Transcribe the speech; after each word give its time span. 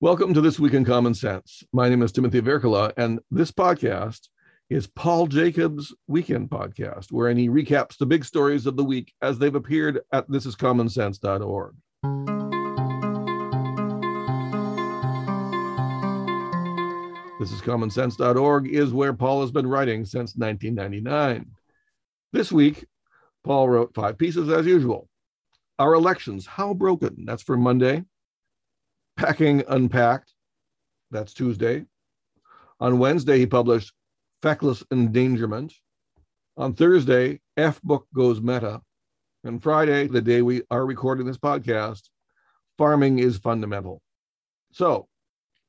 Welcome 0.00 0.32
to 0.34 0.40
This 0.40 0.60
Week 0.60 0.74
in 0.74 0.84
Common 0.84 1.12
Sense. 1.12 1.64
My 1.72 1.88
name 1.88 2.02
is 2.02 2.12
Timothy 2.12 2.40
Virkkala, 2.40 2.92
and 2.96 3.18
this 3.32 3.50
podcast 3.50 4.28
is 4.70 4.86
Paul 4.86 5.26
Jacob's 5.26 5.92
Weekend 6.06 6.50
Podcast, 6.50 7.06
wherein 7.10 7.36
he 7.36 7.48
recaps 7.48 7.98
the 7.98 8.06
big 8.06 8.24
stories 8.24 8.66
of 8.66 8.76
the 8.76 8.84
week 8.84 9.12
as 9.22 9.40
they've 9.40 9.56
appeared 9.56 10.02
at 10.12 10.28
thisiscommonsense.org. 10.28 11.74
Thisiscommonsense.org 17.40 18.68
is 18.68 18.92
where 18.92 19.14
Paul 19.14 19.40
has 19.40 19.50
been 19.50 19.66
writing 19.66 20.04
since 20.04 20.36
1999. 20.36 21.50
This 22.32 22.52
week, 22.52 22.86
Paul 23.42 23.68
wrote 23.68 23.94
five 23.94 24.16
pieces 24.16 24.48
as 24.48 24.64
usual. 24.64 25.08
Our 25.80 25.94
elections, 25.94 26.46
how 26.46 26.72
broken? 26.72 27.24
That's 27.26 27.42
for 27.42 27.56
Monday. 27.56 28.04
Packing 29.18 29.64
Unpacked. 29.66 30.32
That's 31.10 31.34
Tuesday. 31.34 31.84
On 32.78 33.00
Wednesday, 33.00 33.40
he 33.40 33.46
published 33.46 33.92
Feckless 34.42 34.84
Endangerment. 34.92 35.74
On 36.56 36.72
Thursday, 36.72 37.40
F 37.56 37.82
Book 37.82 38.06
Goes 38.14 38.40
Meta. 38.40 38.80
And 39.42 39.60
Friday, 39.60 40.06
the 40.06 40.20
day 40.20 40.40
we 40.40 40.62
are 40.70 40.86
recording 40.86 41.26
this 41.26 41.36
podcast, 41.36 42.02
Farming 42.78 43.18
is 43.18 43.38
Fundamental. 43.38 44.00
So, 44.70 45.08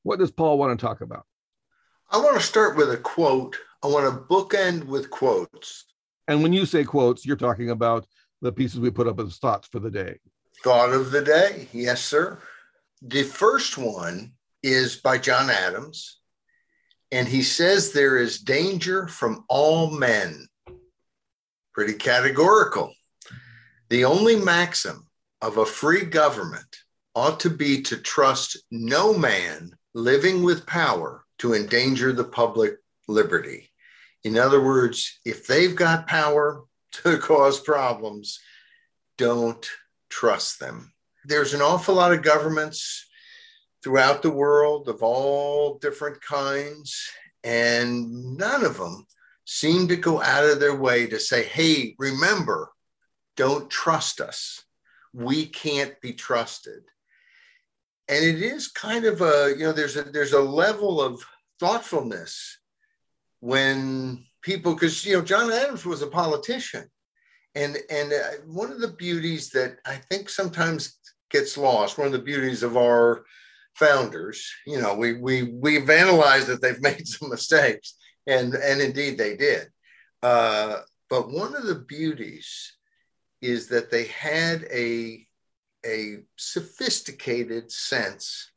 what 0.04 0.20
does 0.20 0.30
Paul 0.30 0.60
want 0.60 0.80
to 0.80 0.86
talk 0.86 1.02
about? 1.02 1.26
I 2.12 2.18
want 2.18 2.40
to 2.40 2.46
start 2.46 2.78
with 2.78 2.92
a 2.92 2.98
quote. 2.98 3.58
I 3.82 3.88
want 3.88 4.06
to 4.06 4.22
bookend 4.32 4.86
with 4.86 5.10
quotes. 5.10 5.86
And 6.28 6.44
when 6.44 6.54
you 6.54 6.68
say 6.68 6.84
quotes, 6.84 7.26
you're 7.26 7.36
talking 7.36 7.72
about 7.72 8.06
the 8.44 8.52
pieces 8.52 8.80
we 8.80 8.92
put 8.92 9.08
up 9.08 9.20
as 9.20 9.38
thoughts 9.38 9.68
for 9.68 9.80
the 9.80 9.90
day. 9.90 10.20
Thought 10.64 10.94
of 10.94 11.10
the 11.10 11.24
day. 11.24 11.68
Yes, 11.74 12.04
sir. 12.04 12.38
The 13.02 13.24
first 13.24 13.78
one 13.78 14.34
is 14.62 14.98
by 14.98 15.20
John 15.20 15.50
Adams, 15.50 16.20
and 17.12 17.28
he 17.28 17.44
says 17.44 17.92
there 17.92 18.18
is 18.18 18.40
danger 18.40 19.08
from 19.08 19.46
all 19.48 19.90
men. 19.90 20.48
Pretty 21.74 21.94
categorical. 21.94 22.94
The 23.90 24.04
only 24.04 24.36
maxim 24.36 25.08
of 25.42 25.58
a 25.58 25.66
free 25.66 26.04
government 26.04 26.76
ought 27.16 27.40
to 27.40 27.50
be 27.50 27.82
to 27.84 27.96
trust 27.96 28.58
no 28.70 29.18
man 29.18 29.72
living 29.94 30.44
with 30.44 30.66
power 30.66 31.24
to 31.38 31.54
endanger 31.54 32.12
the 32.12 32.26
public 32.26 32.76
liberty. 33.08 33.72
In 34.26 34.38
other 34.38 34.62
words, 34.62 35.22
if 35.24 35.48
they've 35.48 35.76
got 35.76 36.06
power 36.06 36.66
to 36.92 37.18
cause 37.22 37.62
problems, 37.62 38.40
don't 39.18 39.66
trust 40.10 40.60
them 40.60 40.92
there's 41.26 41.54
an 41.54 41.62
awful 41.62 41.96
lot 41.96 42.14
of 42.14 42.24
governments 42.24 43.08
throughout 43.84 44.22
the 44.22 44.32
world 44.32 44.90
of 44.90 45.04
all 45.04 45.78
different 45.80 46.22
kinds, 46.22 47.10
and 47.44 48.38
none 48.38 48.66
of 48.66 48.78
them 48.78 49.06
seem 49.46 49.88
to 49.88 49.96
go 49.96 50.22
out 50.22 50.46
of 50.46 50.60
their 50.60 50.76
way 50.76 51.08
to 51.08 51.20
say, 51.20 51.44
hey, 51.44 51.96
remember, 51.98 52.72
don't 53.36 53.70
trust 53.70 54.22
us. 54.22 54.64
We 55.14 55.48
can't 55.48 56.00
be 56.02 56.14
trusted. 56.14 56.84
And 58.08 58.24
it 58.24 58.42
is 58.42 58.68
kind 58.68 59.06
of 59.06 59.22
a, 59.22 59.56
you 59.58 59.64
know, 59.64 59.72
there's 59.72 59.96
a 59.96 60.04
there's 60.04 60.34
a 60.34 60.42
level 60.42 61.02
of 61.02 61.24
thoughtfulness 61.60 62.60
when 63.40 64.26
people, 64.42 64.74
because 64.74 65.06
you 65.06 65.16
know, 65.16 65.24
John 65.24 65.52
Adams 65.52 65.86
was 65.86 66.02
a 66.02 66.08
politician. 66.08 66.86
And 67.56 67.78
and 67.90 68.14
uh, 68.14 68.42
one 68.46 68.72
of 68.72 68.82
the 68.82 68.90
beauties 68.90 69.50
that 69.52 69.78
I 69.86 69.96
think 69.96 70.30
sometimes 70.30 70.99
gets 71.30 71.58
lost. 71.58 71.98
One 71.98 72.08
of 72.08 72.14
the 72.14 72.20
beauties 72.20 72.64
of 72.64 72.78
our 72.78 73.26
founders, 73.76 74.52
you 74.66 74.82
know, 74.82 74.96
we 74.96 75.14
we 75.14 75.44
we've 75.44 75.90
analyzed 75.90 76.48
that 76.48 76.62
they've 76.62 76.82
made 76.90 77.08
some 77.08 77.30
mistakes, 77.30 77.96
and 78.28 78.54
and 78.54 78.82
indeed 78.82 79.18
they 79.18 79.36
did. 79.36 79.68
Uh, 80.22 80.82
but 81.10 81.32
one 81.32 81.56
of 81.56 81.66
the 81.66 81.76
beauties 81.76 82.74
is 83.42 83.68
that 83.68 83.90
they 83.90 84.06
had 84.06 84.66
a 84.72 85.26
a 85.86 86.18
sophisticated 86.36 87.72
sense 87.72 88.52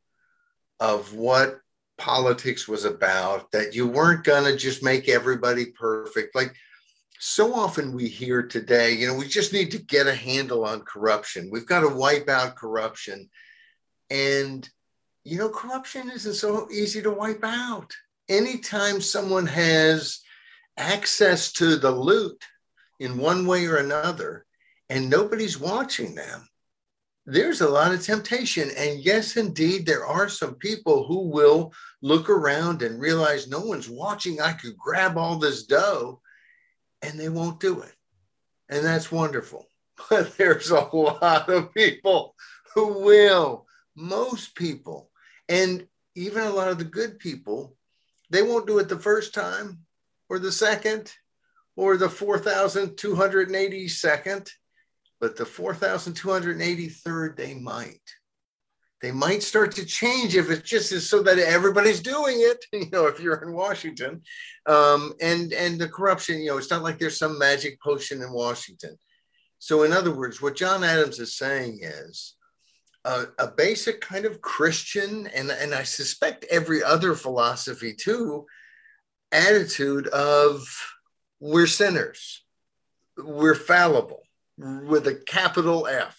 of 0.79 1.13
what 1.13 1.59
politics 1.97 2.67
was 2.67 2.83
about 2.83 3.51
that 3.51 3.73
you 3.73 3.87
weren't 3.87 4.25
going 4.25 4.43
to 4.43 4.57
just 4.57 4.83
make 4.83 5.07
everybody 5.07 5.67
perfect 5.67 6.35
like 6.35 6.53
so 7.25 7.55
often 7.55 7.93
we 7.93 8.09
hear 8.09 8.43
today, 8.43 8.91
you 8.91 9.07
know, 9.07 9.13
we 9.13 9.25
just 9.29 9.53
need 9.53 9.71
to 9.71 9.77
get 9.77 10.07
a 10.07 10.13
handle 10.13 10.65
on 10.65 10.81
corruption. 10.81 11.49
We've 11.49 11.65
got 11.65 11.79
to 11.79 11.87
wipe 11.87 12.27
out 12.27 12.57
corruption. 12.57 13.29
And, 14.09 14.69
you 15.23 15.37
know, 15.37 15.47
corruption 15.47 16.11
isn't 16.11 16.33
so 16.33 16.67
easy 16.69 17.01
to 17.01 17.11
wipe 17.11 17.45
out. 17.45 17.93
Anytime 18.27 18.99
someone 18.99 19.47
has 19.47 20.19
access 20.75 21.53
to 21.53 21.77
the 21.77 21.91
loot 21.91 22.43
in 22.99 23.17
one 23.17 23.47
way 23.47 23.67
or 23.67 23.77
another, 23.77 24.45
and 24.89 25.09
nobody's 25.09 25.57
watching 25.57 26.15
them, 26.15 26.45
there's 27.25 27.61
a 27.61 27.69
lot 27.69 27.93
of 27.93 28.03
temptation. 28.03 28.69
And 28.77 28.99
yes, 28.99 29.37
indeed, 29.37 29.85
there 29.85 30.05
are 30.05 30.27
some 30.27 30.55
people 30.55 31.05
who 31.07 31.29
will 31.29 31.71
look 32.01 32.29
around 32.29 32.81
and 32.81 32.99
realize 32.99 33.47
no 33.47 33.61
one's 33.61 33.89
watching. 33.89 34.41
I 34.41 34.51
could 34.51 34.77
grab 34.77 35.17
all 35.17 35.37
this 35.37 35.63
dough 35.63 36.19
and 37.03 37.19
they 37.19 37.29
won't 37.29 37.59
do 37.59 37.81
it. 37.81 37.93
And 38.69 38.85
that's 38.85 39.11
wonderful. 39.11 39.67
But 40.09 40.35
there's 40.37 40.71
a 40.71 40.81
lot 40.81 41.47
of 41.49 41.71
people 41.73 42.35
who 42.73 43.03
will, 43.03 43.67
most 43.95 44.55
people, 44.55 45.11
and 45.47 45.85
even 46.15 46.41
a 46.43 46.49
lot 46.49 46.69
of 46.69 46.79
the 46.79 46.83
good 46.83 47.19
people, 47.19 47.77
they 48.31 48.41
won't 48.41 48.65
do 48.65 48.79
it 48.79 48.89
the 48.89 48.97
first 48.97 49.35
time 49.35 49.85
or 50.29 50.39
the 50.39 50.51
second 50.51 51.13
or 51.75 51.95
the 51.95 52.07
4,282nd, 52.07 54.49
but 55.19 55.35
the 55.35 55.43
4,283rd, 55.43 57.35
they 57.35 57.53
might 57.53 58.01
they 59.03 59.11
might 59.11 59.43
start 59.43 59.71
to 59.75 59.85
change 59.85 60.35
if 60.35 60.49
it 60.49 60.63
just 60.63 60.89
so 61.07 61.21
that 61.21 61.37
everybody's 61.37 61.99
doing 61.99 62.37
it 62.39 62.65
you 62.73 62.89
know 62.91 63.05
if 63.05 63.19
you're 63.19 63.43
in 63.43 63.53
washington. 63.53 64.21
Um, 64.65 65.13
and 65.21 65.53
and 65.53 65.79
the 65.79 65.89
corruption 65.89 66.39
you 66.39 66.47
know 66.47 66.57
it's 66.57 66.71
not 66.71 66.83
like 66.83 66.97
there's 66.97 67.19
some 67.19 67.37
magic 67.37 67.79
potion 67.81 68.21
in 68.21 68.31
washington. 68.31 68.97
So 69.59 69.83
in 69.83 69.93
other 69.93 70.15
words 70.15 70.41
what 70.41 70.55
john 70.55 70.83
adams 70.83 71.19
is 71.19 71.37
saying 71.37 71.79
is 71.83 72.35
a, 73.05 73.25
a 73.37 73.47
basic 73.47 74.01
kind 74.01 74.25
of 74.25 74.41
christian 74.41 75.27
and 75.27 75.51
and 75.51 75.73
i 75.75 75.83
suspect 75.83 76.45
every 76.49 76.81
other 76.81 77.13
philosophy 77.13 77.93
too 77.93 78.45
attitude 79.33 80.07
of 80.07 80.65
we're 81.43 81.67
sinners. 81.67 82.41
We're 83.17 83.55
fallible 83.55 84.21
with 84.57 85.07
a 85.07 85.15
capital 85.15 85.87
f. 85.87 86.17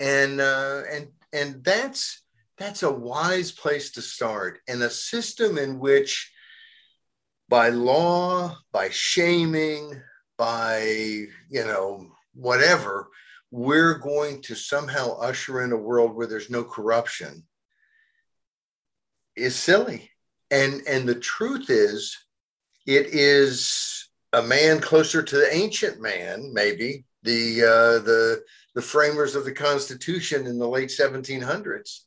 And 0.00 0.40
uh, 0.40 0.82
and 0.90 1.08
and 1.32 1.62
that's 1.64 2.22
that's 2.56 2.82
a 2.82 2.90
wise 2.90 3.52
place 3.52 3.92
to 3.92 4.02
start 4.02 4.58
and 4.66 4.82
a 4.82 4.90
system 4.90 5.58
in 5.58 5.78
which 5.78 6.32
by 7.48 7.68
law 7.68 8.56
by 8.72 8.88
shaming 8.90 10.00
by 10.36 10.82
you 11.48 11.64
know 11.64 12.10
whatever 12.34 13.08
we're 13.50 13.94
going 13.94 14.42
to 14.42 14.54
somehow 14.54 15.16
usher 15.18 15.62
in 15.62 15.72
a 15.72 15.76
world 15.76 16.14
where 16.14 16.26
there's 16.26 16.50
no 16.50 16.62
corruption 16.62 17.44
is 19.38 19.56
silly. 19.56 20.10
And 20.50 20.82
and 20.86 21.08
the 21.08 21.14
truth 21.14 21.70
is 21.70 22.16
it 22.86 23.06
is 23.06 24.08
a 24.32 24.42
man 24.42 24.80
closer 24.80 25.22
to 25.22 25.36
the 25.36 25.54
ancient 25.54 26.00
man 26.00 26.52
maybe 26.52 27.04
the 27.22 27.62
uh, 27.62 28.04
the 28.04 28.42
the 28.78 28.82
framers 28.82 29.34
of 29.34 29.44
the 29.44 29.50
Constitution 29.50 30.46
in 30.46 30.56
the 30.56 30.68
late 30.68 30.90
1700s, 30.90 32.02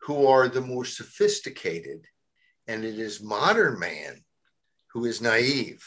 who 0.00 0.26
are 0.26 0.48
the 0.48 0.62
more 0.62 0.86
sophisticated, 0.86 2.06
and 2.66 2.86
it 2.86 2.98
is 2.98 3.22
modern 3.22 3.78
man 3.78 4.24
who 4.94 5.04
is 5.04 5.20
naive, 5.20 5.84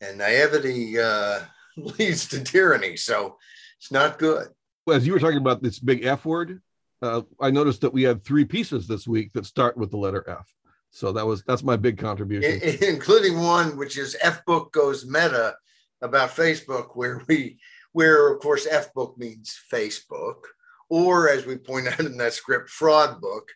and 0.00 0.16
naivety 0.16 0.98
uh, 0.98 1.40
leads 1.76 2.26
to 2.28 2.42
tyranny. 2.42 2.96
So 2.96 3.36
it's 3.76 3.92
not 3.92 4.18
good. 4.18 4.48
As 4.90 5.06
you 5.06 5.12
were 5.12 5.20
talking 5.20 5.36
about 5.36 5.62
this 5.62 5.78
big 5.78 6.06
F 6.06 6.24
word, 6.24 6.62
uh, 7.02 7.20
I 7.38 7.50
noticed 7.50 7.82
that 7.82 7.92
we 7.92 8.04
had 8.04 8.24
three 8.24 8.46
pieces 8.46 8.88
this 8.88 9.06
week 9.06 9.34
that 9.34 9.44
start 9.44 9.76
with 9.76 9.90
the 9.90 9.98
letter 9.98 10.24
F. 10.26 10.50
So 10.92 11.12
that 11.12 11.26
was 11.26 11.42
that's 11.46 11.62
my 11.62 11.76
big 11.76 11.98
contribution, 11.98 12.58
including 12.88 13.38
one 13.38 13.76
which 13.76 13.98
is 13.98 14.16
F 14.22 14.42
book 14.46 14.72
goes 14.72 15.04
meta 15.04 15.56
about 16.00 16.30
Facebook, 16.30 16.96
where 16.96 17.20
we 17.28 17.58
where 17.92 18.32
of 18.32 18.40
course 18.40 18.66
F 18.70 18.92
book 18.94 19.16
means 19.18 19.58
Facebook, 19.72 20.36
or 20.88 21.28
as 21.28 21.46
we 21.46 21.56
point 21.56 21.88
out 21.92 22.00
in 22.00 22.16
that 22.18 22.34
script, 22.34 22.70
fraud 22.70 23.20
book, 23.20 23.48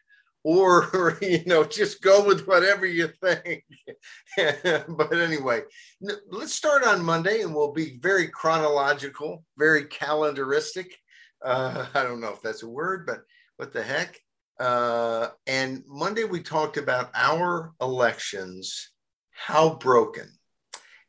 or 0.47 1.19
you 1.23 1.43
know, 1.47 1.65
just 1.65 2.01
go 2.01 2.25
with 2.25 2.47
whatever 2.47 2.87
you 2.87 3.09
think. 3.21 3.65
but 4.89 5.13
anyway, 5.13 5.63
let's 6.31 6.55
start 6.55 6.85
on 6.85 7.05
Monday, 7.05 7.43
and 7.43 7.55
we'll 7.55 7.73
be 7.73 7.99
very 7.99 8.29
chronological, 8.29 9.45
very 9.59 9.85
calendaristic. 9.85 10.87
Uh, 11.45 11.87
I 11.95 12.05
don't 12.05 12.21
know 12.21 12.33
if 12.33 12.43
that's 12.43 12.63
a 12.63 12.69
word, 12.69 13.07
but 13.07 13.23
what 13.57 13.73
the 13.73 13.83
heck? 13.83 14.19
Uh, 14.59 15.29
and 15.47 15.83
Monday 15.87 16.25
we 16.25 16.41
talked 16.41 16.77
about 16.77 17.11
our 17.15 17.73
elections, 17.81 18.91
how 19.31 19.75
broken. 19.75 20.31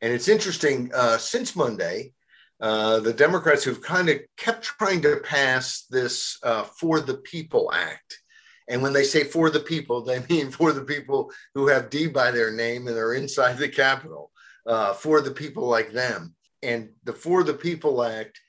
And 0.01 0.11
it's 0.11 0.27
interesting, 0.27 0.91
uh, 0.93 1.17
since 1.17 1.55
Monday, 1.55 2.13
uh, 2.59 2.99
the 2.99 3.13
Democrats 3.13 3.63
who've 3.63 3.81
kind 3.81 4.09
of 4.09 4.19
kept 4.37 4.63
trying 4.63 5.01
to 5.01 5.17
pass 5.17 5.85
this 5.89 6.39
uh, 6.43 6.63
For 6.63 6.99
the 6.99 7.17
People 7.17 7.71
Act. 7.73 8.19
And 8.67 8.81
when 8.81 8.93
they 8.93 9.03
say 9.03 9.23
for 9.23 9.49
the 9.49 9.59
people, 9.59 10.01
they 10.01 10.23
mean 10.29 10.51
for 10.51 10.71
the 10.71 10.83
people 10.83 11.31
who 11.53 11.67
have 11.67 11.89
D 11.89 12.07
by 12.07 12.31
their 12.31 12.51
name 12.51 12.87
and 12.87 12.97
are 12.97 13.13
inside 13.13 13.57
the 13.57 13.69
Capitol, 13.69 14.31
uh, 14.65 14.93
for 14.93 15.21
the 15.21 15.31
people 15.31 15.67
like 15.67 15.91
them. 15.91 16.33
And 16.63 16.89
the 17.03 17.13
For 17.13 17.43
the 17.43 17.53
People 17.53 18.03
Act 18.03 18.39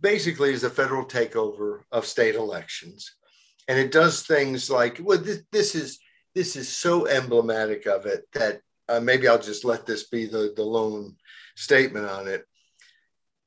basically 0.00 0.52
is 0.52 0.64
a 0.64 0.70
federal 0.70 1.04
takeover 1.04 1.82
of 1.92 2.06
state 2.06 2.34
elections. 2.34 3.14
And 3.68 3.78
it 3.78 3.92
does 3.92 4.22
things 4.22 4.70
like, 4.70 4.98
well, 5.02 5.18
this, 5.18 5.42
this 5.52 5.74
is 5.74 5.98
this 6.34 6.56
is 6.56 6.68
so 6.68 7.06
emblematic 7.06 7.86
of 7.86 8.06
it 8.06 8.24
that 8.32 8.60
uh, 8.88 9.00
maybe 9.00 9.26
I'll 9.26 9.40
just 9.40 9.64
let 9.64 9.86
this 9.86 10.08
be 10.08 10.26
the, 10.26 10.52
the 10.54 10.62
lone 10.62 11.16
statement 11.56 12.06
on 12.06 12.28
it 12.28 12.44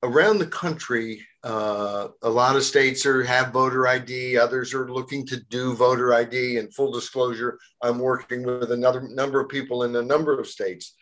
around 0.04 0.40
the 0.40 0.48
country, 0.48 1.26
uh, 1.44 2.10
a 2.22 2.30
lot 2.30 2.56
of 2.56 2.64
states 2.64 3.06
are 3.06 3.24
have 3.24 3.52
voter 3.52 3.88
ID. 3.88 4.38
Others 4.38 4.74
are 4.74 4.92
looking 4.92 5.26
to 5.28 5.38
do 5.38 5.74
voter 5.74 6.14
ID. 6.14 6.58
And 6.58 6.74
full 6.74 6.92
disclosure, 6.92 7.60
I'm 7.82 8.00
working 8.00 8.44
with 8.44 8.72
another 8.72 9.02
number 9.02 9.40
of 9.40 9.50
people 9.50 9.84
in 9.84 9.96
a 9.96 10.02
number 10.02 10.40
of 10.40 10.48
states 10.48 10.96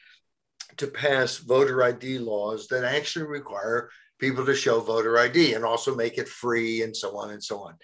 to 0.78 0.88
pass 0.88 1.38
voter 1.38 1.84
ID 1.84 2.20
laws 2.20 2.68
that 2.68 2.84
actually 2.84 3.26
require 3.26 3.90
people 4.20 4.46
to 4.46 4.56
show 4.56 4.80
voter 4.80 5.18
ID 5.18 5.54
and 5.54 5.64
also 5.64 5.96
make 5.96 6.18
it 6.18 6.28
free 6.28 6.84
and 6.84 6.96
so 6.96 7.18
on 7.18 7.32
and 7.32 7.44
so 7.44 7.62
on. 7.62 7.76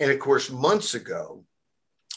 And 0.00 0.10
of 0.10 0.18
course, 0.18 0.50
months 0.50 0.94
ago, 0.94 1.44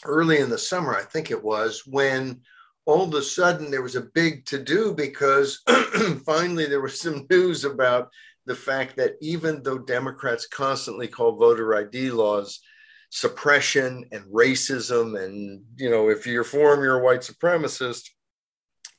early 0.04 0.38
in 0.38 0.50
the 0.50 0.58
summer, 0.58 0.94
I 0.94 1.02
think 1.02 1.30
it 1.30 1.42
was, 1.42 1.82
when 1.86 2.40
all 2.86 3.02
of 3.02 3.14
a 3.14 3.22
sudden 3.22 3.70
there 3.70 3.82
was 3.82 3.96
a 3.96 4.00
big 4.00 4.46
to 4.46 4.62
do 4.62 4.94
because 4.94 5.62
finally 6.24 6.66
there 6.66 6.80
was 6.80 7.00
some 7.00 7.26
news 7.28 7.64
about 7.64 8.10
the 8.46 8.54
fact 8.54 8.96
that 8.96 9.16
even 9.20 9.62
though 9.62 9.78
Democrats 9.78 10.46
constantly 10.46 11.08
call 11.08 11.36
voter 11.36 11.74
ID 11.76 12.10
laws 12.10 12.60
suppression 13.10 14.04
and 14.12 14.24
racism, 14.32 15.22
and 15.22 15.62
you 15.76 15.90
know, 15.90 16.08
if 16.08 16.26
you're 16.26 16.44
for 16.44 16.74
them, 16.74 16.84
you're 16.84 17.00
a 17.00 17.04
white 17.04 17.20
supremacist, 17.20 18.10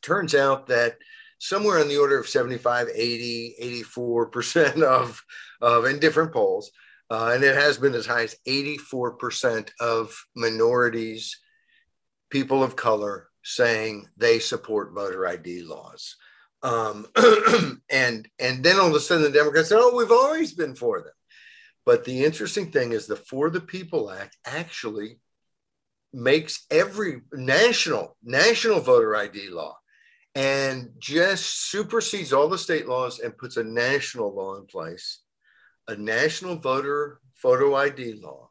turns 0.01 0.35
out 0.35 0.67
that 0.67 0.97
somewhere 1.39 1.79
in 1.79 1.87
the 1.87 1.97
order 1.97 2.19
of 2.19 2.27
75, 2.27 2.87
80, 2.93 3.83
84% 3.97 4.81
of, 4.83 5.23
of 5.61 5.85
in 5.85 5.99
different 5.99 6.33
polls, 6.33 6.71
uh, 7.09 7.31
and 7.33 7.43
it 7.43 7.55
has 7.55 7.77
been 7.77 7.93
as 7.93 8.05
high 8.05 8.23
as 8.23 8.35
84% 8.47 9.69
of 9.79 10.15
minorities, 10.35 11.39
people 12.29 12.63
of 12.63 12.75
color, 12.75 13.29
saying 13.43 14.07
they 14.17 14.39
support 14.39 14.93
voter 14.93 15.25
ID 15.25 15.63
laws. 15.63 16.17
Um, 16.63 17.07
and 17.89 18.27
and 18.39 18.63
then 18.63 18.79
all 18.79 18.87
of 18.87 18.95
a 18.95 18.99
sudden 18.99 19.23
the 19.23 19.31
Democrats 19.31 19.69
said, 19.69 19.79
"Oh, 19.79 19.95
we've 19.95 20.11
always 20.11 20.53
been 20.53 20.75
for 20.75 21.01
them." 21.01 21.13
But 21.85 22.03
the 22.03 22.25
interesting 22.25 22.71
thing 22.71 22.91
is 22.91 23.07
the 23.07 23.15
For 23.15 23.49
the 23.49 23.61
People 23.61 24.11
Act 24.11 24.37
actually 24.45 25.19
makes 26.13 26.65
every 26.71 27.21
national 27.31 28.17
national 28.23 28.79
voter 28.79 29.15
ID 29.15 29.49
law 29.49 29.77
and 30.35 30.91
just 30.99 31.69
supersedes 31.69 32.33
all 32.33 32.47
the 32.47 32.57
state 32.57 32.87
laws 32.87 33.19
and 33.19 33.37
puts 33.37 33.57
a 33.57 33.63
national 33.63 34.35
law 34.35 34.55
in 34.57 34.65
place, 34.65 35.21
a 35.87 35.95
national 35.95 36.55
voter 36.55 37.19
photo 37.35 37.75
ID 37.75 38.19
law 38.21 38.49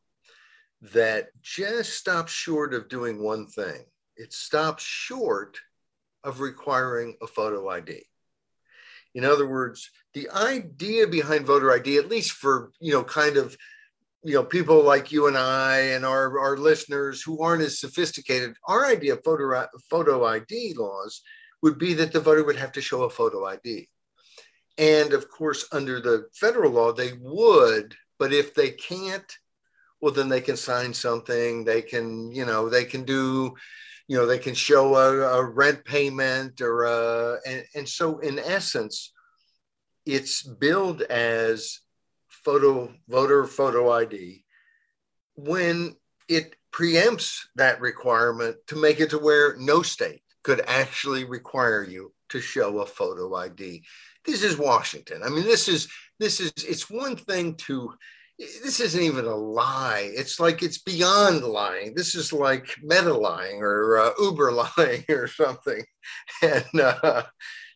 that 0.81 1.29
just 1.43 1.94
stops 1.94 2.32
short 2.32 2.75
of 2.75 2.88
doing 2.88 3.23
one 3.23 3.47
thing. 3.47 3.85
It 4.17 4.32
stops 4.32 4.82
short 4.82 5.58
of 6.26 6.40
requiring 6.40 7.17
a 7.23 7.26
photo 7.26 7.70
ID. 7.70 8.02
In 9.14 9.25
other 9.25 9.46
words, 9.46 9.90
the 10.12 10.28
idea 10.31 11.06
behind 11.06 11.46
voter 11.46 11.73
ID, 11.73 11.96
at 11.96 12.08
least 12.08 12.32
for, 12.32 12.73
you 12.81 12.93
know, 12.93 13.05
kind 13.05 13.38
of, 13.38 13.56
you 14.25 14.34
know, 14.34 14.44
people 14.44 14.82
like 14.82 15.12
you 15.12 15.28
and 15.28 15.38
I 15.38 15.78
and 15.94 16.05
our, 16.05 16.38
our 16.38 16.56
listeners 16.58 17.23
who 17.23 17.40
aren't 17.40 17.62
as 17.62 17.78
sophisticated, 17.78 18.56
our 18.67 18.84
idea 18.84 19.14
of 19.14 19.25
photo, 19.25 19.67
photo 19.88 20.25
ID 20.26 20.75
laws 20.76 21.23
would 21.62 21.78
be 21.78 21.94
that 21.94 22.12
the 22.12 22.20
voter 22.20 22.44
would 22.44 22.56
have 22.56 22.72
to 22.72 22.82
show 22.82 23.05
a 23.05 23.11
photo 23.11 23.46
ID. 23.46 23.88
And 24.76 25.12
of 25.14 25.31
course, 25.31 25.67
under 25.72 26.00
the 26.00 26.26
federal 26.34 26.72
law, 26.72 26.93
they 26.93 27.12
would, 27.20 27.94
but 28.19 28.32
if 28.32 28.52
they 28.52 28.70
can't, 28.72 29.32
well, 30.00 30.12
then 30.12 30.29
they 30.29 30.43
can 30.43 30.56
sign 30.56 30.93
something. 30.93 31.64
They 31.64 31.81
can, 31.81 32.31
you 32.32 32.44
know, 32.44 32.69
they 32.69 32.84
can 32.84 33.05
do 33.05 33.55
you 34.08 34.17
know 34.17 34.26
they 34.26 34.38
can 34.38 34.55
show 34.55 34.94
a, 34.97 35.38
a 35.38 35.44
rent 35.44 35.85
payment 35.85 36.61
or 36.61 36.85
a, 36.85 37.38
and, 37.47 37.64
and 37.75 37.88
so 37.88 38.19
in 38.19 38.38
essence 38.38 39.12
it's 40.05 40.43
billed 40.43 41.03
as 41.03 41.81
photo 42.29 42.93
voter 43.08 43.44
photo 43.44 43.91
id 43.93 44.44
when 45.35 45.94
it 46.29 46.55
preempts 46.73 47.41
that 47.56 47.81
requirement 47.81 48.56
to 48.67 48.76
make 48.76 49.00
it 49.00 49.11
to 49.11 49.19
where 49.19 49.56
no 49.56 49.82
state 49.82 50.23
could 50.43 50.62
actually 50.67 51.25
require 51.25 51.82
you 51.82 52.12
to 52.29 52.41
show 52.41 52.79
a 52.81 52.87
photo 52.87 53.35
id 53.37 53.82
this 54.26 54.43
is 54.43 54.58
washington. 54.58 55.23
I 55.25 55.29
mean 55.29 55.44
this 55.44 55.69
is 55.69 55.88
this 56.19 56.41
is 56.41 56.53
it's 56.56 56.91
one 56.91 57.17
thing 57.17 57.55
to 57.67 57.94
this 58.38 58.81
isn't 58.81 59.03
even 59.03 59.25
a 59.25 59.35
lie. 59.35 60.11
It's 60.15 60.38
like 60.38 60.62
it's 60.62 60.79
beyond 60.79 61.43
lying. 61.43 61.94
This 61.94 62.15
is 62.15 62.33
like 62.33 62.77
meta 62.83 63.12
lying 63.12 63.62
or 63.62 63.99
uh, 63.99 64.11
Uber 64.21 64.53
lying 64.79 65.05
or 65.09 65.27
something. 65.27 65.85
And 66.43 66.81
uh, 66.81 67.23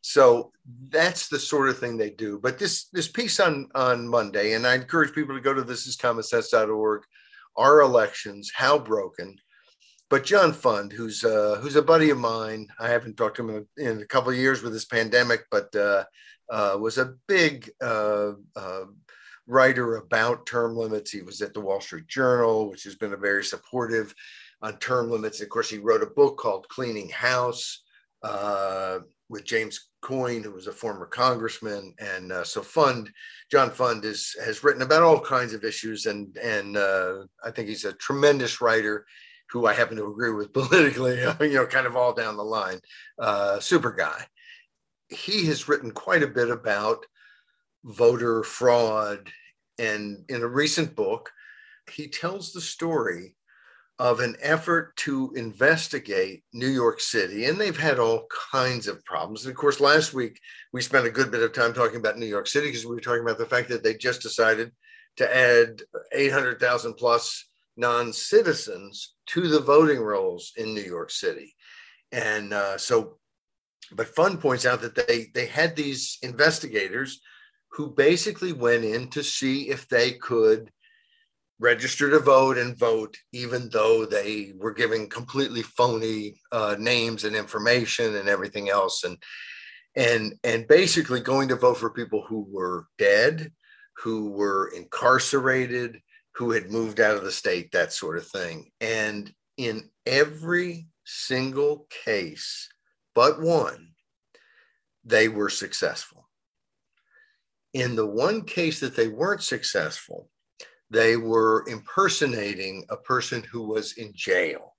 so 0.03 0.53
that's 0.91 1.29
the 1.29 1.39
sort 1.39 1.71
of 1.71 1.79
thing 1.79 1.97
they 1.97 2.11
do. 2.11 2.39
But 2.39 2.59
this 2.59 2.89
this 2.93 3.09
piece 3.09 3.41
on 3.41 3.69
on 3.75 4.07
Monday, 4.07 4.53
and 4.53 4.67
I 4.67 4.75
encourage 4.75 5.15
people 5.15 5.35
to 5.35 5.41
go 5.41 5.55
to 5.55 5.63
thisiscommonsense.org. 5.63 7.03
Our 7.57 7.81
elections, 7.81 8.53
how 8.55 8.79
broken. 8.79 9.37
But 10.09 10.25
John 10.25 10.53
Fund, 10.53 10.93
who's 10.93 11.25
uh, 11.25 11.59
who's 11.63 11.77
a 11.77 11.83
buddy 11.83 12.11
of 12.11 12.19
mine, 12.19 12.69
I 12.79 12.89
haven't 12.89 13.17
talked 13.17 13.37
to 13.37 13.49
him 13.49 13.51
in 13.51 13.87
a, 13.87 13.91
in 13.91 14.03
a 14.03 14.07
couple 14.07 14.31
of 14.31 14.37
years 14.37 14.63
with 14.63 14.73
this 14.73 14.85
pandemic, 14.85 15.45
but 15.51 15.75
uh, 15.75 16.05
uh, 16.51 16.77
was 16.81 16.99
a 16.99 17.15
big 17.29 17.71
uh, 17.81 18.33
writer 19.51 19.97
about 19.97 20.47
term 20.47 20.77
limits. 20.77 21.11
He 21.11 21.23
was 21.23 21.43
at 21.43 21.53
the 21.53 21.61
Wall 21.61 21.81
Street 21.81 22.07
Journal, 22.07 22.71
which 22.71 22.85
has 22.85 22.95
been 22.95 23.13
a 23.13 23.17
very 23.19 23.45
supportive 23.45 24.15
on 24.63 24.79
term 24.79 25.11
limits. 25.11 25.41
Of 25.41 25.49
course, 25.49 25.69
he 25.69 25.79
wrote 25.79 26.03
a 26.03 26.07
book 26.07 26.39
called 26.39 26.69
Cleaning 26.69 27.09
House 27.09 27.83
uh, 28.23 29.01
with 29.29 29.45
James 29.45 29.89
Coyne, 30.03 30.43
who 30.43 30.53
was 30.53 30.67
a 30.67 30.73
former 30.73 31.07
congressman. 31.07 31.95
And 31.99 32.33
uh, 32.33 32.45
so 32.45 32.63
Fund, 32.63 33.11
John 33.51 33.71
Fund 33.71 34.05
is, 34.05 34.37
has 34.45 34.63
written 34.63 34.83
about 34.83 35.03
all 35.03 35.21
kinds 35.21 35.53
of 35.53 35.65
issues. 35.65 36.07
And, 36.07 36.37
and 36.37 36.77
uh, 36.77 37.25
I 37.45 37.51
think 37.51 37.69
he's 37.69 37.85
a 37.85 37.93
tremendous 37.95 38.61
writer 38.61 39.07
who 39.51 39.67
I 39.67 39.75
happen 39.75 39.97
to 39.97 40.07
agree 40.07 40.33
with 40.33 40.53
politically, 40.55 41.21
you 41.41 41.55
know, 41.55 41.67
kind 41.67 41.87
of 41.87 41.97
all 41.97 42.13
down 42.13 42.37
the 42.37 42.45
line. 42.45 42.81
Uh, 43.19 43.61
super 43.61 43.93
guy. 43.93 44.27
He 45.09 45.47
has 45.47 45.69
written 45.69 45.91
quite 45.91 46.23
a 46.23 46.29
bit 46.29 46.51
about 46.51 47.05
voter 47.85 48.43
fraud 48.43 49.31
and 49.81 50.25
in 50.29 50.43
a 50.43 50.49
recent 50.49 50.95
book, 50.95 51.31
he 51.91 52.07
tells 52.07 52.53
the 52.53 52.61
story 52.61 53.35
of 53.99 54.21
an 54.21 54.37
effort 54.41 54.95
to 54.97 55.33
investigate 55.37 56.43
New 56.53 56.69
York 56.69 57.01
City. 57.01 57.47
And 57.47 57.59
they've 57.59 57.77
had 57.77 57.99
all 57.99 58.27
kinds 58.51 58.89
of 58.89 59.05
problems. 59.05 59.45
And 59.45 59.51
of 59.51 59.57
course, 59.59 59.81
last 59.81 60.15
week 60.15 60.39
we 60.73 60.81
spent 60.81 61.07
a 61.07 61.11
good 61.11 61.31
bit 61.31 61.43
of 61.43 61.53
time 61.53 61.75
talking 61.75 61.99
about 61.99 62.19
New 62.19 62.27
York 62.27 62.47
City 62.47 62.69
because 62.69 62.87
we 62.87 62.95
were 62.95 63.01
talking 63.01 63.23
about 63.23 63.39
the 63.39 63.47
fact 63.47 63.69
that 63.71 63.83
they 63.83 63.95
just 63.95 64.23
decided 64.23 64.73
to 65.17 65.37
add 65.37 65.83
800,000 66.13 66.95
plus 66.95 67.47
non 67.77 68.13
citizens 68.13 69.15
to 69.27 69.49
the 69.49 69.61
voting 69.61 70.01
rolls 70.01 70.53
in 70.57 70.75
New 70.75 70.83
York 70.83 71.11
City. 71.11 71.55
And 72.13 72.53
uh, 72.53 72.79
so, 72.79 73.19
but 73.93 74.09
Fund 74.09 74.41
points 74.41 74.67
out 74.67 74.81
that 74.83 75.07
they, 75.07 75.27
they 75.35 75.47
had 75.47 75.77
these 75.77 76.19
investigators 76.23 77.21
who 77.73 77.89
basically 77.89 78.53
went 78.53 78.85
in 78.85 79.09
to 79.09 79.23
see 79.23 79.69
if 79.69 79.89
they 79.89 80.13
could 80.13 80.71
register 81.61 82.11
to 82.11 82.19
vote 82.19 82.59
and 82.59 82.77
vote, 82.77 83.17
even 83.33 83.69
though 83.69 84.07
they 84.07 84.53
were 84.57 84.73
giving 84.73 85.09
completely 85.09 85.63
phony 85.63 86.35
uh, 86.53 86.75
names 86.79 87.25
and 87.25 87.37
information 87.37 88.17
and 88.17 88.29
everything 88.29 88.71
else, 88.71 89.05
and 89.05 89.19
and 89.95 90.35
and 90.43 90.67
basically 90.67 91.21
going 91.21 91.49
to 91.49 91.57
vote 91.57 91.77
for 91.77 91.91
people 91.91 92.25
who 92.27 92.47
were 92.51 92.87
dead, 92.99 93.53
who 93.97 94.31
were 94.31 94.73
incarcerated, 94.75 96.01
who 96.35 96.51
had 96.51 96.71
moved 96.71 96.99
out 96.99 97.17
of 97.17 97.25
the 97.25 97.33
state, 97.33 97.71
that 97.73 97.93
sort 97.93 98.17
of 98.17 98.27
thing. 98.27 98.71
And 98.81 99.33
in 99.57 99.91
every 100.07 100.89
single 101.05 101.87
case, 102.05 102.69
but 103.15 103.41
one, 103.41 103.91
they 105.05 105.29
were 105.29 105.51
successful 105.51 106.20
in 107.75 107.95
the 107.95 108.07
one 108.07 108.43
case 108.43 108.81
that 108.81 108.97
they 108.97 109.09
weren't 109.09 109.43
successful, 109.43 110.29
they 110.91 111.17
were 111.17 111.65
impersonating 111.69 112.85
a 112.91 112.97
person 112.97 113.43
who 113.51 113.63
was 113.63 113.93
in 113.93 114.13
jail. 114.15 114.75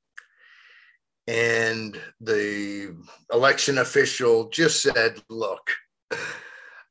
And 1.27 1.97
the 2.19 2.95
election 3.31 3.77
official 3.77 4.49
just 4.49 4.81
said, 4.81 5.21
Look, 5.29 5.71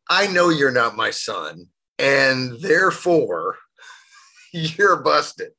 I 0.08 0.26
know 0.28 0.48
you're 0.48 0.72
not 0.72 0.96
my 0.96 1.10
son, 1.10 1.66
and 1.98 2.58
therefore 2.60 3.58
you're 4.52 5.02
busted. 5.02 5.50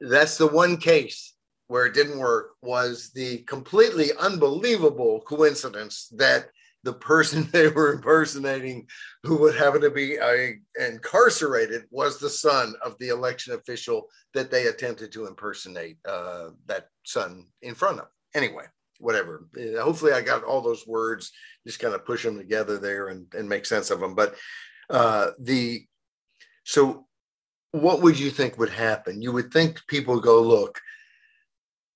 That's 0.00 0.36
the 0.36 0.46
one 0.46 0.76
case 0.76 1.34
where 1.68 1.86
it 1.86 1.94
didn't 1.94 2.18
work 2.18 2.52
was 2.62 3.10
the 3.14 3.38
completely 3.44 4.10
unbelievable 4.18 5.20
coincidence 5.20 6.08
that 6.16 6.50
the 6.82 6.92
person 6.92 7.48
they 7.52 7.68
were 7.68 7.92
impersonating 7.92 8.86
who 9.22 9.36
would 9.36 9.56
happen 9.56 9.80
to 9.80 9.90
be 9.90 10.18
uh, 10.18 10.52
incarcerated 10.80 11.84
was 11.90 12.18
the 12.18 12.30
son 12.30 12.74
of 12.84 12.96
the 12.98 13.08
election 13.08 13.54
official 13.54 14.06
that 14.34 14.50
they 14.50 14.66
attempted 14.66 15.12
to 15.12 15.26
impersonate 15.26 15.98
uh, 16.08 16.48
that 16.66 16.88
son 17.04 17.46
in 17.62 17.74
front 17.74 18.00
of. 18.00 18.06
Anyway 18.34 18.64
whatever. 18.98 19.48
Uh, 19.56 19.80
hopefully 19.82 20.12
i 20.12 20.20
got 20.20 20.44
all 20.44 20.60
those 20.60 20.86
words 20.86 21.32
just 21.66 21.78
kind 21.78 21.94
of 21.94 22.04
push 22.04 22.22
them 22.22 22.36
together 22.36 22.76
there 22.76 23.08
and, 23.08 23.24
and 23.32 23.48
make 23.48 23.64
sense 23.64 23.90
of 23.90 23.98
them 23.98 24.14
but 24.14 24.34
uh, 24.90 25.30
the 25.38 25.82
so 26.64 27.06
what 27.72 28.02
would 28.02 28.18
you 28.18 28.30
think 28.30 28.58
would 28.58 28.70
happen? 28.70 29.22
You 29.22 29.32
would 29.32 29.52
think 29.52 29.80
people 29.86 30.20
go 30.20 30.42
look 30.42 30.80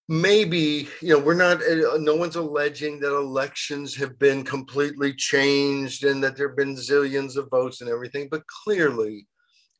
maybe 0.08 0.88
you 1.00 1.08
know 1.08 1.18
we're 1.18 1.34
not 1.34 1.62
uh, 1.62 1.96
no 1.98 2.14
one's 2.14 2.36
alleging 2.36 3.00
that 3.00 3.14
elections 3.14 3.94
have 3.96 4.18
been 4.18 4.44
completely 4.44 5.14
changed 5.14 6.04
and 6.04 6.22
that 6.22 6.36
there 6.36 6.48
have 6.48 6.56
been 6.56 6.74
zillions 6.74 7.36
of 7.36 7.48
votes 7.48 7.80
and 7.80 7.88
everything 7.88 8.28
but 8.30 8.42
clearly 8.46 9.26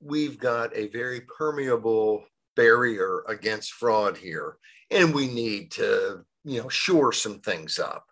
we've 0.01 0.39
got 0.39 0.75
a 0.75 0.89
very 0.89 1.21
permeable 1.23 2.25
barrier 2.57 3.23
against 3.29 3.75
fraud 3.75 4.17
here 4.17 4.57
and 4.91 5.15
we 5.15 5.27
need 5.27 5.71
to 5.71 6.25
you 6.45 6.63
know 6.63 6.69
shore 6.69 7.13
some 7.13 7.41
things 7.41 7.79
up. 7.79 8.07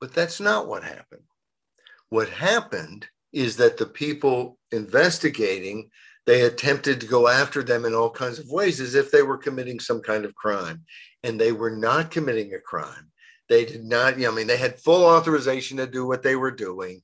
But 0.00 0.14
that's 0.14 0.40
not 0.40 0.68
what 0.68 0.82
happened. 0.82 1.22
What 2.08 2.28
happened 2.28 3.06
is 3.32 3.56
that 3.56 3.76
the 3.76 3.86
people 3.86 4.58
investigating 4.72 5.90
they 6.28 6.42
attempted 6.42 7.00
to 7.00 7.06
go 7.06 7.26
after 7.26 7.62
them 7.62 7.86
in 7.86 7.94
all 7.94 8.10
kinds 8.10 8.38
of 8.38 8.50
ways 8.50 8.80
as 8.80 8.94
if 8.94 9.10
they 9.10 9.22
were 9.22 9.38
committing 9.38 9.80
some 9.80 10.02
kind 10.02 10.26
of 10.26 10.34
crime. 10.34 10.84
And 11.22 11.40
they 11.40 11.52
were 11.52 11.70
not 11.70 12.10
committing 12.10 12.52
a 12.52 12.60
crime. 12.60 13.10
They 13.48 13.64
did 13.64 13.82
not, 13.82 14.18
you 14.18 14.26
know, 14.26 14.32
I 14.32 14.34
mean, 14.34 14.46
they 14.46 14.58
had 14.58 14.78
full 14.78 15.06
authorization 15.06 15.78
to 15.78 15.86
do 15.86 16.06
what 16.06 16.22
they 16.22 16.36
were 16.36 16.50
doing. 16.50 17.00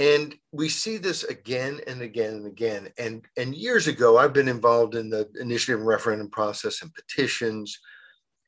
And 0.00 0.34
we 0.50 0.68
see 0.68 0.96
this 0.96 1.22
again 1.22 1.80
and 1.86 2.02
again 2.02 2.34
and 2.34 2.46
again. 2.48 2.88
And, 2.98 3.24
and 3.36 3.54
years 3.54 3.86
ago, 3.86 4.18
I've 4.18 4.32
been 4.32 4.48
involved 4.48 4.96
in 4.96 5.10
the 5.10 5.28
initiative 5.40 5.78
and 5.78 5.86
referendum 5.86 6.28
process 6.28 6.82
and 6.82 6.92
petitions. 6.92 7.78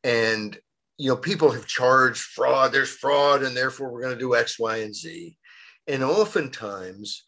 And, 0.03 0.59
you 0.99 1.11
know, 1.11 1.17
people 1.17 1.53
have 1.53 1.69
charged 1.69 2.23
fraud, 2.23 2.73
there's 2.73 2.91
fraud, 2.91 3.45
and 3.45 3.57
therefore 3.57 3.93
we're 3.93 4.03
going 4.03 4.15
to 4.15 4.19
do 4.19 4.35
X, 4.35 4.59
Y, 4.59 4.79
and 4.79 4.97
Z. 4.97 5.37
And 5.87 6.03
oftentimes, 6.03 7.23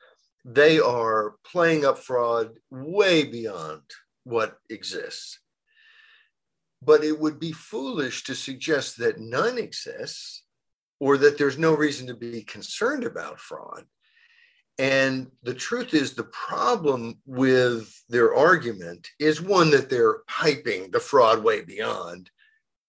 they 0.44 0.78
are 0.80 1.36
playing 1.44 1.84
up 1.84 1.98
fraud 1.98 2.58
way 2.70 3.24
beyond 3.24 3.82
what 4.24 4.58
exists. 4.70 5.38
But 6.80 7.04
it 7.04 7.18
would 7.18 7.38
be 7.38 7.52
foolish 7.52 8.24
to 8.24 8.34
suggest 8.34 8.98
that 8.98 9.20
none 9.20 9.56
exists 9.56 10.44
or 10.98 11.16
that 11.18 11.38
there's 11.38 11.58
no 11.58 11.74
reason 11.74 12.06
to 12.08 12.14
be 12.14 12.42
concerned 12.42 13.04
about 13.04 13.40
fraud. 13.40 13.84
And 14.78 15.30
the 15.42 15.54
truth 15.54 15.94
is, 15.94 16.14
the 16.14 16.24
problem 16.24 17.20
with 17.26 17.94
their 18.08 18.34
argument 18.34 19.08
is 19.18 19.40
one 19.40 19.70
that 19.70 19.90
they're 19.90 20.20
hyping 20.30 20.90
the 20.90 21.00
fraud 21.00 21.44
way 21.44 21.60
beyond. 21.60 22.30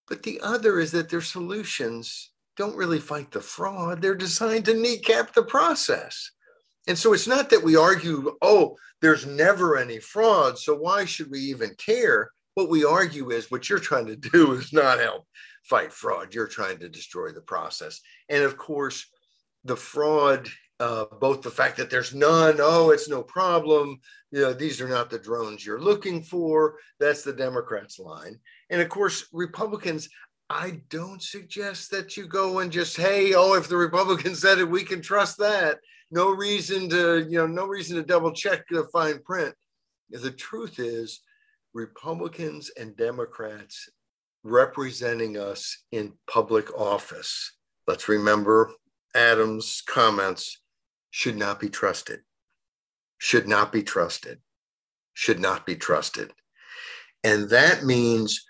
But 0.07 0.23
the 0.23 0.39
other 0.41 0.79
is 0.79 0.91
that 0.93 1.09
their 1.09 1.21
solutions 1.21 2.31
don't 2.55 2.75
really 2.75 2.99
fight 2.99 3.31
the 3.31 3.41
fraud, 3.41 4.01
they're 4.01 4.15
designed 4.15 4.65
to 4.65 4.73
kneecap 4.73 5.33
the 5.33 5.43
process. 5.43 6.31
And 6.87 6.97
so 6.97 7.13
it's 7.13 7.27
not 7.27 7.49
that 7.49 7.63
we 7.63 7.75
argue, 7.75 8.35
oh, 8.41 8.75
there's 9.01 9.25
never 9.25 9.77
any 9.77 9.99
fraud. 9.99 10.57
So 10.57 10.75
why 10.75 11.05
should 11.05 11.31
we 11.31 11.39
even 11.39 11.75
care? 11.75 12.29
What 12.55 12.69
we 12.69 12.85
argue 12.85 13.31
is 13.31 13.49
what 13.49 13.69
you're 13.69 13.79
trying 13.79 14.07
to 14.07 14.15
do 14.15 14.53
is 14.53 14.73
not 14.73 14.99
help 14.99 15.25
fight 15.63 15.93
fraud. 15.93 16.33
You're 16.33 16.47
trying 16.47 16.79
to 16.79 16.89
destroy 16.89 17.31
the 17.31 17.41
process. 17.41 18.01
And 18.29 18.43
of 18.43 18.57
course, 18.57 19.05
the 19.63 19.77
fraud, 19.77 20.49
uh, 20.79 21.05
both 21.21 21.41
the 21.41 21.51
fact 21.51 21.77
that 21.77 21.89
there's 21.89 22.13
none, 22.13 22.57
oh, 22.59 22.89
it's 22.89 23.07
no 23.07 23.23
problem, 23.23 23.99
you 24.31 24.41
know, 24.41 24.53
these 24.53 24.81
are 24.81 24.89
not 24.89 25.09
the 25.09 25.19
drones 25.19 25.65
you're 25.65 25.79
looking 25.81 26.21
for. 26.21 26.75
That's 26.99 27.23
the 27.23 27.33
Democrats' 27.33 27.99
line. 27.99 28.39
And 28.69 28.81
of 28.81 28.89
course, 28.89 29.27
Republicans, 29.31 30.09
I 30.49 30.81
don't 30.89 31.21
suggest 31.21 31.91
that 31.91 32.17
you 32.17 32.27
go 32.27 32.59
and 32.59 32.71
just, 32.71 32.97
hey, 32.97 33.33
oh, 33.33 33.53
if 33.53 33.69
the 33.69 33.77
Republicans 33.77 34.41
said 34.41 34.59
it, 34.59 34.69
we 34.69 34.83
can 34.83 35.01
trust 35.01 35.37
that 35.37 35.79
no 36.13 36.29
reason 36.29 36.87
to, 36.89 37.25
you 37.27 37.39
know, 37.39 37.47
no 37.47 37.65
reason 37.65 37.97
to 37.97 38.03
double 38.03 38.31
check 38.31 38.65
the 38.69 38.83
fine 38.93 39.19
print. 39.23 39.55
The 40.11 40.29
truth 40.29 40.77
is, 40.77 41.21
Republicans 41.73 42.69
and 42.79 42.95
Democrats 42.95 43.89
representing 44.43 45.37
us 45.37 45.85
in 45.91 46.13
public 46.29 46.71
office, 46.77 47.53
let's 47.87 48.07
remember 48.07 48.71
Adams' 49.15 49.81
comments, 49.87 50.61
should 51.09 51.35
not 51.35 51.59
be 51.59 51.69
trusted. 51.69 52.19
Should 53.17 53.47
not 53.47 53.71
be 53.71 53.81
trusted. 53.81 54.39
Should 55.13 55.39
not 55.39 55.65
be 55.65 55.75
trusted. 55.75 56.31
And 57.23 57.49
that 57.49 57.85
means 57.85 58.45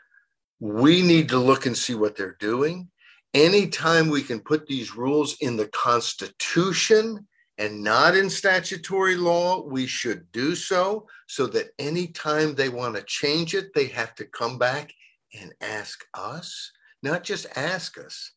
we 0.60 1.02
need 1.02 1.30
to 1.30 1.38
look 1.38 1.66
and 1.66 1.78
see 1.78 1.96
what 1.96 2.18
they're 2.18 2.38
doing. 2.40 2.90
Anytime 3.34 4.10
we 4.10 4.22
can 4.22 4.42
put 4.42 4.66
these 4.66 4.96
rules 4.96 5.38
in 5.40 5.56
the 5.56 5.68
Constitution, 5.68 7.26
and 7.58 7.84
not 7.84 8.16
in 8.16 8.30
statutory 8.30 9.16
law, 9.16 9.62
we 9.62 9.86
should 9.86 10.32
do 10.32 10.56
so 10.56 11.08
so 11.28 11.46
that 11.48 11.70
anytime 11.78 12.56
they 12.56 12.70
want 12.70 12.96
to 12.96 13.04
change 13.04 13.54
it, 13.54 13.74
they 13.74 13.88
have 13.88 14.16
to 14.16 14.26
come 14.26 14.58
back 14.58 14.92
and 15.40 15.54
ask 15.62 16.04
us, 16.14 16.72
not 17.04 17.24
just 17.24 17.46
ask 17.56 17.98
us, 18.00 18.32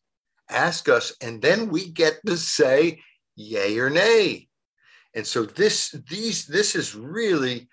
ask 0.49 0.87
us, 0.87 1.13
and 1.21 1.41
then 1.41 1.69
we 1.69 1.89
get 1.89 2.19
to 2.25 2.37
say 2.37 2.99
yay 3.35 3.77
or 3.79 3.89
nay. 3.89 4.47
And 5.15 5.25
so 5.25 5.43
this 5.43 5.95
these 6.09 6.45
this 6.45 6.75
is 6.75 6.95
really 6.95 7.67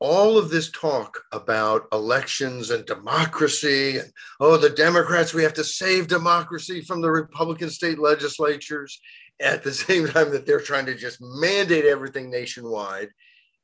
all 0.00 0.36
of 0.36 0.50
this 0.50 0.70
talk 0.72 1.18
about 1.32 1.86
elections 1.92 2.70
and 2.70 2.84
democracy 2.84 3.98
and 3.98 4.12
oh 4.40 4.56
the 4.56 4.68
democrats 4.68 5.32
we 5.32 5.42
have 5.42 5.54
to 5.54 5.62
save 5.62 6.08
democracy 6.08 6.80
from 6.80 7.00
the 7.00 7.10
republican 7.10 7.70
state 7.70 7.98
legislatures 7.98 9.00
at 9.40 9.62
the 9.62 9.72
same 9.72 10.06
time 10.06 10.30
that 10.30 10.46
they're 10.46 10.60
trying 10.60 10.86
to 10.86 10.94
just 10.94 11.20
mandate 11.20 11.84
everything 11.84 12.30
nationwide, 12.30 13.08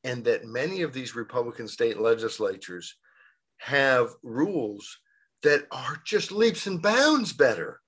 and 0.04 0.24
that 0.24 0.46
many 0.46 0.82
of 0.82 0.92
these 0.92 1.14
Republican 1.14 1.68
state 1.68 2.00
legislatures 2.00 2.96
have 3.58 4.08
rules 4.22 4.98
that 5.42 5.66
are 5.70 6.00
just 6.04 6.32
leaps 6.32 6.66
and 6.66 6.82
bounds 6.82 7.32
better 7.32 7.80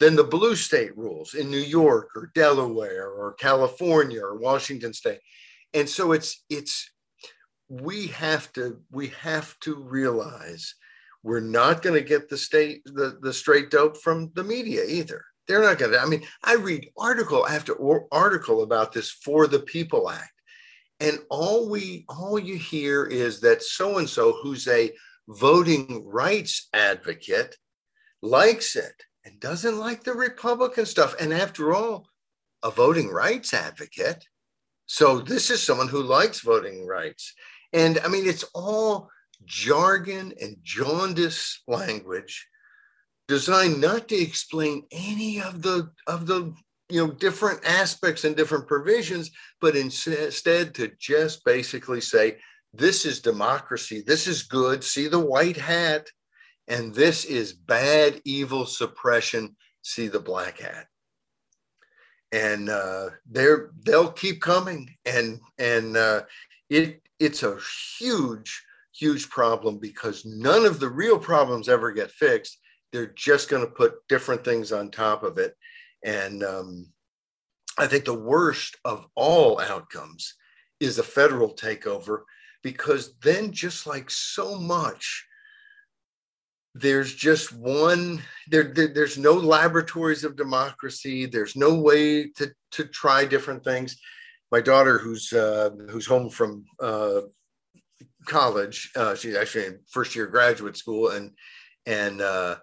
than 0.00 0.16
the 0.16 0.24
blue 0.24 0.56
state 0.56 0.96
rules 0.96 1.34
in 1.34 1.50
New 1.50 1.58
York 1.58 2.10
or 2.16 2.32
Delaware 2.34 3.08
or 3.08 3.34
California 3.34 4.20
or 4.20 4.38
Washington 4.38 4.92
state. 4.92 5.20
And 5.74 5.88
so 5.88 6.12
it's 6.12 6.42
it's 6.48 6.90
we 7.68 8.08
have 8.08 8.52
to 8.54 8.80
we 8.90 9.08
have 9.08 9.58
to 9.60 9.76
realize 9.76 10.74
we're 11.22 11.40
not 11.40 11.82
going 11.82 11.94
to 11.94 12.08
get 12.08 12.28
the 12.28 12.36
state 12.36 12.82
the, 12.84 13.18
the 13.20 13.32
straight 13.32 13.70
dope 13.70 13.96
from 13.98 14.32
the 14.34 14.42
media 14.42 14.84
either 14.88 15.24
they're 15.50 15.62
not 15.62 15.78
going 15.78 15.90
to. 15.90 16.00
I 16.00 16.06
mean, 16.06 16.22
I 16.44 16.54
read 16.54 16.90
article 16.96 17.46
after 17.46 17.76
article 18.12 18.62
about 18.62 18.92
this 18.92 19.10
for 19.10 19.48
the 19.48 19.58
People 19.58 20.08
Act, 20.08 20.32
and 21.00 21.18
all 21.28 21.68
we 21.68 22.04
all 22.08 22.38
you 22.38 22.54
hear 22.54 23.04
is 23.04 23.40
that 23.40 23.64
so 23.64 23.98
and 23.98 24.08
so, 24.08 24.38
who's 24.42 24.68
a 24.68 24.92
voting 25.28 26.04
rights 26.06 26.68
advocate, 26.72 27.56
likes 28.22 28.76
it 28.76 29.02
and 29.24 29.40
doesn't 29.40 29.78
like 29.78 30.04
the 30.04 30.14
Republican 30.14 30.86
stuff. 30.86 31.16
And 31.20 31.32
after 31.32 31.74
all, 31.74 32.06
a 32.62 32.70
voting 32.70 33.08
rights 33.08 33.52
advocate. 33.52 34.24
So 34.86 35.18
this 35.18 35.50
is 35.50 35.60
someone 35.62 35.88
who 35.88 36.02
likes 36.02 36.40
voting 36.40 36.86
rights. 36.86 37.34
And 37.72 37.98
I 38.04 38.08
mean, 38.08 38.26
it's 38.26 38.44
all 38.54 39.08
jargon 39.44 40.32
and 40.40 40.56
jaundice 40.62 41.62
language 41.66 42.46
designed 43.30 43.80
not 43.80 44.08
to 44.08 44.16
explain 44.16 44.82
any 44.90 45.40
of 45.40 45.62
the 45.62 45.90
of 46.06 46.26
the 46.26 46.52
you 46.88 47.06
know 47.06 47.12
different 47.12 47.60
aspects 47.64 48.24
and 48.24 48.36
different 48.36 48.66
provisions 48.66 49.30
but 49.60 49.76
instead 49.76 50.74
to 50.74 50.90
just 50.98 51.44
basically 51.44 52.00
say 52.00 52.36
this 52.74 53.06
is 53.06 53.20
democracy 53.20 54.02
this 54.04 54.26
is 54.26 54.42
good 54.42 54.82
see 54.82 55.06
the 55.06 55.26
white 55.34 55.56
hat 55.56 56.08
and 56.66 56.92
this 56.92 57.24
is 57.24 57.52
bad 57.52 58.20
evil 58.24 58.66
suppression 58.66 59.54
see 59.82 60.08
the 60.08 60.18
black 60.18 60.58
hat 60.58 60.86
and 62.32 62.68
uh, 62.68 63.10
they're 63.30 63.70
they'll 63.84 64.12
keep 64.12 64.40
coming 64.40 64.88
and 65.04 65.40
and 65.58 65.96
uh, 65.96 66.22
it 66.68 67.00
it's 67.20 67.42
a 67.42 67.58
huge, 67.98 68.64
huge 68.92 69.28
problem 69.28 69.78
because 69.78 70.24
none 70.24 70.64
of 70.64 70.80
the 70.80 70.88
real 70.88 71.18
problems 71.18 71.68
ever 71.68 71.92
get 71.92 72.10
fixed. 72.10 72.58
They're 72.92 73.12
just 73.14 73.48
going 73.48 73.64
to 73.64 73.70
put 73.70 74.06
different 74.08 74.44
things 74.44 74.72
on 74.72 74.90
top 74.90 75.22
of 75.22 75.38
it. 75.38 75.56
And 76.04 76.42
um, 76.42 76.92
I 77.78 77.86
think 77.86 78.04
the 78.04 78.14
worst 78.14 78.76
of 78.84 79.06
all 79.14 79.60
outcomes 79.60 80.34
is 80.80 80.98
a 80.98 81.02
federal 81.02 81.54
takeover 81.54 82.22
because 82.62 83.16
then, 83.22 83.52
just 83.52 83.86
like 83.86 84.10
so 84.10 84.56
much, 84.56 85.26
there's 86.74 87.14
just 87.14 87.52
one 87.52 88.22
there, 88.48 88.64
there, 88.74 88.88
there's 88.88 89.18
no 89.18 89.32
laboratories 89.32 90.22
of 90.22 90.36
democracy 90.36 91.26
there's 91.26 91.56
no 91.56 91.74
way 91.74 92.28
to 92.30 92.52
to 92.70 92.84
try 92.84 93.24
different 93.24 93.64
things 93.64 93.96
my 94.52 94.60
daughter 94.60 94.98
who's 94.98 95.32
uh, 95.32 95.70
who's 95.88 96.06
home 96.06 96.28
from 96.28 96.64
uh, 96.80 97.22
college 98.26 98.90
uh, 98.96 99.14
she's 99.14 99.34
actually 99.34 99.66
in 99.66 99.80
first 99.90 100.14
year 100.14 100.26
graduate 100.26 100.76
school 100.76 101.08
and 101.08 101.32
and 101.86 102.20
uh, 102.20 102.56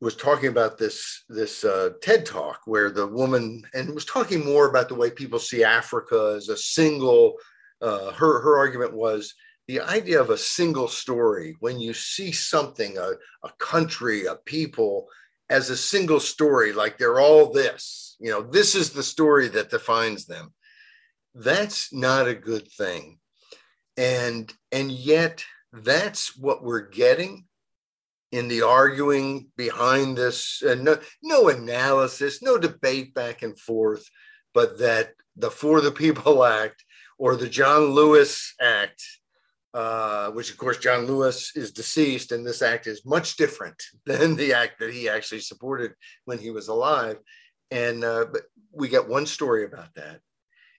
was 0.00 0.16
talking 0.16 0.48
about 0.48 0.78
this 0.78 1.24
this 1.28 1.64
uh, 1.64 1.90
TED 2.00 2.24
talk 2.24 2.60
where 2.64 2.90
the 2.90 3.06
woman 3.06 3.62
and 3.74 3.94
was 3.94 4.04
talking 4.04 4.44
more 4.44 4.68
about 4.68 4.88
the 4.88 4.94
way 4.94 5.10
people 5.10 5.38
see 5.38 5.64
Africa 5.64 6.34
as 6.36 6.48
a 6.48 6.56
single. 6.56 7.34
Uh, 7.82 8.12
her 8.12 8.40
her 8.40 8.58
argument 8.58 8.94
was 8.94 9.34
the 9.70 9.80
idea 9.80 10.20
of 10.20 10.30
a 10.30 10.36
single 10.36 10.88
story 10.88 11.54
when 11.60 11.78
you 11.78 11.94
see 11.94 12.32
something 12.32 12.98
a, 12.98 13.10
a 13.44 13.50
country 13.58 14.26
a 14.26 14.34
people 14.34 15.06
as 15.48 15.70
a 15.70 15.76
single 15.76 16.18
story 16.18 16.72
like 16.72 16.98
they're 16.98 17.20
all 17.20 17.52
this 17.52 18.16
you 18.18 18.30
know 18.30 18.42
this 18.42 18.74
is 18.74 18.90
the 18.90 19.02
story 19.02 19.46
that 19.46 19.70
defines 19.70 20.26
them 20.26 20.52
that's 21.36 21.92
not 21.92 22.26
a 22.26 22.34
good 22.34 22.66
thing 22.72 23.18
and 23.96 24.52
and 24.72 24.90
yet 24.90 25.44
that's 25.72 26.36
what 26.36 26.64
we're 26.64 26.88
getting 26.88 27.44
in 28.32 28.48
the 28.48 28.62
arguing 28.62 29.48
behind 29.56 30.16
this 30.16 30.62
and 30.62 30.84
no, 30.84 30.96
no 31.22 31.48
analysis 31.48 32.42
no 32.42 32.58
debate 32.58 33.12
back 33.14 33.42
and 33.42 33.58
forth 33.58 34.08
but 34.54 34.78
that 34.78 35.12
the 35.36 35.50
for 35.50 35.80
the 35.80 35.90
people 35.90 36.44
act 36.62 36.84
or 37.18 37.36
the 37.36 37.48
john 37.48 37.86
lewis 37.86 38.54
act 38.60 39.02
uh, 39.72 40.30
which 40.30 40.50
of 40.50 40.58
course 40.58 40.78
John 40.78 41.06
Lewis 41.06 41.52
is 41.54 41.70
deceased, 41.70 42.32
and 42.32 42.44
this 42.44 42.60
act 42.60 42.88
is 42.88 43.06
much 43.06 43.36
different 43.36 43.80
than 44.06 44.34
the 44.34 44.52
act 44.52 44.80
that 44.80 44.92
he 44.92 45.08
actually 45.08 45.40
supported 45.40 45.92
when 46.24 46.38
he 46.38 46.50
was 46.50 46.68
alive. 46.68 47.18
And 47.70 48.02
uh, 48.02 48.26
but 48.32 48.42
we 48.72 48.88
get 48.88 49.08
one 49.08 49.26
story 49.26 49.64
about 49.64 49.94
that, 49.94 50.20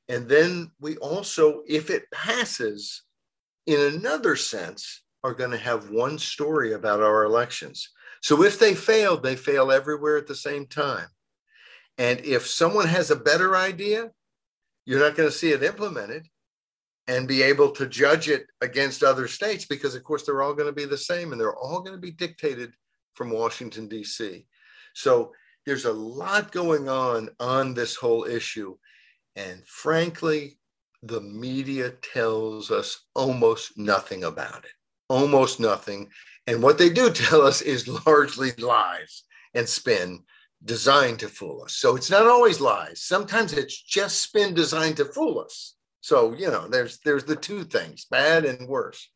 and 0.09 0.27
then 0.27 0.71
we 0.81 0.97
also, 0.97 1.61
if 1.67 1.89
it 1.89 2.11
passes, 2.11 3.03
in 3.65 3.79
another 3.79 4.35
sense, 4.35 5.03
are 5.23 5.33
going 5.33 5.51
to 5.51 5.57
have 5.57 5.89
one 5.89 6.17
story 6.17 6.73
about 6.73 7.01
our 7.01 7.23
elections. 7.23 7.89
So 8.21 8.43
if 8.43 8.59
they 8.59 8.75
fail, 8.75 9.17
they 9.17 9.35
fail 9.35 9.71
everywhere 9.71 10.17
at 10.17 10.27
the 10.27 10.35
same 10.35 10.65
time. 10.65 11.07
And 11.97 12.19
if 12.21 12.47
someone 12.47 12.87
has 12.87 13.11
a 13.11 13.15
better 13.15 13.55
idea, 13.55 14.11
you're 14.85 14.99
not 14.99 15.15
going 15.15 15.29
to 15.29 15.35
see 15.35 15.51
it 15.51 15.63
implemented 15.63 16.27
and 17.07 17.27
be 17.27 17.41
able 17.41 17.71
to 17.71 17.87
judge 17.87 18.29
it 18.29 18.45
against 18.61 19.03
other 19.03 19.27
states 19.27 19.65
because, 19.65 19.95
of 19.95 20.03
course, 20.03 20.23
they're 20.23 20.41
all 20.41 20.53
going 20.53 20.69
to 20.69 20.73
be 20.73 20.85
the 20.85 20.97
same 20.97 21.31
and 21.31 21.41
they're 21.41 21.55
all 21.55 21.81
going 21.81 21.95
to 21.95 22.01
be 22.01 22.11
dictated 22.11 22.73
from 23.13 23.29
Washington, 23.29 23.87
D.C. 23.87 24.45
So 24.93 25.31
there's 25.65 25.85
a 25.85 25.93
lot 25.93 26.51
going 26.51 26.89
on 26.89 27.29
on 27.39 27.73
this 27.73 27.95
whole 27.95 28.25
issue. 28.25 28.77
And 29.35 29.65
frankly, 29.65 30.57
the 31.03 31.21
media 31.21 31.91
tells 32.13 32.71
us 32.71 33.05
almost 33.15 33.77
nothing 33.77 34.23
about 34.23 34.65
it, 34.65 34.71
almost 35.11 35.59
nothing. 35.59 36.09
And 36.47 36.63
what 36.63 36.77
they 36.77 36.89
do 36.89 37.09
tell 37.13 37.41
us 37.41 37.61
is 37.61 37.87
largely 38.05 38.51
lies 38.57 39.23
and 39.53 39.67
spin 39.67 40.23
designed 40.63 41.19
to 41.19 41.27
fool 41.27 41.63
us. 41.63 41.75
So 41.75 41.95
it's 41.95 42.09
not 42.09 42.27
always 42.27 42.61
lies. 42.61 43.01
Sometimes 43.01 43.53
it's 43.53 43.79
just 43.81 44.21
spin 44.21 44.53
designed 44.53 44.97
to 44.97 45.05
fool 45.05 45.39
us. 45.39 45.75
So 46.01 46.33
you 46.33 46.47
know, 46.47 46.67
there's 46.67 46.99
there's 47.05 47.25
the 47.25 47.35
two 47.35 47.63
things, 47.63 48.05
bad 48.05 48.45
and 48.45 48.67
worse. 48.67 49.09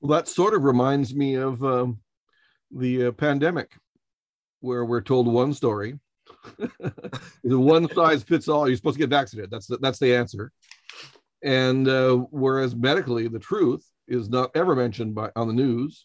Well, 0.00 0.16
that 0.16 0.28
sort 0.28 0.54
of 0.54 0.64
reminds 0.64 1.14
me 1.14 1.34
of 1.34 1.62
um, 1.62 1.98
the 2.70 3.06
uh, 3.06 3.12
pandemic, 3.12 3.72
where 4.60 4.84
we're 4.84 5.02
told 5.02 5.26
one 5.26 5.52
story, 5.52 5.98
one 7.42 7.92
size 7.92 8.22
fits 8.22 8.48
all. 8.48 8.66
You're 8.66 8.76
supposed 8.76 8.94
to 8.94 9.00
get 9.00 9.10
vaccinated. 9.10 9.50
That's 9.50 9.66
the, 9.66 9.78
that's 9.78 9.98
the 9.98 10.14
answer. 10.14 10.52
And 11.42 11.88
uh, 11.88 12.16
whereas 12.30 12.74
medically, 12.74 13.28
the 13.28 13.38
truth 13.38 13.84
is 14.10 14.28
not 14.28 14.50
ever 14.54 14.76
mentioned 14.76 15.14
by 15.14 15.30
on 15.36 15.46
the 15.46 15.54
news, 15.54 16.04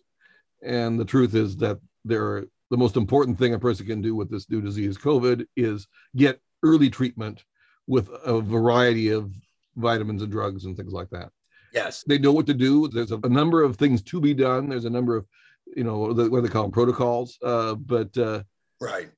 and 0.64 0.98
the 0.98 1.06
truth 1.06 1.36
is 1.36 1.58
that 1.58 1.80
there 2.06 2.46
the 2.72 2.78
most 2.78 2.96
important 2.96 3.38
thing 3.38 3.54
a 3.54 3.60
person 3.60 3.86
can 3.86 4.02
do 4.02 4.16
with 4.16 4.30
this 4.30 4.50
new 4.50 4.62
disease, 4.62 4.98
COVID, 4.98 5.46
is 5.56 5.88
get 6.16 6.40
early 6.64 6.90
treatment 6.90 7.44
with 7.88 8.10
a 8.26 8.42
variety 8.42 9.10
of 9.10 9.32
vitamins 9.76 10.22
and 10.22 10.32
drugs 10.32 10.66
and 10.66 10.76
things 10.76 10.94
like 10.94 11.10
that. 11.12 11.30
Yes. 11.74 12.04
They 12.08 12.18
know 12.18 12.32
what 12.32 12.48
to 12.48 12.54
do. 12.54 12.88
There's 12.88 13.12
a, 13.12 13.20
a 13.24 13.30
number 13.30 13.62
of 13.62 13.76
things 13.76 14.02
to 14.04 14.20
be 14.20 14.34
done. 14.34 14.70
There's 14.70 14.86
a 14.86 14.90
number 14.90 15.16
of, 15.16 15.28
you 15.76 15.84
know, 15.84 16.14
the, 16.14 16.30
what 16.30 16.42
they 16.42 16.50
call 16.50 16.64
them 16.64 16.72
protocols. 16.72 17.38
Uh, 17.44 17.76
but 17.76 18.18
uh, 18.18 18.44
right. 18.80 19.10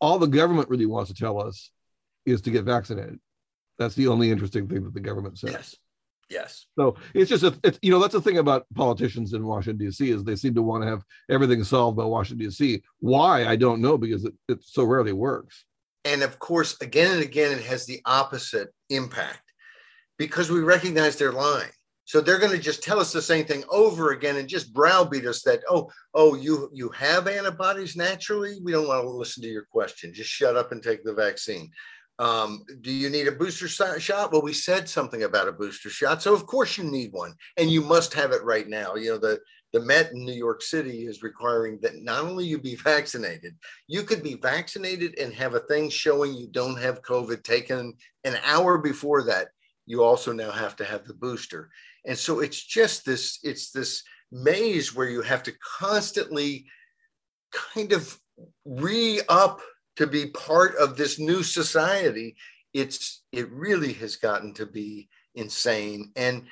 All 0.00 0.18
the 0.18 0.26
government 0.26 0.68
really 0.68 0.86
wants 0.86 1.10
to 1.10 1.16
tell 1.16 1.40
us 1.40 1.70
is 2.26 2.42
to 2.42 2.50
get 2.50 2.64
vaccinated. 2.64 3.18
That's 3.78 3.94
the 3.94 4.08
only 4.08 4.30
interesting 4.30 4.68
thing 4.68 4.84
that 4.84 4.94
the 4.94 5.00
government 5.00 5.38
says. 5.38 5.52
Yes. 5.52 5.76
Yes. 6.28 6.66
So 6.76 6.96
it's 7.14 7.30
just 7.30 7.44
a, 7.44 7.56
it's, 7.62 7.78
you 7.82 7.90
know, 7.90 8.00
that's 8.00 8.12
the 8.12 8.20
thing 8.20 8.38
about 8.38 8.66
politicians 8.74 9.32
in 9.32 9.46
Washington 9.46 9.86
D.C. 9.86 10.10
is 10.10 10.24
they 10.24 10.36
seem 10.36 10.54
to 10.54 10.62
want 10.62 10.82
to 10.82 10.88
have 10.88 11.04
everything 11.30 11.62
solved 11.62 11.96
by 11.96 12.04
Washington 12.04 12.46
D.C. 12.46 12.82
Why 12.98 13.46
I 13.46 13.56
don't 13.56 13.80
know 13.80 13.96
because 13.96 14.24
it, 14.24 14.34
it 14.48 14.62
so 14.62 14.84
rarely 14.84 15.12
works. 15.12 15.64
And 16.04 16.22
of 16.22 16.38
course, 16.38 16.80
again 16.80 17.12
and 17.12 17.22
again, 17.22 17.52
it 17.52 17.64
has 17.64 17.86
the 17.86 18.00
opposite 18.04 18.70
impact 18.90 19.42
because 20.18 20.50
we 20.50 20.60
recognize 20.60 21.16
they're 21.16 21.32
lying. 21.32 21.70
So 22.06 22.20
they're 22.20 22.38
going 22.38 22.52
to 22.52 22.58
just 22.58 22.84
tell 22.84 23.00
us 23.00 23.12
the 23.12 23.20
same 23.20 23.46
thing 23.46 23.64
over 23.68 24.12
again 24.12 24.36
and 24.36 24.48
just 24.48 24.72
browbeat 24.72 25.26
us 25.26 25.42
that 25.42 25.60
oh 25.68 25.90
oh 26.14 26.36
you 26.36 26.70
you 26.72 26.88
have 26.90 27.26
antibodies 27.26 27.96
naturally. 27.96 28.58
We 28.62 28.72
don't 28.72 28.86
want 28.86 29.02
to 29.02 29.10
listen 29.10 29.42
to 29.42 29.48
your 29.48 29.66
question. 29.70 30.14
Just 30.14 30.30
shut 30.30 30.56
up 30.56 30.70
and 30.72 30.82
take 30.82 31.04
the 31.04 31.14
vaccine. 31.14 31.70
Um, 32.18 32.64
do 32.80 32.90
you 32.90 33.10
need 33.10 33.28
a 33.28 33.32
booster 33.32 33.68
shot? 33.68 34.32
Well, 34.32 34.42
we 34.42 34.54
said 34.54 34.88
something 34.88 35.24
about 35.24 35.48
a 35.48 35.52
booster 35.52 35.90
shot, 35.90 36.22
so 36.22 36.32
of 36.32 36.46
course 36.46 36.78
you 36.78 36.84
need 36.84 37.12
one, 37.12 37.34
and 37.56 37.70
you 37.70 37.82
must 37.82 38.14
have 38.14 38.32
it 38.32 38.42
right 38.42 38.66
now. 38.68 38.94
You 38.94 39.12
know 39.12 39.18
the 39.18 39.40
the 39.72 39.80
Met 39.80 40.12
in 40.12 40.24
New 40.24 40.32
York 40.32 40.62
City 40.62 41.06
is 41.06 41.22
requiring 41.22 41.78
that 41.82 42.02
not 42.02 42.24
only 42.24 42.46
you 42.46 42.58
be 42.58 42.76
vaccinated, 42.76 43.54
you 43.88 44.04
could 44.04 44.22
be 44.22 44.34
vaccinated 44.34 45.18
and 45.18 45.34
have 45.34 45.54
a 45.54 45.60
thing 45.60 45.90
showing 45.90 46.34
you 46.34 46.46
don't 46.46 46.80
have 46.80 47.02
COVID 47.02 47.42
taken 47.42 47.92
an 48.24 48.38
hour 48.44 48.78
before 48.78 49.22
that. 49.24 49.48
You 49.84 50.02
also 50.02 50.32
now 50.32 50.50
have 50.50 50.76
to 50.76 50.84
have 50.84 51.04
the 51.04 51.14
booster. 51.14 51.68
And 52.06 52.16
so 52.16 52.40
it's 52.40 52.64
just 52.64 53.04
this, 53.04 53.38
it's 53.42 53.70
this 53.70 54.02
maze 54.32 54.94
where 54.94 55.10
you 55.10 55.20
have 55.20 55.42
to 55.42 55.52
constantly 55.78 56.66
kind 57.74 57.92
of 57.92 58.18
re 58.64 59.20
up 59.28 59.60
to 59.96 60.06
be 60.06 60.26
part 60.26 60.76
of 60.76 60.96
this 60.96 61.18
new 61.18 61.42
society. 61.42 62.36
It's 62.74 63.22
it 63.32 63.50
really 63.50 63.92
has 63.94 64.16
gotten 64.16 64.52
to 64.54 64.66
be 64.66 65.08
insane. 65.34 66.12
And 66.16 66.44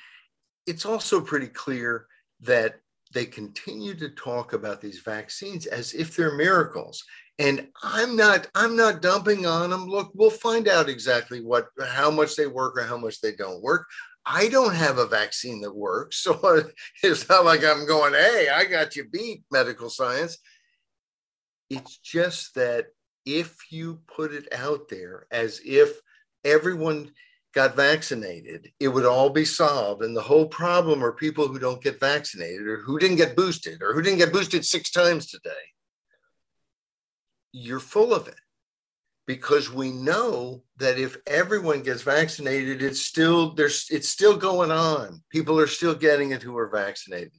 it's 0.66 0.86
also 0.86 1.20
pretty 1.20 1.48
clear 1.48 2.06
that 2.40 2.80
they 3.12 3.24
continue 3.24 3.94
to 3.94 4.10
talk 4.10 4.52
about 4.52 4.80
these 4.80 4.98
vaccines 5.00 5.66
as 5.66 5.94
if 5.94 6.16
they're 6.16 6.36
miracles 6.36 7.04
and 7.38 7.68
i'm 7.82 8.16
not 8.16 8.48
i'm 8.54 8.76
not 8.76 9.02
dumping 9.02 9.46
on 9.46 9.70
them 9.70 9.86
look 9.86 10.10
we'll 10.14 10.30
find 10.30 10.68
out 10.68 10.88
exactly 10.88 11.40
what 11.40 11.68
how 11.86 12.10
much 12.10 12.36
they 12.36 12.46
work 12.46 12.76
or 12.76 12.84
how 12.84 12.96
much 12.96 13.20
they 13.20 13.32
don't 13.32 13.62
work 13.62 13.86
i 14.26 14.48
don't 14.48 14.74
have 14.74 14.98
a 14.98 15.06
vaccine 15.06 15.60
that 15.60 15.74
works 15.74 16.18
so 16.22 16.62
it's 17.02 17.28
not 17.28 17.44
like 17.44 17.64
i'm 17.64 17.86
going 17.86 18.12
hey 18.12 18.48
i 18.52 18.64
got 18.64 18.96
you 18.96 19.08
beat 19.08 19.42
medical 19.50 19.90
science 19.90 20.38
it's 21.70 21.98
just 21.98 22.54
that 22.54 22.86
if 23.24 23.56
you 23.70 24.00
put 24.06 24.32
it 24.32 24.52
out 24.52 24.88
there 24.88 25.26
as 25.30 25.60
if 25.64 26.00
everyone 26.44 27.10
got 27.54 27.76
vaccinated, 27.76 28.72
it 28.80 28.88
would 28.88 29.06
all 29.06 29.30
be 29.30 29.44
solved. 29.44 30.02
And 30.02 30.16
the 30.16 30.22
whole 30.22 30.46
problem 30.46 31.02
are 31.02 31.12
people 31.12 31.48
who 31.48 31.58
don't 31.58 31.82
get 31.82 32.00
vaccinated 32.00 32.66
or 32.66 32.78
who 32.78 32.98
didn't 32.98 33.16
get 33.16 33.36
boosted 33.36 33.82
or 33.82 33.94
who 33.94 34.02
didn't 34.02 34.18
get 34.18 34.32
boosted 34.32 34.64
six 34.64 34.90
times 34.90 35.26
today. 35.26 35.50
You're 37.52 37.80
full 37.80 38.12
of 38.12 38.26
it 38.26 38.40
because 39.26 39.72
we 39.72 39.90
know 39.90 40.64
that 40.78 40.98
if 40.98 41.16
everyone 41.26 41.82
gets 41.82 42.02
vaccinated, 42.02 42.82
it's 42.82 43.00
still 43.00 43.54
there's 43.54 43.86
it's 43.90 44.08
still 44.08 44.36
going 44.36 44.72
on. 44.72 45.22
People 45.30 45.58
are 45.60 45.68
still 45.68 45.94
getting 45.94 46.32
it 46.32 46.42
who 46.42 46.56
are 46.58 46.68
vaccinated. 46.68 47.32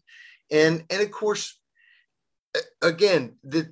And 0.50 0.86
and 0.90 1.02
of 1.02 1.12
course, 1.12 1.60
again, 2.82 3.36
the, 3.44 3.72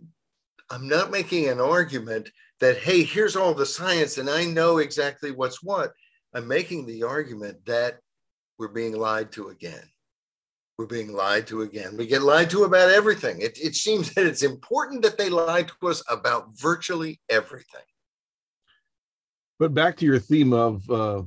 I'm 0.73 0.87
not 0.87 1.11
making 1.11 1.49
an 1.49 1.59
argument 1.59 2.31
that 2.59 2.77
hey, 2.77 3.03
here's 3.03 3.35
all 3.35 3.53
the 3.53 3.65
science 3.65 4.17
and 4.17 4.27
I 4.27 4.45
know 4.45 4.79
exactly 4.79 5.29
what's 5.29 5.61
what 5.61 5.93
I'm 6.33 6.47
making 6.47 6.87
the 6.87 7.03
argument 7.03 7.63
that 7.67 7.99
we're 8.57 8.69
being 8.69 8.95
lied 8.95 9.31
to 9.33 9.49
again. 9.49 9.83
We're 10.79 10.87
being 10.87 11.13
lied 11.13 11.45
to 11.47 11.61
again. 11.61 11.95
We 11.95 12.07
get 12.07 12.23
lied 12.23 12.49
to 12.49 12.63
about 12.63 12.89
everything. 12.89 13.39
It, 13.39 13.59
it 13.61 13.75
seems 13.75 14.15
that 14.15 14.25
it's 14.25 14.41
important 14.41 15.03
that 15.03 15.19
they 15.19 15.29
lie 15.29 15.61
to 15.61 15.87
us 15.87 16.01
about 16.09 16.57
virtually 16.57 17.21
everything. 17.29 17.85
But 19.59 19.75
back 19.75 19.95
to 19.97 20.05
your 20.05 20.17
theme 20.17 20.53
of 20.53 20.89
uh, 20.89 21.21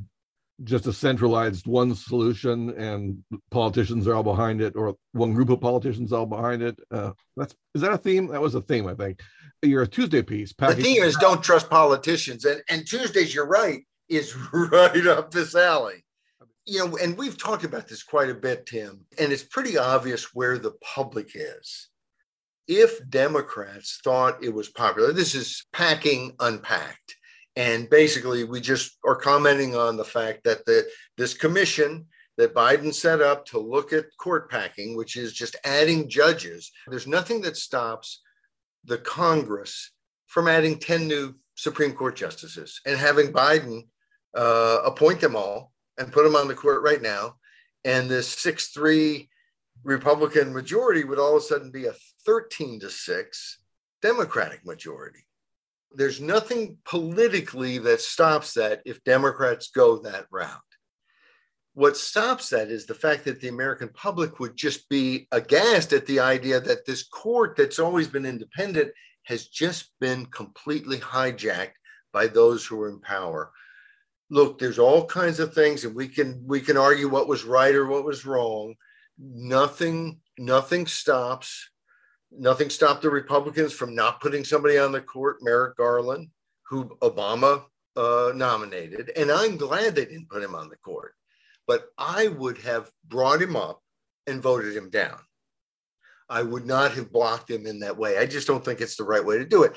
just 0.64 0.86
a 0.86 0.92
centralized 0.92 1.66
one 1.66 1.94
solution 1.94 2.70
and 2.78 3.22
politicians 3.50 4.06
are 4.06 4.14
all 4.14 4.22
behind 4.22 4.60
it 4.60 4.74
or 4.74 4.96
one 5.12 5.34
group 5.34 5.50
of 5.50 5.60
politicians 5.60 6.12
all 6.12 6.26
behind 6.26 6.62
it. 6.62 6.78
Uh, 6.90 7.12
that's 7.36 7.54
is 7.74 7.82
that 7.82 7.92
a 7.92 7.98
theme? 7.98 8.28
That 8.28 8.40
was 8.40 8.54
a 8.54 8.62
theme 8.62 8.86
i 8.86 8.94
think. 8.94 9.20
You're 9.62 9.82
a 9.82 9.88
tuesday 9.88 10.22
piece 10.22 10.52
the 10.58 10.74
theme 10.74 11.02
is 11.02 11.16
don't 11.16 11.42
trust 11.42 11.68
politicians. 11.68 12.44
And 12.44 12.62
and 12.70 12.86
tuesdays 12.86 13.34
you're 13.34 13.46
right 13.46 13.80
is 14.08 14.34
right 14.52 15.06
up 15.06 15.30
this 15.30 15.54
alley. 15.54 16.04
You 16.64 16.86
know 16.86 16.96
and 16.96 17.16
we've 17.16 17.38
talked 17.38 17.64
about 17.64 17.86
this 17.88 18.02
quite 18.02 18.30
a 18.30 18.34
bit 18.34 18.66
tim 18.66 19.04
and 19.18 19.32
it's 19.32 19.44
pretty 19.44 19.76
obvious 19.76 20.34
where 20.34 20.58
the 20.58 20.72
public 20.82 21.32
is. 21.34 21.88
If 22.66 23.08
democrats 23.08 24.00
thought 24.02 24.42
it 24.42 24.54
was 24.54 24.68
popular 24.70 25.12
this 25.12 25.34
is 25.34 25.66
packing 25.72 26.34
unpacked 26.40 27.16
and 27.56 27.88
basically, 27.88 28.44
we 28.44 28.60
just 28.60 28.98
are 29.04 29.16
commenting 29.16 29.74
on 29.74 29.96
the 29.96 30.04
fact 30.04 30.44
that 30.44 30.66
the, 30.66 30.86
this 31.16 31.32
commission 31.32 32.06
that 32.36 32.54
Biden 32.54 32.92
set 32.92 33.22
up 33.22 33.46
to 33.46 33.58
look 33.58 33.94
at 33.94 34.14
court 34.18 34.50
packing, 34.50 34.94
which 34.94 35.16
is 35.16 35.32
just 35.32 35.56
adding 35.64 36.06
judges, 36.06 36.70
there's 36.86 37.06
nothing 37.06 37.40
that 37.42 37.56
stops 37.56 38.20
the 38.84 38.98
Congress 38.98 39.90
from 40.26 40.48
adding 40.48 40.78
10 40.78 41.08
new 41.08 41.34
Supreme 41.54 41.94
Court 41.94 42.14
justices 42.14 42.80
and 42.84 42.98
having 42.98 43.32
Biden 43.32 43.88
uh, 44.36 44.80
appoint 44.84 45.22
them 45.22 45.34
all 45.34 45.72
and 45.96 46.12
put 46.12 46.24
them 46.24 46.36
on 46.36 46.48
the 46.48 46.54
court 46.54 46.82
right 46.82 47.00
now. 47.00 47.36
And 47.86 48.10
this 48.10 48.28
6 48.28 48.68
3 48.68 49.30
Republican 49.82 50.52
majority 50.52 51.04
would 51.04 51.18
all 51.18 51.36
of 51.36 51.42
a 51.42 51.46
sudden 51.46 51.70
be 51.70 51.86
a 51.86 51.94
13 52.26 52.80
to 52.80 52.90
6 52.90 53.58
Democratic 54.02 54.66
majority 54.66 55.25
there's 55.92 56.20
nothing 56.20 56.78
politically 56.84 57.78
that 57.78 58.00
stops 58.00 58.54
that 58.54 58.82
if 58.84 59.02
Democrats 59.04 59.70
go 59.70 59.98
that 59.98 60.26
route. 60.30 60.50
What 61.74 61.96
stops 61.96 62.50
that 62.50 62.70
is 62.70 62.86
the 62.86 62.94
fact 62.94 63.24
that 63.24 63.40
the 63.40 63.48
American 63.48 63.90
public 63.90 64.40
would 64.40 64.56
just 64.56 64.88
be 64.88 65.28
aghast 65.30 65.92
at 65.92 66.06
the 66.06 66.20
idea 66.20 66.58
that 66.60 66.86
this 66.86 67.06
court 67.06 67.54
that's 67.56 67.78
always 67.78 68.08
been 68.08 68.24
independent 68.24 68.92
has 69.24 69.46
just 69.48 69.90
been 70.00 70.26
completely 70.26 70.98
hijacked 70.98 71.74
by 72.12 72.26
those 72.26 72.64
who 72.64 72.80
are 72.80 72.88
in 72.88 73.00
power. 73.00 73.52
Look, 74.30 74.58
there's 74.58 74.78
all 74.78 75.04
kinds 75.04 75.38
of 75.38 75.52
things, 75.52 75.84
and 75.84 75.94
we 75.94 76.08
can 76.08 76.42
we 76.46 76.60
can 76.60 76.76
argue 76.76 77.08
what 77.08 77.28
was 77.28 77.44
right 77.44 77.74
or 77.74 77.86
what 77.86 78.04
was 78.04 78.24
wrong. 78.24 78.74
Nothing, 79.18 80.20
nothing 80.38 80.86
stops 80.86 81.68
Nothing 82.38 82.70
stopped 82.70 83.02
the 83.02 83.10
Republicans 83.10 83.72
from 83.72 83.94
not 83.94 84.20
putting 84.20 84.44
somebody 84.44 84.78
on 84.78 84.92
the 84.92 85.00
court, 85.00 85.38
Merrick 85.42 85.76
Garland, 85.76 86.28
who 86.68 86.96
Obama 87.00 87.64
uh, 87.96 88.32
nominated. 88.34 89.10
And 89.16 89.30
I'm 89.30 89.56
glad 89.56 89.94
they 89.94 90.04
didn't 90.04 90.28
put 90.28 90.42
him 90.42 90.54
on 90.54 90.68
the 90.68 90.76
court. 90.76 91.14
But 91.66 91.86
I 91.98 92.28
would 92.28 92.58
have 92.58 92.90
brought 93.06 93.42
him 93.42 93.56
up 93.56 93.80
and 94.26 94.42
voted 94.42 94.76
him 94.76 94.90
down. 94.90 95.18
I 96.28 96.42
would 96.42 96.66
not 96.66 96.92
have 96.92 97.12
blocked 97.12 97.50
him 97.50 97.66
in 97.66 97.80
that 97.80 97.96
way. 97.96 98.18
I 98.18 98.26
just 98.26 98.46
don't 98.46 98.64
think 98.64 98.80
it's 98.80 98.96
the 98.96 99.04
right 99.04 99.24
way 99.24 99.38
to 99.38 99.44
do 99.44 99.62
it. 99.62 99.76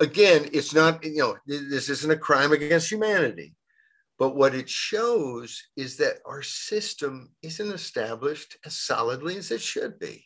Again, 0.00 0.48
it's 0.52 0.74
not, 0.74 1.04
you 1.04 1.18
know, 1.18 1.36
this 1.46 1.88
isn't 1.88 2.10
a 2.10 2.16
crime 2.16 2.52
against 2.52 2.90
humanity. 2.90 3.54
But 4.18 4.36
what 4.36 4.54
it 4.54 4.68
shows 4.68 5.60
is 5.76 5.96
that 5.96 6.18
our 6.24 6.42
system 6.42 7.32
isn't 7.42 7.72
established 7.72 8.56
as 8.64 8.76
solidly 8.76 9.36
as 9.36 9.50
it 9.50 9.60
should 9.60 9.98
be. 9.98 10.24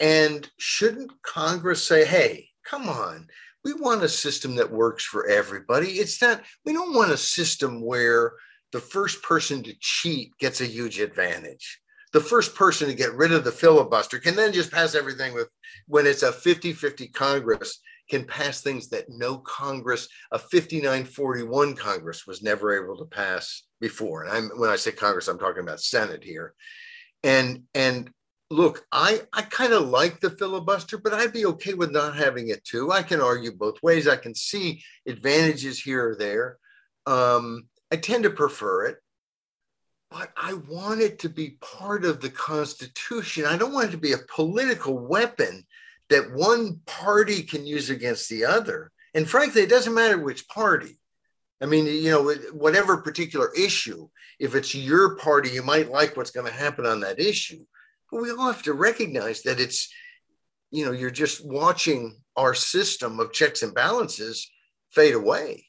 And 0.00 0.48
shouldn't 0.58 1.10
Congress 1.22 1.86
say, 1.86 2.04
hey, 2.04 2.48
come 2.64 2.88
on, 2.88 3.28
we 3.64 3.72
want 3.72 4.02
a 4.02 4.08
system 4.08 4.56
that 4.56 4.70
works 4.70 5.04
for 5.04 5.26
everybody? 5.26 5.92
It's 5.92 6.20
not, 6.20 6.42
we 6.64 6.72
don't 6.72 6.94
want 6.94 7.12
a 7.12 7.16
system 7.16 7.80
where 7.82 8.32
the 8.72 8.80
first 8.80 9.22
person 9.22 9.62
to 9.62 9.74
cheat 9.80 10.36
gets 10.38 10.60
a 10.60 10.66
huge 10.66 10.98
advantage. 10.98 11.80
The 12.12 12.20
first 12.20 12.54
person 12.54 12.88
to 12.88 12.94
get 12.94 13.14
rid 13.14 13.32
of 13.32 13.44
the 13.44 13.52
filibuster 13.52 14.18
can 14.18 14.36
then 14.36 14.52
just 14.52 14.70
pass 14.70 14.94
everything 14.94 15.34
with, 15.34 15.48
when 15.86 16.06
it's 16.06 16.22
a 16.22 16.32
50 16.32 16.72
50 16.72 17.08
Congress, 17.08 17.80
can 18.10 18.24
pass 18.24 18.60
things 18.60 18.88
that 18.88 19.08
no 19.08 19.38
Congress, 19.38 20.08
a 20.30 20.38
5941 20.38 21.74
Congress, 21.74 22.26
was 22.26 22.42
never 22.42 22.84
able 22.84 22.98
to 22.98 23.06
pass 23.06 23.62
before. 23.80 24.24
And 24.24 24.32
I'm, 24.32 24.58
when 24.58 24.70
I 24.70 24.76
say 24.76 24.92
Congress, 24.92 25.28
I'm 25.28 25.38
talking 25.38 25.62
about 25.62 25.80
Senate 25.80 26.22
here. 26.22 26.54
And, 27.22 27.62
and 27.74 28.10
look, 28.54 28.86
I, 28.92 29.22
I 29.32 29.42
kind 29.42 29.72
of 29.72 29.88
like 29.88 30.20
the 30.20 30.30
filibuster, 30.30 30.96
but 30.96 31.12
I'd 31.12 31.32
be 31.32 31.46
okay 31.46 31.74
with 31.74 31.90
not 31.90 32.16
having 32.16 32.48
it 32.48 32.64
too. 32.64 32.92
I 32.92 33.02
can 33.02 33.20
argue 33.20 33.52
both 33.52 33.82
ways. 33.82 34.06
I 34.06 34.16
can 34.16 34.34
see 34.34 34.82
advantages 35.06 35.80
here 35.80 36.10
or 36.10 36.14
there. 36.14 36.58
Um, 37.06 37.68
I 37.90 37.96
tend 37.96 38.22
to 38.24 38.30
prefer 38.30 38.86
it, 38.86 38.98
but 40.10 40.30
I 40.36 40.54
want 40.54 41.00
it 41.00 41.18
to 41.20 41.28
be 41.28 41.58
part 41.60 42.04
of 42.04 42.20
the 42.20 42.30
Constitution. 42.30 43.44
I 43.44 43.56
don't 43.56 43.72
want 43.72 43.88
it 43.88 43.92
to 43.92 43.98
be 43.98 44.12
a 44.12 44.18
political 44.34 44.96
weapon 44.96 45.66
that 46.08 46.32
one 46.32 46.80
party 46.86 47.42
can 47.42 47.66
use 47.66 47.90
against 47.90 48.28
the 48.28 48.44
other. 48.44 48.92
And 49.14 49.28
frankly, 49.28 49.62
it 49.62 49.70
doesn't 49.70 49.94
matter 49.94 50.18
which 50.18 50.48
party. 50.48 50.98
I 51.60 51.66
mean, 51.66 51.86
you 51.86 52.10
know, 52.10 52.32
whatever 52.52 52.98
particular 52.98 53.52
issue, 53.54 54.08
if 54.38 54.54
it's 54.54 54.74
your 54.74 55.16
party, 55.16 55.50
you 55.50 55.62
might 55.62 55.90
like 55.90 56.16
what's 56.16 56.30
going 56.30 56.46
to 56.46 56.52
happen 56.52 56.86
on 56.86 57.00
that 57.00 57.18
issue. 57.18 57.64
We 58.14 58.30
all 58.30 58.52
have 58.52 58.62
to 58.62 58.72
recognize 58.72 59.42
that 59.42 59.60
it's, 59.60 59.92
you 60.70 60.84
know, 60.84 60.92
you're 60.92 61.10
just 61.10 61.44
watching 61.44 62.16
our 62.36 62.54
system 62.54 63.20
of 63.20 63.32
checks 63.32 63.62
and 63.62 63.74
balances 63.74 64.50
fade 64.90 65.14
away. 65.14 65.66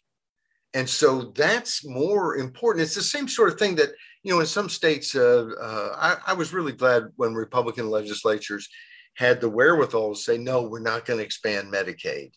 And 0.74 0.88
so 0.90 1.32
that's 1.36 1.86
more 1.86 2.38
important. 2.38 2.84
It's 2.84 2.96
the 2.96 3.02
same 3.02 3.28
sort 3.28 3.50
of 3.50 3.58
thing 3.58 3.76
that, 3.76 3.90
you 4.24 4.34
know, 4.34 4.42
in 4.42 4.46
some 4.46 4.70
states, 4.70 5.16
uh, 5.16 5.48
uh, 5.60 5.96
I, 5.98 6.32
I 6.32 6.34
was 6.34 6.54
really 6.54 6.74
glad 6.74 7.04
when 7.16 7.34
Republican 7.34 7.90
legislatures 7.90 8.68
had 9.16 9.40
the 9.40 9.50
wherewithal 9.50 10.14
to 10.14 10.20
say, 10.20 10.38
no, 10.38 10.64
we're 10.64 10.82
not 10.82 11.06
going 11.06 11.20
to 11.20 11.26
expand 11.26 11.72
Medicaid. 11.72 12.32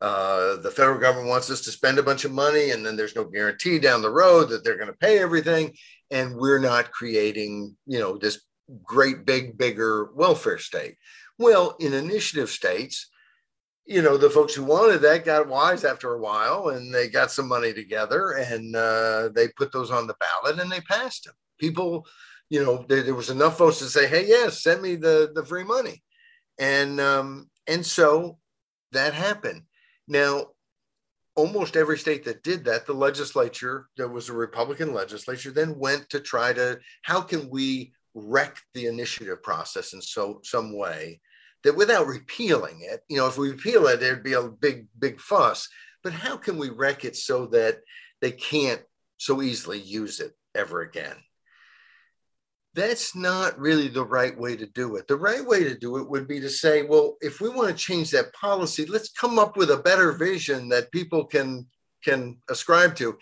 Uh, 0.00 0.56
the 0.56 0.70
federal 0.70 0.98
government 0.98 1.28
wants 1.28 1.50
us 1.50 1.60
to 1.62 1.70
spend 1.70 1.98
a 1.98 2.02
bunch 2.02 2.24
of 2.24 2.32
money, 2.32 2.70
and 2.70 2.84
then 2.84 2.96
there's 2.96 3.16
no 3.16 3.24
guarantee 3.24 3.78
down 3.78 4.02
the 4.02 4.10
road 4.10 4.48
that 4.48 4.64
they're 4.64 4.76
going 4.76 4.88
to 4.88 4.94
pay 4.94 5.18
everything. 5.18 5.74
And 6.10 6.36
we're 6.36 6.60
not 6.60 6.90
creating, 6.90 7.76
you 7.86 7.98
know, 7.98 8.18
this 8.18 8.40
great 8.82 9.24
big 9.26 9.58
bigger 9.58 10.10
welfare 10.14 10.58
state. 10.58 10.96
Well 11.38 11.76
in 11.80 11.92
initiative 11.92 12.50
states 12.50 13.08
you 13.84 14.00
know 14.00 14.16
the 14.16 14.30
folks 14.30 14.54
who 14.54 14.62
wanted 14.62 14.98
that 14.98 15.24
got 15.24 15.48
wise 15.48 15.84
after 15.84 16.14
a 16.14 16.20
while 16.20 16.68
and 16.68 16.94
they 16.94 17.08
got 17.08 17.32
some 17.32 17.48
money 17.48 17.72
together 17.72 18.30
and 18.30 18.76
uh, 18.76 19.28
they 19.34 19.48
put 19.48 19.72
those 19.72 19.90
on 19.90 20.06
the 20.06 20.14
ballot 20.20 20.60
and 20.60 20.70
they 20.70 20.80
passed 20.82 21.24
them 21.24 21.34
people 21.58 22.06
you 22.52 22.62
know 22.62 22.84
there, 22.88 23.14
was 23.14 23.30
enough 23.30 23.56
votes 23.56 23.78
to 23.78 23.86
say 23.86 24.06
hey 24.06 24.26
yes 24.26 24.62
send 24.62 24.82
me 24.82 24.94
the 24.94 25.32
the 25.34 25.44
free 25.44 25.64
money. 25.64 26.02
And 26.58 27.00
um 27.00 27.48
and 27.66 27.84
so 27.84 28.38
that 28.92 29.14
happened. 29.14 29.62
Now 30.06 30.48
almost 31.34 31.76
every 31.76 31.96
state 31.96 32.24
that 32.24 32.42
did 32.42 32.66
that 32.66 32.84
the 32.84 32.92
legislature 32.92 33.88
there 33.96 34.08
was 34.08 34.28
a 34.28 34.34
republican 34.34 34.92
legislature 34.92 35.50
then 35.50 35.78
went 35.78 36.06
to 36.10 36.20
try 36.20 36.52
to 36.52 36.78
how 37.00 37.22
can 37.22 37.48
we 37.48 37.90
wreck 38.14 38.58
the 38.74 38.86
initiative 38.86 39.42
process 39.42 39.92
in 39.92 40.00
so 40.00 40.40
some 40.44 40.76
way 40.76 41.20
that 41.64 41.76
without 41.76 42.06
repealing 42.06 42.80
it, 42.82 43.02
you 43.08 43.16
know, 43.16 43.26
if 43.26 43.38
we 43.38 43.50
repeal 43.50 43.86
it, 43.86 44.00
there'd 44.00 44.24
be 44.24 44.32
a 44.32 44.42
big, 44.42 44.86
big 44.98 45.20
fuss. 45.20 45.68
But 46.02 46.12
how 46.12 46.36
can 46.36 46.58
we 46.58 46.70
wreck 46.70 47.04
it 47.04 47.16
so 47.16 47.46
that 47.46 47.78
they 48.20 48.32
can't 48.32 48.82
so 49.18 49.42
easily 49.42 49.80
use 49.80 50.20
it 50.20 50.32
ever 50.54 50.82
again? 50.82 51.16
That's 52.74 53.14
not 53.14 53.58
really 53.58 53.88
the 53.88 54.04
right 54.04 54.36
way 54.36 54.56
to 54.56 54.66
do 54.66 54.96
it. 54.96 55.06
The 55.06 55.16
right 55.16 55.44
way 55.44 55.62
to 55.62 55.78
do 55.78 55.98
it 55.98 56.08
would 56.08 56.26
be 56.26 56.40
to 56.40 56.48
say, 56.48 56.82
well, 56.82 57.16
if 57.20 57.40
we 57.40 57.50
want 57.50 57.68
to 57.68 57.74
change 57.74 58.10
that 58.10 58.32
policy, 58.32 58.86
let's 58.86 59.10
come 59.10 59.38
up 59.38 59.56
with 59.56 59.70
a 59.70 59.76
better 59.76 60.12
vision 60.12 60.68
that 60.70 60.90
people 60.90 61.24
can 61.24 61.66
can 62.02 62.36
ascribe 62.50 62.96
to 62.96 63.16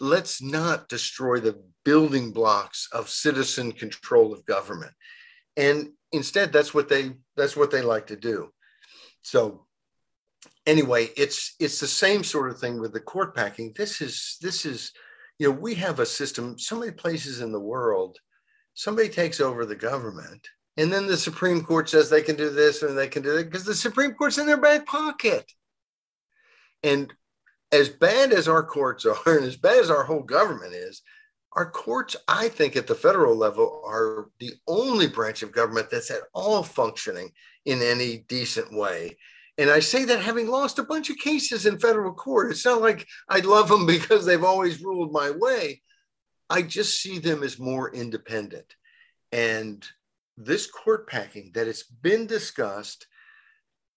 let's 0.00 0.40
not 0.40 0.88
destroy 0.88 1.40
the 1.40 1.60
building 1.86 2.32
blocks 2.32 2.88
of 2.92 3.08
citizen 3.08 3.70
control 3.70 4.32
of 4.32 4.44
government. 4.44 4.92
And 5.56 5.92
instead 6.10 6.52
that's 6.52 6.74
what 6.74 6.88
they 6.88 7.12
that's 7.36 7.56
what 7.56 7.70
they 7.70 7.80
like 7.80 8.08
to 8.08 8.16
do. 8.16 8.50
So 9.22 9.66
anyway 10.66 11.10
it's 11.16 11.54
it's 11.60 11.78
the 11.78 11.86
same 11.86 12.24
sort 12.24 12.50
of 12.50 12.58
thing 12.58 12.80
with 12.80 12.92
the 12.92 13.00
court 13.00 13.36
packing. 13.36 13.72
This 13.76 14.00
is 14.00 14.36
this 14.42 14.66
is 14.66 14.92
you 15.38 15.48
know 15.48 15.56
we 15.56 15.74
have 15.76 16.00
a 16.00 16.06
system. 16.06 16.58
So 16.58 16.76
many 16.76 16.90
places 16.90 17.40
in 17.40 17.52
the 17.52 17.60
world 17.60 18.18
somebody 18.74 19.08
takes 19.08 19.40
over 19.40 19.64
the 19.64 19.76
government 19.76 20.46
and 20.76 20.92
then 20.92 21.06
the 21.06 21.16
supreme 21.16 21.62
court 21.62 21.88
says 21.88 22.10
they 22.10 22.20
can 22.20 22.36
do 22.36 22.50
this 22.50 22.82
and 22.82 22.98
they 22.98 23.08
can 23.08 23.22
do 23.22 23.32
that 23.36 23.44
because 23.44 23.64
the 23.64 23.74
supreme 23.74 24.12
court's 24.12 24.38
in 24.38 24.46
their 24.46 24.60
back 24.60 24.86
pocket. 24.86 25.50
And 26.82 27.12
as 27.72 27.88
bad 27.88 28.32
as 28.32 28.48
our 28.48 28.64
courts 28.64 29.06
are 29.06 29.16
and 29.26 29.44
as 29.44 29.56
bad 29.56 29.78
as 29.78 29.90
our 29.90 30.04
whole 30.04 30.22
government 30.22 30.74
is, 30.74 31.02
our 31.56 31.70
courts, 31.70 32.14
I 32.28 32.50
think, 32.50 32.76
at 32.76 32.86
the 32.86 32.94
federal 32.94 33.34
level, 33.34 33.82
are 33.86 34.28
the 34.38 34.52
only 34.68 35.06
branch 35.06 35.42
of 35.42 35.52
government 35.52 35.88
that's 35.90 36.10
at 36.10 36.20
all 36.34 36.62
functioning 36.62 37.32
in 37.64 37.80
any 37.80 38.18
decent 38.28 38.72
way. 38.72 39.16
And 39.56 39.70
I 39.70 39.80
say 39.80 40.04
that 40.04 40.20
having 40.20 40.48
lost 40.48 40.78
a 40.78 40.84
bunch 40.84 41.08
of 41.08 41.16
cases 41.16 41.64
in 41.64 41.78
federal 41.78 42.12
court. 42.12 42.50
It's 42.50 42.66
not 42.66 42.82
like 42.82 43.06
I 43.30 43.40
love 43.40 43.68
them 43.68 43.86
because 43.96 44.26
they've 44.26 44.44
always 44.44 44.82
ruled 44.82 45.12
my 45.12 45.30
way. 45.30 45.82
I 46.50 46.60
just 46.60 47.00
see 47.00 47.18
them 47.18 47.42
as 47.42 47.58
more 47.58 47.92
independent. 47.92 48.76
And 49.32 49.84
this 50.36 50.70
court 50.70 51.08
packing 51.08 51.52
that 51.54 51.66
it's 51.66 51.84
been 51.84 52.26
discussed 52.26 53.06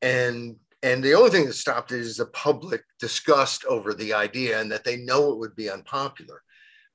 and 0.02 0.56
and 0.82 1.04
the 1.04 1.14
only 1.14 1.30
thing 1.30 1.46
that 1.46 1.54
stopped 1.54 1.92
it 1.92 2.00
is 2.00 2.16
the 2.16 2.26
public 2.28 2.84
disgust 3.02 3.66
over 3.66 3.94
the 3.94 4.14
idea 4.14 4.62
and 4.62 4.72
that 4.72 4.86
they 4.86 4.96
know 4.96 5.34
it 5.34 5.38
would 5.38 5.54
be 5.54 5.70
unpopular 5.70 6.42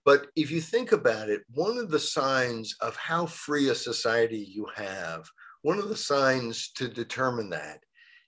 but 0.04 0.26
if 0.36 0.50
you 0.50 0.60
think 0.60 0.92
about 0.92 1.30
it, 1.30 1.42
one 1.52 1.78
of 1.78 1.90
the 1.90 1.98
signs 1.98 2.76
of 2.80 2.94
how 2.96 3.26
free 3.26 3.70
a 3.70 3.74
society 3.74 4.38
you 4.38 4.66
have, 4.74 5.28
one 5.62 5.78
of 5.78 5.88
the 5.88 5.96
signs 5.96 6.70
to 6.72 6.88
determine 6.88 7.50
that 7.50 7.80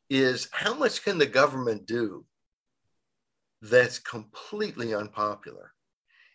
is 0.08 0.48
how 0.52 0.72
much 0.72 1.04
can 1.04 1.18
the 1.18 1.26
government 1.26 1.86
do 1.86 2.24
that's 3.60 3.98
completely 3.98 4.94
unpopular? 4.94 5.72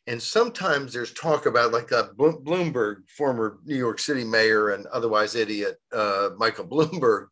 And 0.07 0.21
sometimes 0.21 0.93
there's 0.93 1.13
talk 1.13 1.45
about 1.45 1.71
like 1.71 1.91
a 1.91 2.11
Bloomberg, 2.17 3.09
former 3.09 3.59
New 3.65 3.77
York 3.77 3.99
City 3.99 4.23
mayor 4.23 4.69
and 4.69 4.85
otherwise 4.87 5.35
idiot 5.35 5.77
uh, 5.91 6.29
Michael 6.37 6.67
Bloomberg, 6.67 7.27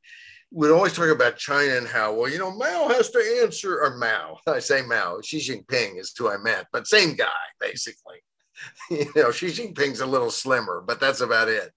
would 0.51 0.71
always 0.71 0.93
talk 0.93 1.09
about 1.09 1.37
China 1.37 1.75
and 1.75 1.87
how, 1.87 2.13
well, 2.13 2.29
you 2.29 2.39
know, 2.39 2.51
Mao 2.51 2.87
has 2.87 3.09
to 3.11 3.39
answer, 3.43 3.81
or 3.81 3.97
Mao, 3.97 4.39
I 4.47 4.59
say 4.59 4.81
Mao, 4.81 5.19
Xi 5.21 5.37
Jinping 5.37 5.99
is 5.99 6.13
who 6.17 6.29
I 6.29 6.37
meant, 6.37 6.67
but 6.71 6.87
same 6.87 7.15
guy, 7.15 7.27
basically. 7.59 8.17
you 8.89 9.11
know, 9.15 9.31
Xi 9.31 9.47
Jinping's 9.47 10.01
a 10.01 10.05
little 10.05 10.31
slimmer, 10.31 10.83
but 10.85 10.99
that's 10.99 11.21
about 11.21 11.47
it. 11.47 11.71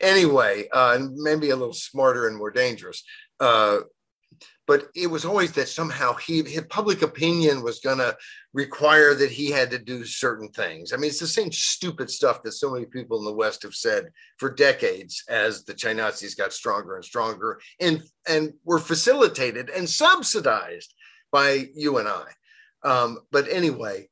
Anyway, 0.00 0.68
uh, 0.72 0.96
and 0.98 1.14
maybe 1.16 1.50
a 1.50 1.56
little 1.56 1.74
smarter 1.74 2.26
and 2.26 2.36
more 2.36 2.50
dangerous. 2.50 3.02
Uh, 3.40 3.80
but 4.66 4.88
it 4.94 5.08
was 5.08 5.24
always 5.24 5.52
that 5.52 5.68
somehow 5.68 6.14
he 6.14 6.42
public 6.70 7.02
opinion 7.02 7.62
was 7.62 7.80
going 7.80 7.98
to 7.98 8.16
require 8.54 9.14
that 9.14 9.30
he 9.30 9.50
had 9.50 9.70
to 9.70 9.78
do 9.78 10.04
certain 10.04 10.48
things. 10.48 10.92
I 10.92 10.96
mean, 10.96 11.08
it's 11.08 11.20
the 11.20 11.26
same 11.26 11.50
stupid 11.50 12.10
stuff 12.10 12.42
that 12.42 12.52
so 12.52 12.70
many 12.70 12.84
people 12.84 13.18
in 13.18 13.24
the 13.24 13.32
West 13.32 13.62
have 13.62 13.74
said 13.74 14.10
for 14.38 14.50
decades 14.50 15.24
as 15.28 15.64
the 15.64 15.74
Chinese 15.74 16.34
got 16.34 16.52
stronger 16.52 16.96
and 16.96 17.04
stronger 17.04 17.60
and 17.80 18.02
and 18.28 18.52
were 18.64 18.78
facilitated 18.78 19.70
and 19.70 19.88
subsidized 19.88 20.94
by 21.30 21.68
you 21.74 21.98
and 21.98 22.08
I. 22.08 22.24
Um, 22.84 23.20
but 23.30 23.48
anyway, 23.48 24.08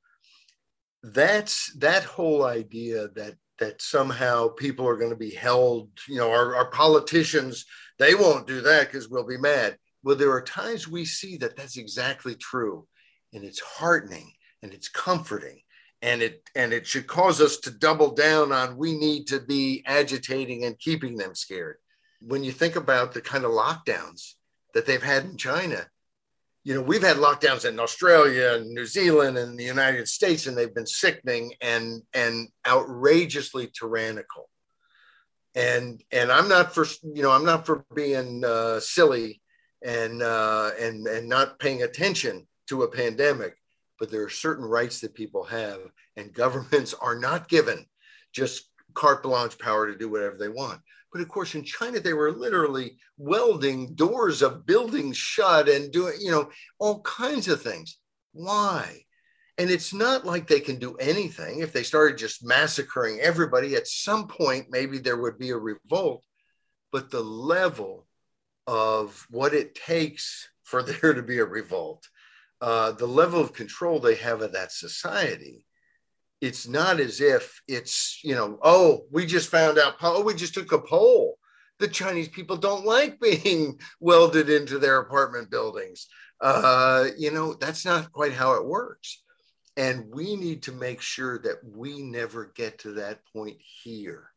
that's 1.03 1.73
that 1.79 2.05
whole 2.05 2.45
idea 2.45 3.09
that 3.17 3.35
that 3.59 3.83
somehow 3.83 4.49
people 4.49 4.89
are 4.89 4.97
going 4.97 5.11
to 5.11 5.17
be 5.17 5.35
held, 5.35 5.91
you 6.09 6.17
know, 6.17 6.31
our, 6.31 6.57
our 6.57 6.71
politicians, 6.71 7.67
they 7.99 8.15
won't 8.15 8.47
do 8.47 8.63
that 8.63 8.87
because 8.87 9.11
we'll 9.11 9.27
be 9.27 9.37
mad 9.37 9.77
well, 10.03 10.17
there 10.17 10.33
are 10.33 10.43
times 10.43 10.89
we 10.89 11.05
see 11.05 11.37
that 11.39 11.57
that's 11.57 11.77
exactly 11.77 12.35
true, 12.35 12.87
and 13.33 13.45
it's 13.45 13.61
heartening 13.61 14.33
and 14.63 14.73
it's 14.73 14.89
comforting, 14.89 15.61
and 16.03 16.23
it 16.23 16.43
and 16.55 16.73
it 16.73 16.87
should 16.87 17.07
cause 17.07 17.41
us 17.41 17.59
to 17.59 17.71
double 17.71 18.13
down 18.13 18.53
on 18.53 18.77
we 18.77 18.97
need 18.97 19.27
to 19.29 19.41
be 19.41 19.83
agitating 19.87 20.65
and 20.65 20.79
keeping 20.79 21.17
them 21.17 21.35
scared. 21.35 21.77
When 22.21 22.45
you 22.45 22.53
think 22.53 22.77
about 22.77 23.13
the 23.13 23.23
kind 23.23 23.45
of 23.45 23.53
lockdowns 23.53 24.35
that 24.75 24.87
they've 24.87 25.03
had 25.03 25.25
in 25.25 25.37
China, 25.37 25.87
you 26.63 26.75
know, 26.75 26.83
we've 26.83 27.03
had 27.03 27.17
lockdowns 27.17 27.67
in 27.67 27.81
Australia 27.81 28.55
and 28.57 28.71
New 28.71 28.85
Zealand 28.85 29.39
and 29.39 29.59
the 29.59 29.65
United 29.65 30.09
States, 30.09 30.47
and 30.47 30.57
they've 30.57 30.75
been 30.75 30.87
sickening 30.87 31.55
and 31.61 32.03
and 32.13 32.49
outrageously 32.67 33.71
tyrannical. 33.73 34.49
And 35.55 36.03
and 36.13 36.31
I'm 36.31 36.49
not 36.49 36.75
for 36.75 36.87
you 37.03 37.23
know 37.23 37.31
I'm 37.31 37.47
not 37.47 37.65
for 37.67 37.85
being 37.95 38.45
uh, 38.45 38.81
silly 38.81 39.41
and 39.83 40.23
uh, 40.23 40.71
and 40.79 41.07
and 41.07 41.29
not 41.29 41.59
paying 41.59 41.83
attention 41.83 42.47
to 42.71 42.85
a 42.85 42.91
pandemic. 42.91 43.57
But 43.99 44.11
there 44.11 44.23
are 44.23 44.31
certain 44.31 44.65
rights 44.65 45.01
that 45.01 45.15
people 45.15 45.45
have, 45.45 45.81
and 46.17 46.33
governments 46.35 46.95
are 46.95 47.19
not 47.19 47.49
given 47.49 47.85
just 48.33 48.71
carte 48.95 49.23
blanche 49.23 49.59
power 49.59 49.87
to 49.87 49.99
do 49.99 50.09
whatever 50.09 50.37
they 50.37 50.49
want. 50.49 50.81
But 51.13 51.23
of 51.23 51.29
course, 51.29 51.55
in 51.55 51.65
China, 51.65 52.01
they 52.01 52.15
were 52.15 52.33
literally 52.33 52.97
welding 53.19 53.95
doors 53.95 54.43
of 54.43 54.65
buildings 54.65 55.17
shut 55.17 55.69
and 55.69 55.93
doing, 55.93 56.15
you 56.21 56.31
know, 56.31 56.51
all 56.79 57.01
kinds 57.03 57.49
of 57.49 57.61
things. 57.61 57.99
Why? 58.33 59.03
And 59.59 59.71
it's 59.71 59.93
not 59.93 60.25
like 60.25 60.47
they 60.47 60.61
can 60.61 60.79
do 60.79 60.95
anything. 60.97 61.61
If 61.61 61.73
they 61.73 61.83
started 61.83 62.17
just 62.17 62.45
massacring 62.45 63.21
everybody, 63.21 63.75
at 63.75 63.89
some 63.89 64.29
point, 64.29 64.69
maybe 64.71 64.99
there 64.99 65.19
would 65.19 65.39
be 65.39 65.51
a 65.51 65.57
revolt. 65.57 66.25
But 66.93 67.11
the 67.11 67.23
level 67.23 68.07
of 68.67 69.27
what 69.31 69.53
it 69.53 69.75
takes 69.75 70.49
for 70.63 70.83
there 70.85 71.13
to 71.13 71.23
be 71.23 71.39
a 71.39 71.45
revolt, 71.45 72.09
uh, 72.61 72.93
the 72.93 73.07
level 73.07 73.41
of 73.41 73.53
control 73.53 73.99
they 73.99 74.17
have 74.17 74.43
of 74.43 74.53
that 74.53 74.73
society. 74.73 75.65
It's 76.41 76.67
not 76.67 77.01
as 77.01 77.21
if 77.21 77.61
it's, 77.69 78.21
you 78.25 78.35
know, 78.35 78.59
oh, 78.63 79.07
we 79.11 79.27
just 79.27 79.49
found 79.49 79.79
out, 79.79 79.95
oh, 80.03 80.23
we 80.23 80.35
just 80.35 80.55
took 80.55 80.73
a 80.73 80.79
poll. 80.79 81.39
The 81.79 81.89
Chinese 81.89 82.29
people 82.29 82.57
don't 82.57 82.85
like 82.85 83.21
being 83.21 83.79
welded 84.01 84.49
into 84.49 84.79
their 84.79 84.99
apartment 84.99 85.51
buildings. 85.51 86.09
Uh, 86.41 87.09
you 87.19 87.31
know, 87.31 87.55
that's 87.55 87.85
not 87.85 88.13
quite 88.13 88.33
how 88.33 88.55
it 88.55 88.67
works. 88.67 89.23
And 89.77 90.07
we 90.13 90.37
need 90.37 90.65
to 90.65 90.73
make 90.73 91.01
sure 91.01 91.39
that 91.39 91.59
we 91.65 92.03
never 92.03 92.53
get 92.55 92.81
to 92.81 92.95
that 92.95 93.21
point 93.33 93.57
here 93.83 94.31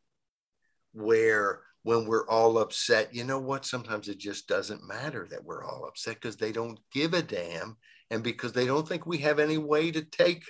where 0.93 1.61
when 1.83 2.05
we're 2.05 2.27
all 2.27 2.57
upset, 2.57 3.13
you 3.13 3.23
know 3.23 3.39
what? 3.39 3.65
Sometimes 3.65 4.07
it 4.07 4.17
just 4.17 4.47
doesn't 4.47 4.87
matter 4.87 5.27
that 5.29 5.43
we're 5.43 5.65
all 5.65 5.85
upset 5.85 6.15
because 6.15 6.37
they 6.37 6.51
don't 6.51 6.79
give 6.93 7.13
a 7.13 7.21
damn 7.21 7.77
and 8.13 8.23
because 8.23 8.53
they 8.53 8.67
don't 8.67 8.87
think 8.87 9.05
we 9.05 9.17
have 9.19 9.39
any 9.39 9.57
way 9.57 9.89
to 9.91 10.03
take 10.03 10.43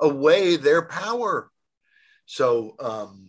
away 0.00 0.56
their 0.56 0.82
power. 0.82 1.50
So 2.24 2.74
um, 2.80 3.28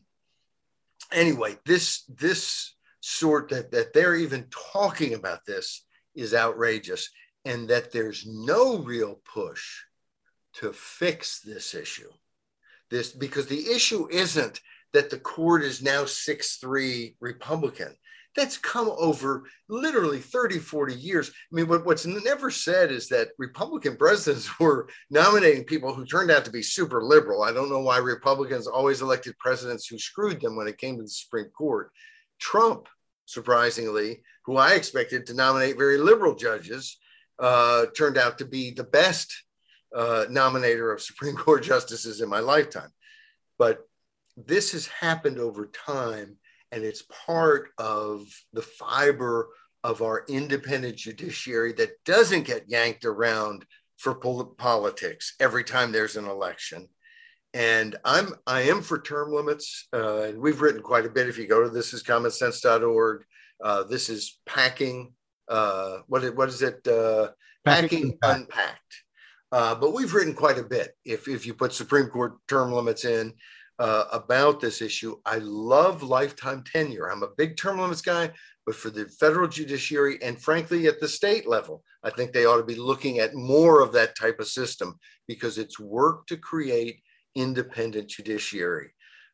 anyway, 1.11 1.57
this 1.65 2.03
this 2.07 2.73
sort 3.01 3.49
that 3.49 3.71
that 3.71 3.93
they're 3.93 4.15
even 4.15 4.47
talking 4.73 5.13
about 5.13 5.45
this 5.45 5.85
is 6.15 6.33
outrageous, 6.33 7.09
and 7.43 7.67
that 7.67 7.91
there's 7.91 8.25
no 8.25 8.77
real 8.77 9.21
push 9.33 9.81
to 10.53 10.71
fix 10.71 11.41
this 11.41 11.73
issue. 11.73 12.09
This 12.89 13.11
because 13.11 13.47
the 13.47 13.67
issue 13.71 14.07
isn't 14.09 14.61
that 14.93 15.09
the 15.09 15.19
court 15.19 15.63
is 15.63 15.81
now 15.81 16.05
6 16.05 16.57
3 16.57 17.15
Republican. 17.19 17.95
That's 18.35 18.57
come 18.57 18.89
over 18.97 19.43
literally 19.67 20.19
30, 20.19 20.59
40 20.59 20.95
years. 20.95 21.29
I 21.29 21.55
mean, 21.55 21.67
what, 21.67 21.85
what's 21.85 22.05
never 22.05 22.49
said 22.49 22.91
is 22.91 23.09
that 23.09 23.29
Republican 23.37 23.97
presidents 23.97 24.59
were 24.59 24.87
nominating 25.09 25.65
people 25.65 25.93
who 25.93 26.05
turned 26.05 26.31
out 26.31 26.45
to 26.45 26.51
be 26.51 26.63
super 26.63 27.03
liberal. 27.03 27.43
I 27.43 27.51
don't 27.51 27.69
know 27.69 27.81
why 27.81 27.97
Republicans 27.97 28.67
always 28.67 29.01
elected 29.01 29.37
presidents 29.37 29.87
who 29.87 29.99
screwed 29.99 30.39
them 30.41 30.55
when 30.55 30.67
it 30.67 30.77
came 30.77 30.97
to 30.97 31.03
the 31.03 31.09
Supreme 31.09 31.49
Court. 31.49 31.91
Trump, 32.39 32.87
surprisingly, 33.25 34.23
who 34.45 34.57
I 34.57 34.73
expected 34.73 35.25
to 35.25 35.33
nominate 35.33 35.77
very 35.77 35.97
liberal 35.97 36.35
judges, 36.35 36.97
uh, 37.39 37.87
turned 37.97 38.17
out 38.17 38.37
to 38.37 38.45
be 38.45 38.71
the 38.71 38.83
best 38.83 39.43
uh, 39.95 40.25
nominator 40.29 40.93
of 40.93 41.01
Supreme 41.01 41.35
Court 41.37 41.63
justices 41.63 42.21
in 42.21 42.29
my 42.29 42.39
lifetime. 42.39 42.91
But 43.57 43.79
this 44.37 44.71
has 44.71 44.87
happened 44.87 45.39
over 45.39 45.67
time, 45.67 46.37
and 46.71 46.83
it's 46.83 47.03
part 47.25 47.69
of 47.77 48.25
the 48.53 48.61
fiber 48.61 49.49
of 49.83 50.01
our 50.01 50.25
independent 50.29 50.95
judiciary 50.95 51.73
that 51.73 52.03
doesn't 52.05 52.45
get 52.45 52.69
yanked 52.69 53.05
around 53.05 53.65
for 53.97 54.15
pol- 54.15 54.55
politics 54.57 55.35
every 55.39 55.63
time 55.63 55.91
there's 55.91 56.15
an 56.15 56.25
election. 56.25 56.87
And 57.53 57.97
I'm 58.05 58.33
I 58.47 58.61
am 58.61 58.81
for 58.81 59.01
term 59.01 59.33
limits, 59.33 59.87
uh, 59.93 60.21
and 60.21 60.39
we've 60.39 60.61
written 60.61 60.81
quite 60.81 61.05
a 61.05 61.09
bit. 61.09 61.27
If 61.27 61.37
you 61.37 61.47
go 61.47 61.63
to 61.63 61.69
this 61.69 61.93
is 61.93 62.01
commonsense.org, 62.01 63.23
uh, 63.61 63.83
this 63.83 64.09
is 64.09 64.39
packing. 64.45 65.13
Uh, 65.49 65.97
what 66.07 66.23
what 66.35 66.47
is 66.47 66.61
it? 66.61 66.87
Uh, 66.87 67.31
packing, 67.65 68.17
packing 68.17 68.17
unpacked. 68.23 69.03
Uh, 69.51 69.75
but 69.75 69.91
we've 69.91 70.13
written 70.13 70.33
quite 70.33 70.59
a 70.59 70.63
bit. 70.63 70.91
If 71.03 71.27
if 71.27 71.45
you 71.45 71.53
put 71.53 71.73
Supreme 71.73 72.07
Court 72.07 72.35
term 72.47 72.71
limits 72.71 73.03
in, 73.03 73.33
uh, 73.81 74.05
about 74.11 74.59
this 74.59 74.79
issue. 74.79 75.15
I 75.25 75.37
love 75.39 76.03
lifetime 76.03 76.63
tenure. 76.63 77.09
I'm 77.09 77.23
a 77.23 77.35
big 77.35 77.57
term 77.57 77.79
limits 77.79 78.03
guy, 78.03 78.29
but 78.63 78.75
for 78.75 78.91
the 78.91 79.07
federal 79.19 79.47
judiciary 79.47 80.19
and 80.21 80.39
frankly 80.39 80.85
at 80.85 80.99
the 80.99 81.07
state 81.07 81.49
level, 81.49 81.83
I 82.03 82.11
think 82.11 82.31
they 82.31 82.45
ought 82.45 82.57
to 82.57 82.63
be 82.63 82.75
looking 82.75 83.17
at 83.17 83.33
more 83.33 83.81
of 83.81 83.91
that 83.93 84.15
type 84.15 84.39
of 84.39 84.47
system 84.47 84.99
because 85.27 85.57
it's 85.57 85.79
work 85.79 86.27
to 86.27 86.37
create 86.37 87.01
independent 87.33 88.07
judiciary. 88.07 88.91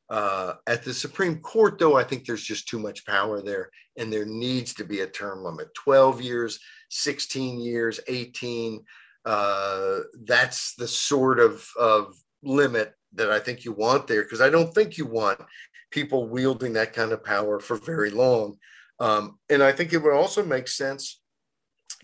Uh, 0.09 0.53
at 0.65 0.81
the 0.81 0.93
Supreme 0.93 1.41
Court, 1.41 1.77
though, 1.77 1.97
I 1.97 2.05
think 2.05 2.23
there's 2.23 2.43
just 2.43 2.69
too 2.69 2.79
much 2.79 3.05
power 3.05 3.41
there, 3.41 3.69
and 3.97 4.13
there 4.13 4.25
needs 4.25 4.73
to 4.75 4.85
be 4.85 5.01
a 5.01 5.07
term 5.07 5.43
limit 5.43 5.73
12 5.75 6.21
years, 6.21 6.57
16 6.89 7.59
years, 7.59 7.99
18. 8.07 8.81
Uh, 9.25 9.99
that's 10.23 10.73
the 10.75 10.87
sort 10.87 11.41
of, 11.41 11.67
of 11.77 12.15
limit 12.43 12.93
that 13.13 13.31
I 13.31 13.39
think 13.39 13.65
you 13.65 13.71
want 13.71 14.07
there 14.07 14.23
because 14.23 14.41
I 14.41 14.49
don't 14.49 14.73
think 14.73 14.97
you 14.97 15.05
want 15.05 15.39
people 15.91 16.27
wielding 16.27 16.73
that 16.73 16.93
kind 16.93 17.11
of 17.11 17.23
power 17.23 17.59
for 17.59 17.77
very 17.77 18.09
long. 18.09 18.57
Um, 18.99 19.37
and 19.49 19.63
I 19.63 19.71
think 19.71 19.93
it 19.93 19.99
would 19.99 20.13
also 20.13 20.43
make 20.43 20.67
sense 20.67 21.21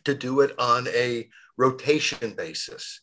to 0.05 0.13
do 0.13 0.41
it 0.41 0.57
on 0.59 0.87
a 0.89 1.29
rotation 1.57 2.33
basis. 2.35 3.01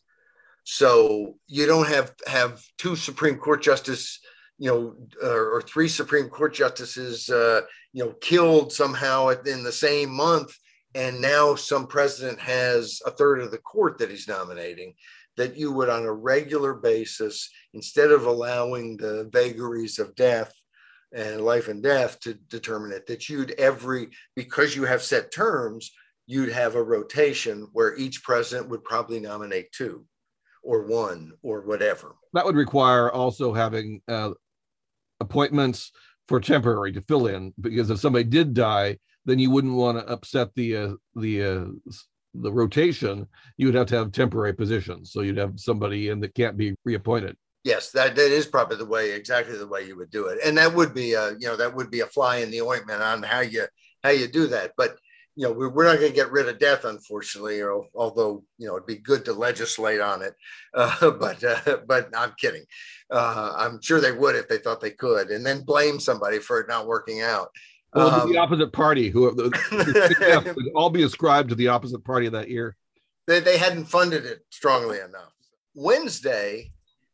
So 0.63 1.35
you 1.47 1.65
don't 1.65 1.87
have 1.87 2.13
have 2.27 2.63
two 2.77 2.95
Supreme 2.95 3.37
Court 3.37 3.61
justices, 3.61 4.19
you 4.57 4.69
know, 4.69 4.95
or, 5.27 5.55
or 5.55 5.61
three 5.61 5.87
Supreme 5.87 6.29
Court 6.29 6.53
justices, 6.53 7.29
uh, 7.29 7.61
you 7.93 8.05
know, 8.05 8.13
killed 8.21 8.71
somehow 8.71 9.29
in 9.29 9.63
the 9.63 9.71
same 9.71 10.11
month, 10.11 10.55
and 10.93 11.19
now 11.19 11.55
some 11.55 11.87
president 11.87 12.39
has 12.39 13.01
a 13.05 13.11
third 13.11 13.41
of 13.41 13.51
the 13.51 13.57
court 13.57 13.97
that 13.97 14.11
he's 14.11 14.27
nominating. 14.27 14.93
That 15.37 15.57
you 15.57 15.71
would, 15.71 15.89
on 15.89 16.03
a 16.03 16.13
regular 16.13 16.73
basis, 16.73 17.49
instead 17.73 18.11
of 18.11 18.25
allowing 18.25 18.97
the 18.97 19.29
vagaries 19.31 19.97
of 19.97 20.15
death 20.15 20.53
and 21.13 21.41
life 21.41 21.67
and 21.67 21.81
death 21.81 22.19
to 22.21 22.33
determine 22.33 22.91
it, 22.91 23.07
that 23.07 23.29
you'd 23.29 23.51
every 23.51 24.09
because 24.35 24.75
you 24.75 24.83
have 24.83 25.01
set 25.01 25.31
terms, 25.31 25.91
you'd 26.27 26.51
have 26.51 26.75
a 26.75 26.83
rotation 26.83 27.67
where 27.73 27.97
each 27.97 28.23
president 28.23 28.69
would 28.69 28.83
probably 28.83 29.19
nominate 29.19 29.71
two 29.71 30.05
or 30.63 30.85
one 30.85 31.33
or 31.41 31.61
whatever. 31.61 32.15
That 32.33 32.45
would 32.45 32.55
require 32.55 33.11
also 33.11 33.53
having 33.53 34.01
uh, 34.07 34.31
appointments 35.19 35.91
for 36.27 36.39
temporary 36.39 36.91
to 36.93 37.01
fill 37.01 37.27
in 37.27 37.53
because 37.59 37.89
if 37.89 37.99
somebody 37.99 38.23
did 38.23 38.53
die, 38.53 38.97
then 39.25 39.39
you 39.39 39.51
wouldn't 39.51 39.73
want 39.73 39.97
to 39.97 40.11
upset 40.11 40.53
the 40.55 40.77
uh, 40.77 40.93
the 41.15 41.43
uh, 41.43 41.65
the 42.33 42.51
rotation. 42.51 43.27
You 43.57 43.67
would 43.67 43.75
have 43.75 43.87
to 43.87 43.97
have 43.97 44.11
temporary 44.11 44.53
positions, 44.53 45.11
so 45.11 45.21
you'd 45.21 45.37
have 45.37 45.59
somebody 45.59 46.09
in 46.09 46.19
that 46.21 46.35
can't 46.35 46.57
be 46.57 46.75
reappointed. 46.85 47.35
Yes, 47.63 47.91
that, 47.91 48.15
that 48.15 48.31
is 48.31 48.47
probably 48.47 48.77
the 48.77 48.85
way, 48.85 49.11
exactly 49.11 49.57
the 49.57 49.67
way 49.67 49.85
you 49.85 49.95
would 49.97 50.09
do 50.09 50.27
it, 50.27 50.39
and 50.43 50.57
that 50.57 50.73
would 50.73 50.93
be 50.93 51.13
a 51.13 51.31
you 51.33 51.47
know 51.47 51.55
that 51.55 51.75
would 51.75 51.91
be 51.91 51.99
a 51.99 52.07
fly 52.07 52.37
in 52.37 52.49
the 52.49 52.61
ointment 52.61 53.01
on 53.01 53.21
how 53.21 53.41
you 53.41 53.65
how 54.03 54.09
you 54.09 54.27
do 54.27 54.47
that. 54.47 54.71
But 54.77 54.97
you 55.35 55.47
know, 55.47 55.53
we're, 55.53 55.85
not 55.85 55.97
going 55.97 56.11
to 56.11 56.15
get 56.15 56.31
rid 56.31 56.49
of 56.49 56.59
death, 56.59 56.83
unfortunately, 56.83 57.61
or 57.61 57.85
although, 57.95 58.43
you 58.57 58.67
know, 58.67 58.75
it'd 58.75 58.85
be 58.85 58.97
good 58.97 59.23
to 59.25 59.33
legislate 59.33 60.01
on 60.01 60.21
it. 60.21 60.33
Uh, 60.73 61.11
but, 61.11 61.43
uh, 61.43 61.79
but 61.85 62.07
I'm 62.15 62.33
kidding. 62.39 62.63
Uh, 63.11 63.53
I'm 63.57 63.81
sure 63.81 63.99
they 63.99 64.13
would 64.13 64.37
if 64.37 64.47
they 64.47 64.57
thought 64.57 64.79
they 64.79 64.91
could, 64.91 65.27
and 65.29 65.45
then 65.45 65.65
blame 65.65 65.99
somebody 65.99 66.39
for 66.39 66.61
it 66.61 66.69
not 66.69 66.87
working 66.87 67.21
out. 67.21 67.49
Well, 67.93 68.21
um, 68.21 68.31
the 68.31 68.37
opposite 68.37 68.71
party, 68.71 69.09
who 69.09 69.33
would 69.71 70.71
all 70.75 70.89
be 70.89 71.03
ascribed 71.03 71.49
to 71.49 71.55
the 71.55 71.67
opposite 71.67 72.03
party 72.03 72.25
of 72.25 72.33
that 72.33 72.49
year. 72.49 72.75
They, 73.27 73.39
they 73.39 73.57
hadn't 73.57 73.85
funded 73.85 74.25
it 74.25 74.45
strongly 74.49 74.99
enough. 74.99 75.33
Wednesday, 75.75 76.71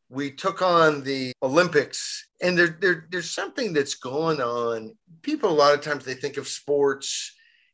we 0.09 0.31
took 0.31 0.61
on 0.61 1.03
the 1.03 1.33
Olympics, 1.43 2.27
and 2.41 2.57
there, 2.57 2.77
there, 2.79 3.07
there's 3.09 3.29
something 3.29 3.73
that's 3.73 3.95
going 3.95 4.39
on. 4.39 4.95
People, 5.21 5.49
a 5.49 5.51
lot 5.51 5.73
of 5.73 5.81
times, 5.81 6.05
they 6.05 6.13
think 6.13 6.37
of 6.37 6.47
sports 6.47 7.33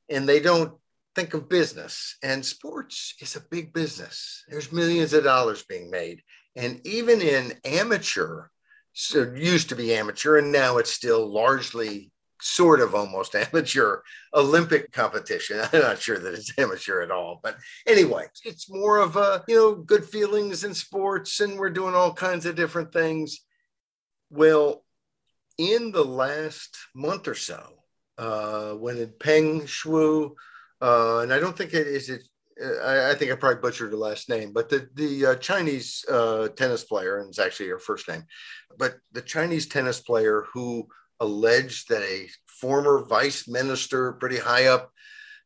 and 0.09 0.27
they 0.27 0.39
don't 0.39 0.73
think 1.15 1.33
of 1.33 1.49
business. 1.49 2.17
And 2.23 2.45
sports 2.45 3.15
is 3.19 3.35
a 3.35 3.43
big 3.51 3.73
business. 3.73 4.43
There's 4.47 4.71
millions 4.71 5.13
of 5.13 5.23
dollars 5.23 5.63
being 5.63 5.91
made. 5.91 6.21
And 6.55 6.85
even 6.85 7.21
in 7.21 7.53
amateur, 7.65 8.47
so 8.93 9.23
it 9.23 9.37
used 9.37 9.69
to 9.69 9.75
be 9.75 9.93
amateur, 9.93 10.37
and 10.37 10.51
now 10.51 10.77
it's 10.77 10.93
still 10.93 11.31
largely 11.31 12.11
sort 12.43 12.81
of 12.81 12.93
almost 12.93 13.35
amateur 13.53 14.01
Olympic 14.33 14.91
competition. 14.91 15.61
I'm 15.73 15.81
not 15.81 16.01
sure 16.01 16.19
that 16.19 16.33
it's 16.33 16.57
amateur 16.57 17.01
at 17.01 17.11
all, 17.11 17.39
but 17.41 17.57
anyway, 17.87 18.25
it's 18.43 18.69
more 18.69 18.99
of 18.99 19.15
a, 19.15 19.43
you 19.47 19.55
know, 19.55 19.75
good 19.75 20.05
feelings 20.05 20.63
in 20.63 20.73
sports, 20.73 21.39
and 21.39 21.57
we're 21.57 21.69
doing 21.69 21.95
all 21.95 22.13
kinds 22.13 22.45
of 22.45 22.55
different 22.55 22.91
things. 22.91 23.39
Well, 24.29 24.83
in 25.57 25.91
the 25.91 26.03
last 26.03 26.77
month 26.95 27.27
or 27.27 27.35
so, 27.35 27.61
uh, 28.17 28.71
when 28.73 29.07
Peng 29.19 29.61
Shuai, 29.61 30.31
uh, 30.81 31.19
and 31.19 31.33
I 31.33 31.39
don't 31.39 31.57
think 31.57 31.73
it 31.73 31.87
is 31.87 32.09
it. 32.09 32.23
Uh, 32.63 32.83
I, 32.83 33.11
I, 33.11 33.15
think 33.15 33.31
I 33.31 33.35
probably 33.35 33.61
butchered 33.61 33.91
the 33.91 33.97
last 33.97 34.29
name, 34.29 34.53
but 34.53 34.69
the 34.69 34.87
the 34.93 35.25
uh, 35.25 35.35
Chinese 35.35 36.05
uh, 36.11 36.49
tennis 36.49 36.83
player, 36.83 37.19
and 37.19 37.29
it's 37.29 37.39
actually 37.39 37.69
her 37.69 37.79
first 37.79 38.07
name, 38.07 38.25
but 38.77 38.97
the 39.11 39.21
Chinese 39.21 39.67
tennis 39.67 39.99
player 39.99 40.45
who 40.53 40.87
alleged 41.23 41.89
that 41.89 42.03
a 42.03 42.27
former 42.47 43.05
vice 43.05 43.47
minister, 43.47 44.13
pretty 44.13 44.37
high 44.37 44.67
up 44.67 44.91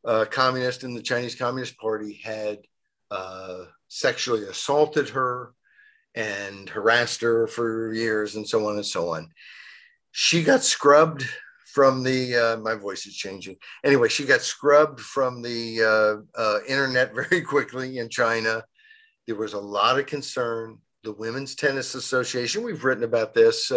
uh, 0.04 0.24
communist 0.30 0.84
in 0.84 0.94
the 0.94 1.02
Chinese 1.02 1.34
Communist 1.34 1.78
Party, 1.78 2.20
had 2.22 2.58
sexually 3.88 4.44
assaulted 4.44 5.08
her 5.10 5.54
and 6.14 6.68
harassed 6.68 7.22
her 7.22 7.46
for 7.46 7.92
years, 7.92 8.36
and 8.36 8.46
so 8.46 8.68
on 8.68 8.76
and 8.76 8.86
so 8.86 9.14
on. 9.14 9.30
She 10.12 10.42
got 10.42 10.62
scrubbed 10.62 11.24
from 11.72 12.02
the 12.02 12.34
uh, 12.34 12.56
my 12.56 12.74
voice 12.74 13.06
is 13.06 13.14
changing. 13.14 13.56
Anyway 13.84 14.08
she 14.08 14.24
got 14.24 14.40
scrubbed 14.40 15.00
from 15.00 15.42
the 15.42 15.82
uh, 16.36 16.40
uh, 16.40 16.58
internet 16.66 17.14
very 17.30 17.42
quickly 17.42 17.98
in 17.98 18.08
china. 18.08 18.64
There 19.26 19.36
was 19.36 19.52
a 19.52 19.60
lot 19.60 19.98
of 19.98 20.06
concern. 20.06 20.78
The 21.04 21.12
women's 21.12 21.54
tennis 21.54 21.94
association 21.94 22.64
we've 22.64 22.84
written 22.84 23.04
about 23.04 23.34
this 23.34 23.70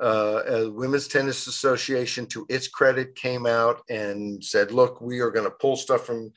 uh, 0.00 0.42
uh, 0.66 0.70
women's 0.72 1.08
tennis 1.08 1.46
association 1.46 2.26
to 2.26 2.46
its 2.48 2.68
credit 2.68 3.14
came 3.14 3.46
out 3.46 3.80
and 3.88 4.42
said 4.44 4.70
look 4.70 5.00
we 5.00 5.20
are 5.20 5.30
going 5.30 5.44
to 5.44 5.56
pull 5.58 5.76
stuff 5.76 6.04
from 6.04 6.30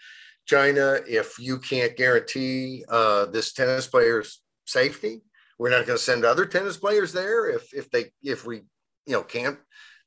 china 0.45 0.99
if 1.07 1.37
you 1.39 1.59
can't 1.59 1.97
guarantee 1.97 2.83
uh, 2.89 3.25
this 3.25 3.53
tennis 3.53 3.87
player's 3.87 4.41
safety 4.65 5.21
we're 5.57 5.69
not 5.69 5.85
going 5.85 5.97
to 5.97 6.03
send 6.03 6.23
other 6.23 6.45
tennis 6.45 6.77
players 6.77 7.11
there 7.11 7.49
if 7.49 7.73
if 7.73 7.89
they 7.91 8.05
if 8.23 8.45
we 8.45 8.57
you 9.05 9.13
know 9.13 9.23
can't 9.23 9.57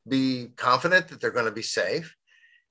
be 0.08 0.48
confident 0.56 1.08
that 1.08 1.20
they're 1.20 1.30
going 1.30 1.46
to 1.46 1.52
be 1.52 1.62
safe. 1.62 2.16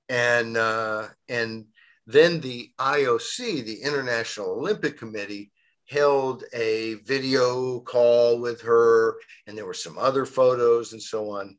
And, 0.08 0.56
uh, 0.56 1.08
and 1.28 1.66
then 2.06 2.40
the 2.40 2.70
IOC, 2.78 3.64
the 3.64 3.82
International 3.82 4.50
Olympic 4.50 4.98
Committee, 4.98 5.52
held 5.88 6.44
a 6.54 6.94
video 7.04 7.80
call 7.80 8.40
with 8.40 8.60
her, 8.62 9.16
and 9.46 9.56
there 9.56 9.66
were 9.66 9.74
some 9.74 9.98
other 9.98 10.24
photos 10.24 10.92
and 10.92 11.02
so 11.02 11.30
on. 11.30 11.56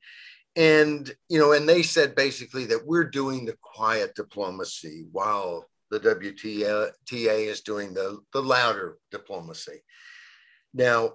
And, 0.56 1.12
you 1.30 1.40
know, 1.40 1.54
and 1.54 1.68
they 1.68 1.82
said 1.82 2.16
basically 2.16 2.66
that 2.66 2.86
we're 2.86 3.10
doing 3.10 3.46
the 3.46 3.58
quiet 3.62 4.16
diplomacy 4.16 5.06
while 5.12 5.68
the 5.90 6.00
WTA 6.00 7.48
is 7.48 7.62
doing 7.62 7.94
the, 7.94 8.20
the 8.34 8.42
louder 8.42 8.98
diplomacy. 9.12 9.84
Now, 10.74 11.14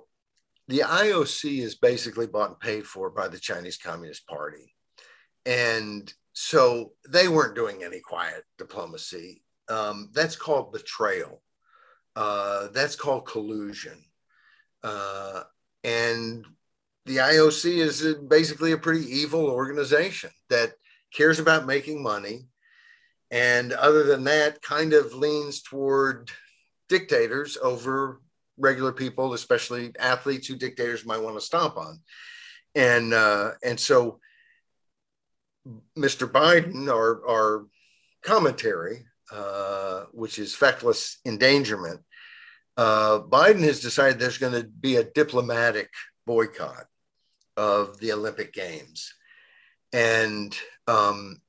the 0.68 0.80
IOC 0.80 1.60
is 1.60 1.76
basically 1.76 2.26
bought 2.26 2.50
and 2.50 2.60
paid 2.60 2.86
for 2.86 3.10
by 3.10 3.28
the 3.28 3.38
Chinese 3.38 3.78
Communist 3.78 4.26
Party. 4.26 4.74
And 5.46 6.12
so 6.32 6.92
they 7.08 7.26
weren't 7.26 7.56
doing 7.56 7.82
any 7.82 8.00
quiet 8.00 8.44
diplomacy. 8.58 9.42
Um, 9.68 10.10
that's 10.12 10.36
called 10.36 10.72
betrayal. 10.72 11.42
Uh, 12.18 12.66
that's 12.72 12.96
called 12.96 13.24
collusion. 13.26 13.96
Uh, 14.82 15.44
and 15.84 16.44
the 17.06 17.18
IOC 17.18 17.76
is 17.76 18.16
basically 18.26 18.72
a 18.72 18.76
pretty 18.76 19.06
evil 19.06 19.46
organization 19.46 20.30
that 20.50 20.72
cares 21.14 21.38
about 21.38 21.64
making 21.64 22.02
money. 22.02 22.48
And 23.30 23.72
other 23.72 24.02
than 24.02 24.24
that, 24.24 24.60
kind 24.62 24.94
of 24.94 25.14
leans 25.14 25.62
toward 25.62 26.28
dictators 26.88 27.56
over 27.62 28.20
regular 28.56 28.92
people, 28.92 29.32
especially 29.32 29.92
athletes 30.00 30.48
who 30.48 30.56
dictators 30.56 31.06
might 31.06 31.22
want 31.22 31.36
to 31.36 31.40
stomp 31.40 31.76
on. 31.76 32.00
And 32.74 33.14
uh, 33.14 33.52
and 33.62 33.78
so 33.78 34.18
Mr. 35.96 36.28
Biden, 36.28 36.92
our, 36.92 37.24
our 37.28 37.66
commentary, 38.24 39.06
uh, 39.30 40.06
which 40.10 40.40
is 40.40 40.56
feckless 40.56 41.18
endangerment, 41.24 42.00
uh, 42.78 43.20
Biden 43.20 43.62
has 43.64 43.80
decided 43.80 44.18
there's 44.18 44.38
going 44.38 44.54
to 44.54 44.66
be 44.66 44.96
a 44.96 45.04
diplomatic 45.04 45.90
boycott 46.26 46.86
of 47.56 47.98
the 47.98 48.12
Olympic 48.12 48.54
Games. 48.54 49.12
And 49.92 50.56
um, 50.86 51.42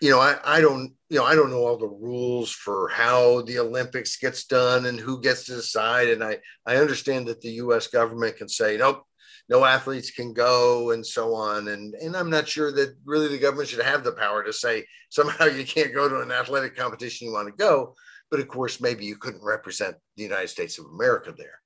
you 0.00 0.10
know, 0.10 0.20
I, 0.20 0.36
I 0.44 0.60
don't, 0.60 0.92
you 1.08 1.18
know, 1.18 1.24
I 1.24 1.34
don't 1.34 1.50
know 1.50 1.66
all 1.66 1.78
the 1.78 1.86
rules 1.86 2.50
for 2.50 2.88
how 2.88 3.42
the 3.42 3.58
Olympics 3.58 4.16
gets 4.16 4.44
done 4.44 4.86
and 4.86 4.98
who 4.98 5.20
gets 5.20 5.44
to 5.46 5.54
decide. 5.54 6.08
And 6.08 6.22
I, 6.22 6.38
I 6.66 6.76
understand 6.76 7.26
that 7.28 7.40
the 7.40 7.52
U.S. 7.52 7.86
government 7.86 8.36
can 8.36 8.48
say, 8.48 8.76
nope, 8.76 9.04
no 9.48 9.64
athletes 9.64 10.10
can 10.10 10.32
go 10.32 10.90
and 10.90 11.06
so 11.06 11.34
on. 11.34 11.68
And, 11.68 11.94
and 11.94 12.16
I'm 12.16 12.30
not 12.30 12.48
sure 12.48 12.72
that 12.72 12.96
really 13.04 13.28
the 13.28 13.38
government 13.38 13.68
should 13.68 13.84
have 13.84 14.04
the 14.04 14.12
power 14.12 14.42
to 14.42 14.52
say 14.52 14.84
somehow 15.10 15.44
you 15.46 15.64
can't 15.64 15.94
go 15.94 16.08
to 16.08 16.20
an 16.20 16.32
athletic 16.32 16.76
competition 16.76 17.28
you 17.28 17.32
want 17.32 17.48
to 17.48 17.54
go. 17.54 17.94
But 18.30 18.40
of 18.40 18.48
course, 18.48 18.80
maybe 18.80 19.04
you 19.04 19.16
couldn't 19.16 19.44
represent 19.44 19.96
the 20.16 20.22
United 20.22 20.48
States 20.48 20.78
of 20.78 20.86
America 20.86 21.34
there. 21.36 21.60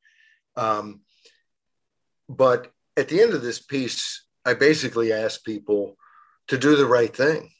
Um, 0.56 1.00
but 2.28 2.70
at 2.96 3.08
the 3.08 3.20
end 3.20 3.32
of 3.32 3.42
this 3.42 3.60
piece, 3.60 4.26
I 4.44 4.54
basically 4.54 5.12
asked 5.12 5.44
people 5.44 5.96
to 6.48 6.58
do 6.58 6.76
the 6.76 6.86
right 6.86 7.14
thing 7.14 7.50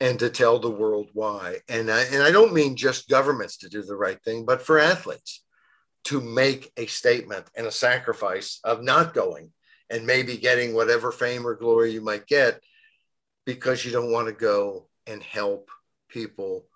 and 0.00 0.18
to 0.18 0.30
tell 0.30 0.58
the 0.58 0.70
world 0.70 1.08
why. 1.12 1.58
And 1.68 1.90
I, 1.90 2.02
and 2.04 2.22
I 2.22 2.30
don't 2.30 2.52
mean 2.52 2.76
just 2.76 3.08
governments 3.08 3.58
to 3.58 3.68
do 3.68 3.82
the 3.82 3.96
right 3.96 4.20
thing, 4.22 4.44
but 4.44 4.62
for 4.62 4.78
athletes 4.78 5.44
to 6.04 6.20
make 6.20 6.72
a 6.76 6.86
statement 6.86 7.46
and 7.54 7.66
a 7.66 7.72
sacrifice 7.72 8.60
of 8.64 8.82
not 8.82 9.14
going 9.14 9.52
and 9.90 10.06
maybe 10.06 10.36
getting 10.36 10.74
whatever 10.74 11.10
fame 11.10 11.46
or 11.46 11.54
glory 11.54 11.92
you 11.92 12.00
might 12.00 12.26
get 12.26 12.60
because 13.44 13.84
you 13.84 13.90
don't 13.90 14.12
want 14.12 14.28
to 14.28 14.32
go 14.32 14.88
and 15.06 15.22
help 15.22 15.70
people 16.08 16.66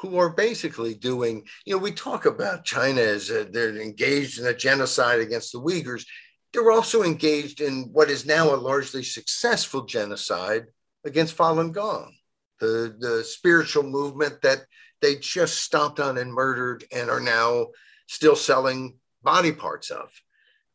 who 0.00 0.18
are 0.18 0.30
basically 0.30 0.94
doing, 0.94 1.44
you 1.64 1.74
know, 1.74 1.82
we 1.82 1.90
talk 1.90 2.26
about 2.26 2.64
China 2.64 3.00
as 3.00 3.30
a, 3.30 3.44
they're 3.44 3.80
engaged 3.80 4.38
in 4.38 4.46
a 4.46 4.54
genocide 4.54 5.20
against 5.20 5.52
the 5.52 5.60
Uyghurs. 5.60 6.04
They're 6.52 6.70
also 6.70 7.02
engaged 7.02 7.60
in 7.60 7.88
what 7.92 8.10
is 8.10 8.26
now 8.26 8.54
a 8.54 8.56
largely 8.56 9.02
successful 9.02 9.84
genocide 9.84 10.66
against 11.04 11.36
Falun 11.36 11.72
Gong, 11.72 12.14
the, 12.60 12.94
the 12.98 13.24
spiritual 13.24 13.84
movement 13.84 14.42
that 14.42 14.66
they 15.00 15.16
just 15.16 15.60
stomped 15.60 15.98
on 15.98 16.18
and 16.18 16.32
murdered 16.32 16.84
and 16.92 17.08
are 17.08 17.20
now 17.20 17.68
still 18.06 18.36
selling 18.36 18.98
body 19.22 19.52
parts 19.52 19.90
of. 19.90 20.10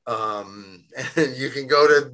Um, 0.08 0.86
and 1.16 1.36
you 1.38 1.50
can 1.50 1.68
go 1.68 1.88
to, 1.88 2.12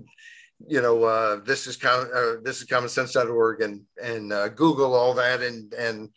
you 0.67 0.81
know, 0.81 1.03
uh, 1.03 1.39
this 1.45 1.67
is 1.67 1.77
com- 1.77 2.09
uh, 2.13 2.41
this 2.43 2.61
is 2.61 2.67
commonsense.org 2.67 3.61
and 3.61 3.83
and 4.03 4.33
uh, 4.33 4.49
Google 4.49 4.95
all 4.95 5.13
that 5.13 5.41
and 5.41 5.73
and 5.73 6.09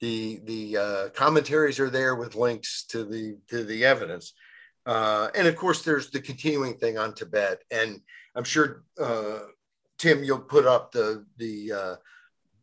the 0.00 0.40
the 0.44 0.76
uh, 0.76 1.08
commentaries 1.10 1.80
are 1.80 1.90
there 1.90 2.14
with 2.14 2.34
links 2.34 2.84
to 2.84 3.04
the 3.04 3.38
to 3.48 3.64
the 3.64 3.84
evidence. 3.84 4.34
Uh, 4.86 5.28
and 5.34 5.46
of 5.46 5.56
course, 5.56 5.82
there's 5.82 6.10
the 6.10 6.20
continuing 6.20 6.74
thing 6.74 6.96
on 6.96 7.14
Tibet, 7.14 7.62
and 7.70 8.00
I'm 8.34 8.44
sure 8.44 8.84
uh, 9.00 9.40
Tim, 9.98 10.22
you'll 10.22 10.38
put 10.38 10.66
up 10.66 10.92
the 10.92 11.26
the 11.36 11.72
uh, 11.72 11.96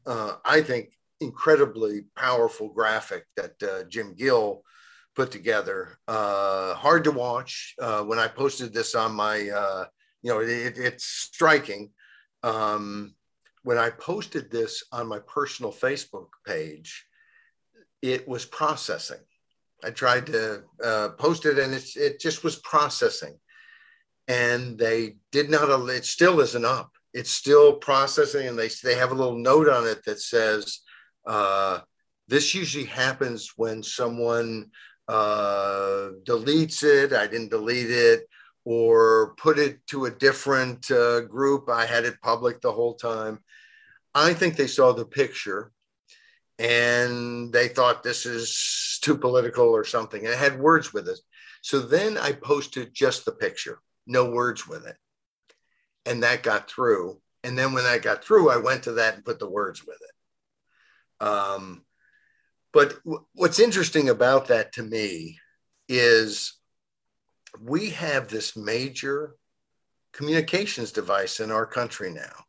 uh, 0.10 0.36
I 0.46 0.62
think 0.62 0.94
incredibly 1.20 2.06
powerful 2.16 2.70
graphic 2.70 3.26
that 3.36 3.62
uh, 3.64 3.84
Jim 3.84 4.16
Gill 4.16 4.64
put 5.16 5.32
together. 5.32 5.98
hard 6.08 7.04
to 7.06 7.12
watch. 7.12 7.76
when 7.78 8.20
I 8.20 8.28
posted 8.28 8.74
this 8.74 8.96
on 8.96 9.14
my, 9.14 9.38
you 9.38 10.32
know, 10.32 10.40
it, 10.40 10.78
it's 10.78 11.06
striking. 11.06 11.92
Um, 12.44 13.16
when 13.64 13.78
I 13.78 13.90
posted 13.90 14.52
this 14.52 14.84
on 14.92 15.08
my 15.08 15.20
personal 15.20 15.72
Facebook 15.72 16.28
page, 16.46 17.06
it 18.14 18.28
was 18.28 18.46
processing. 18.46 19.20
I 19.84 19.92
tried 19.92 20.26
to 20.28 20.64
uh, 20.84 21.10
post 21.10 21.46
it 21.46 21.60
and 21.60 21.74
it's, 21.74 21.96
it 21.96 22.20
just 22.20 22.44
was 22.44 22.58
processing. 22.58 23.38
And 24.28 24.78
they 24.78 25.18
did 25.32 25.50
not, 25.50 25.70
it 25.90 26.06
still 26.06 26.40
isn't 26.40 26.66
up. 26.66 26.92
It's 27.14 27.32
still 27.32 27.74
processing. 27.74 28.48
And 28.48 28.58
they, 28.58 28.70
they 28.84 28.96
have 28.96 29.12
a 29.12 29.16
little 29.16 29.38
note 29.38 29.70
on 29.70 29.88
it 29.88 30.04
that 30.06 30.20
says, 30.20 30.80
uh, 31.26 31.80
this 32.28 32.56
usually 32.56 32.86
happens 32.86 33.54
when 33.56 33.84
someone 33.84 34.72
uh, 35.08 36.10
deletes 36.24 36.84
it. 36.84 37.14
I 37.14 37.28
didn't 37.28 37.52
delete 37.52 37.92
it 37.92 38.28
or 38.64 39.36
put 39.38 39.60
it 39.60 39.86
to 39.88 40.06
a 40.06 40.12
different 40.12 40.90
uh, 40.90 41.22
group. 41.22 41.70
I 41.70 41.86
had 41.86 42.06
it 42.06 42.22
public 42.24 42.62
the 42.62 42.72
whole 42.72 42.96
time. 42.96 43.40
I 44.16 44.34
think 44.34 44.56
they 44.56 44.68
saw 44.68 44.92
the 44.92 45.06
picture 45.06 45.72
and 46.58 47.52
they 47.52 47.68
thought 47.68 48.04
this 48.04 48.26
is 48.26 49.00
too 49.02 49.18
political 49.18 49.66
or 49.66 49.84
something. 49.84 50.24
And 50.24 50.34
it 50.34 50.38
had 50.38 50.60
words 50.60 50.94
with 50.94 51.08
it. 51.10 51.20
So 51.62 51.80
then 51.80 52.18
I 52.18 52.32
posted 52.32 52.94
just 52.94 53.26
the 53.26 53.32
picture, 53.32 53.80
no 54.08 54.30
words 54.30 54.68
with 54.68 54.86
it. 54.86 54.96
And 56.06 56.24
that 56.24 56.44
got 56.44 56.70
through. 56.70 57.20
And 57.44 57.58
then 57.58 57.74
when 57.74 57.84
that 57.84 58.02
got 58.02 58.24
through, 58.24 58.50
I 58.50 58.58
went 58.58 58.84
to 58.84 58.94
that 58.94 59.16
and 59.16 59.26
put 59.26 59.40
the 59.40 59.50
words 59.50 59.86
with 59.86 59.98
it. 59.98 61.26
Um, 61.26 61.84
but 62.74 63.04
w- 63.04 63.26
what's 63.34 63.60
interesting 63.60 64.10
about 64.10 64.48
that 64.48 64.74
to 64.74 64.84
me 64.84 65.40
is 65.88 66.54
we 67.62 67.92
have 67.92 68.28
this 68.28 68.56
major 68.56 69.36
communications 70.14 70.92
device 70.92 71.40
in 71.40 71.52
our 71.52 71.66
country 71.66 72.12
now 72.12 72.46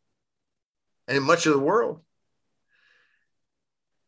and 1.07 1.17
in 1.17 1.23
much 1.23 1.45
of 1.45 1.53
the 1.53 1.59
world 1.59 2.01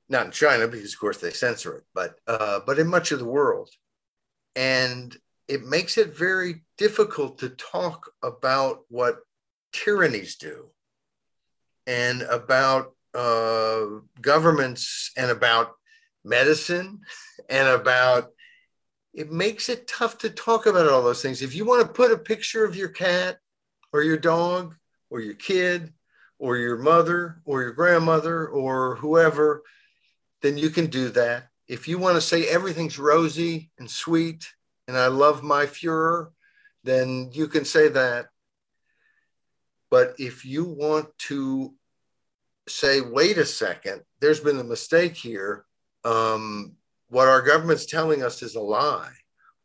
not 0.10 0.26
in 0.26 0.32
China 0.32 0.68
because 0.68 0.94
of 0.94 1.00
course 1.00 1.18
they 1.18 1.32
censor 1.32 1.76
it, 1.76 1.84
but 1.94 2.16
uh, 2.28 2.60
but 2.66 2.80
in 2.80 2.88
much 2.88 3.12
of 3.12 3.20
the 3.20 3.26
world, 3.26 3.70
and 4.56 5.16
it 5.48 5.64
makes 5.64 5.98
it 5.98 6.18
very 6.18 6.64
difficult 6.78 7.40
to 7.40 7.50
talk 7.50 8.12
about 8.24 8.82
what 8.90 9.20
tyrannies 9.72 10.36
do, 10.36 10.68
and 11.86 12.24
about 12.24 12.94
uh, 13.14 13.86
governments, 14.20 15.12
and 15.16 15.30
about 15.32 15.76
medicine, 16.24 17.02
and 17.50 17.68
about 17.68 18.32
it 19.14 19.32
makes 19.32 19.70
it 19.70 19.88
tough 19.88 20.18
to 20.20 20.30
talk 20.30 20.66
about 20.66 20.88
all 20.88 21.04
those 21.04 21.22
things. 21.22 21.42
If 21.42 21.56
you 21.56 21.66
want 21.66 21.86
to 21.86 21.94
put 21.94 22.12
a 22.12 22.18
picture 22.18 22.66
of 22.66 22.76
your 22.76 22.90
cat 22.90 23.40
or 23.92 24.02
your 24.02 24.18
dog 24.18 24.76
or 25.10 25.20
your 25.20 25.34
kid 25.34 25.94
or 26.38 26.58
your 26.58 26.78
mother 26.78 27.42
or 27.46 27.62
your 27.62 27.74
grandmother 27.74 28.48
or 28.48 28.96
whoever 28.96 29.64
then 30.42 30.58
you 30.58 30.70
can 30.70 30.88
do 30.88 31.10
that. 31.10 31.50
If 31.68 31.88
you 31.88 31.98
want 31.98 32.16
to 32.16 32.22
say 32.22 32.48
everything's 32.48 32.98
rosy 32.98 33.72
and 33.78 33.90
sweet 33.90 34.48
and 34.88 34.98
I 34.98 35.08
love 35.08 35.44
my 35.44 35.66
Fuhrer, 35.66 36.30
then 36.84 37.30
you 37.32 37.48
can 37.48 37.66
say 37.66 37.90
that. 37.90 38.28
But 39.92 40.16
if 40.18 40.46
you 40.46 40.66
want 40.66 41.16
to 41.30 41.74
say, 42.68 43.02
wait 43.02 43.38
a 43.38 43.46
second, 43.46 44.02
there's 44.20 44.40
been 44.40 44.60
a 44.60 44.64
mistake 44.64 45.16
here. 45.16 45.66
Um, 46.04 46.74
what 47.10 47.28
our 47.28 47.42
government's 47.42 47.86
telling 47.86 48.24
us 48.24 48.42
is 48.42 48.56
a 48.56 48.62
lie. 48.62 49.14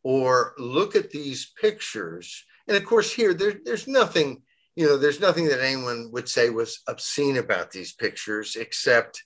Or 0.03 0.53
look 0.57 0.95
at 0.95 1.09
these 1.09 1.51
pictures. 1.59 2.43
And 2.67 2.77
of 2.77 2.85
course, 2.85 3.11
here, 3.11 3.33
there, 3.33 3.55
there's 3.63 3.87
nothing, 3.87 4.43
you 4.75 4.85
know, 4.85 4.97
there's 4.97 5.19
nothing 5.19 5.45
that 5.47 5.63
anyone 5.63 6.09
would 6.11 6.29
say 6.29 6.49
was 6.49 6.81
obscene 6.87 7.37
about 7.37 7.71
these 7.71 7.93
pictures, 7.93 8.55
except 8.55 9.23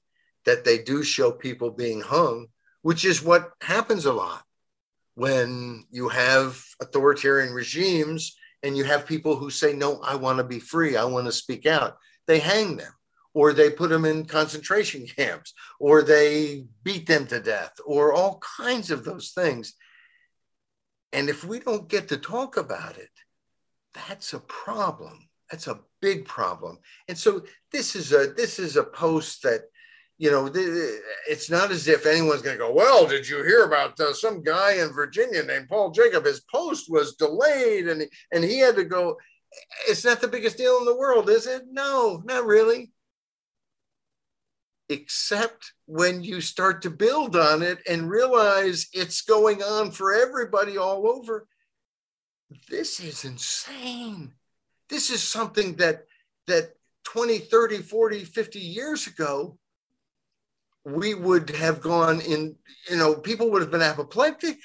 that 0.50 0.66
they 0.66 0.80
do 0.80 1.04
show 1.04 1.32
people 1.32 1.70
being 1.70 2.02
hung, 2.02 2.48
which 2.82 3.06
is 3.06 3.24
what 3.24 3.52
happens 3.62 4.06
a 4.06 4.14
lot 4.14 4.44
when 5.14 5.86
you 5.92 6.10
have 6.10 6.60
authoritarian 6.82 7.54
regimes 7.54 8.36
and 8.64 8.76
you 8.76 8.84
have 8.84 9.06
people 9.06 9.36
who 9.36 9.52
say, 9.52 9.74
No, 9.74 10.02
I 10.02 10.16
want 10.16 10.40
to 10.40 10.44
be 10.44 10.60
free, 10.60 10.98
I 10.98 11.06
want 11.06 11.28
to 11.28 11.32
speak 11.32 11.68
out. 11.68 11.98
They 12.26 12.40
hang 12.40 12.78
them, 12.78 12.92
or 13.36 13.54
they 13.54 13.70
put 13.70 13.92
them 13.92 14.06
in 14.06 14.26
concentration 14.26 15.06
camps, 15.18 15.54
or 15.80 16.02
they 16.02 16.66
beat 16.84 17.06
them 17.06 17.28
to 17.28 17.40
death, 17.40 17.74
or 17.86 18.12
all 18.12 18.42
kinds 18.58 18.90
of 18.90 19.06
those 19.06 19.30
things. 19.30 19.76
And 21.14 21.30
if 21.30 21.44
we 21.44 21.60
don't 21.60 21.88
get 21.88 22.08
to 22.08 22.18
talk 22.18 22.58
about 22.58 22.98
it, 22.98 23.12
that's 23.94 24.34
a 24.34 24.40
problem. 24.40 25.30
That's 25.52 25.68
a 25.68 25.82
big 26.02 26.26
problem. 26.26 26.80
And 27.08 27.18
so 27.18 27.44
this 27.72 27.96
is 27.96 28.14
a 28.14 28.34
this 28.36 28.58
is 28.58 28.78
a 28.78 28.84
post 28.84 29.44
that 29.44 29.62
you 30.20 30.30
know, 30.30 30.52
it's 30.54 31.50
not 31.50 31.72
as 31.72 31.88
if 31.88 32.06
anyone's 32.06 32.42
going 32.42 32.58
to 32.58 32.64
go, 32.64 32.74
well, 32.74 33.08
did 33.08 33.28
you 33.28 33.42
hear 33.42 33.64
about 33.64 33.98
uh, 34.02 34.14
some 34.14 34.44
guy 34.44 34.74
in 34.74 34.92
Virginia 34.92 35.42
named 35.44 35.70
Paul 35.70 35.92
Jacob? 35.92 36.26
His 36.26 36.42
post 36.42 36.92
was 36.92 37.16
delayed 37.16 37.88
and, 37.88 38.04
and 38.34 38.44
he 38.44 38.60
had 38.60 38.76
to 38.76 38.84
go. 38.84 39.18
It's 39.88 40.04
not 40.04 40.20
the 40.20 40.28
biggest 40.28 40.58
deal 40.58 40.78
in 40.80 40.86
the 40.86 40.98
world, 40.98 41.30
is 41.30 41.48
it? 41.48 41.64
No, 41.72 42.22
not 42.26 42.46
really. 42.46 42.92
Except 44.90 45.72
when 45.86 46.22
you 46.22 46.42
start 46.42 46.82
to 46.82 46.90
build 46.90 47.38
on 47.38 47.62
it 47.62 47.80
and 47.88 48.10
realize 48.10 48.90
it's 48.92 49.22
going 49.22 49.64
on 49.64 49.92
for 49.92 50.14
everybody 50.14 50.78
all 50.78 51.08
over. 51.08 51.48
This 52.70 53.00
is 53.00 53.24
insane. 53.24 54.34
This 54.90 55.12
is 55.12 55.24
something 55.24 55.76
that 55.76 56.04
that 56.48 56.74
20, 57.06 57.38
30, 57.38 57.78
40, 57.78 58.26
50 58.26 58.60
years 58.60 59.08
ago 59.08 59.58
we 60.86 61.14
would 61.14 61.50
have 61.52 61.82
gone 61.82 62.22
in, 62.22 62.56
you 62.90 62.98
know, 62.98 63.16
people 63.16 63.50
would 63.52 63.62
have 63.62 63.72
been 63.72 63.82
apoplectic 63.82 64.58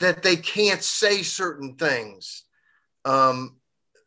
that 0.00 0.22
they 0.22 0.36
can't 0.36 0.82
say 0.82 1.22
certain 1.22 1.74
things. 1.76 2.44
Um, 3.04 3.56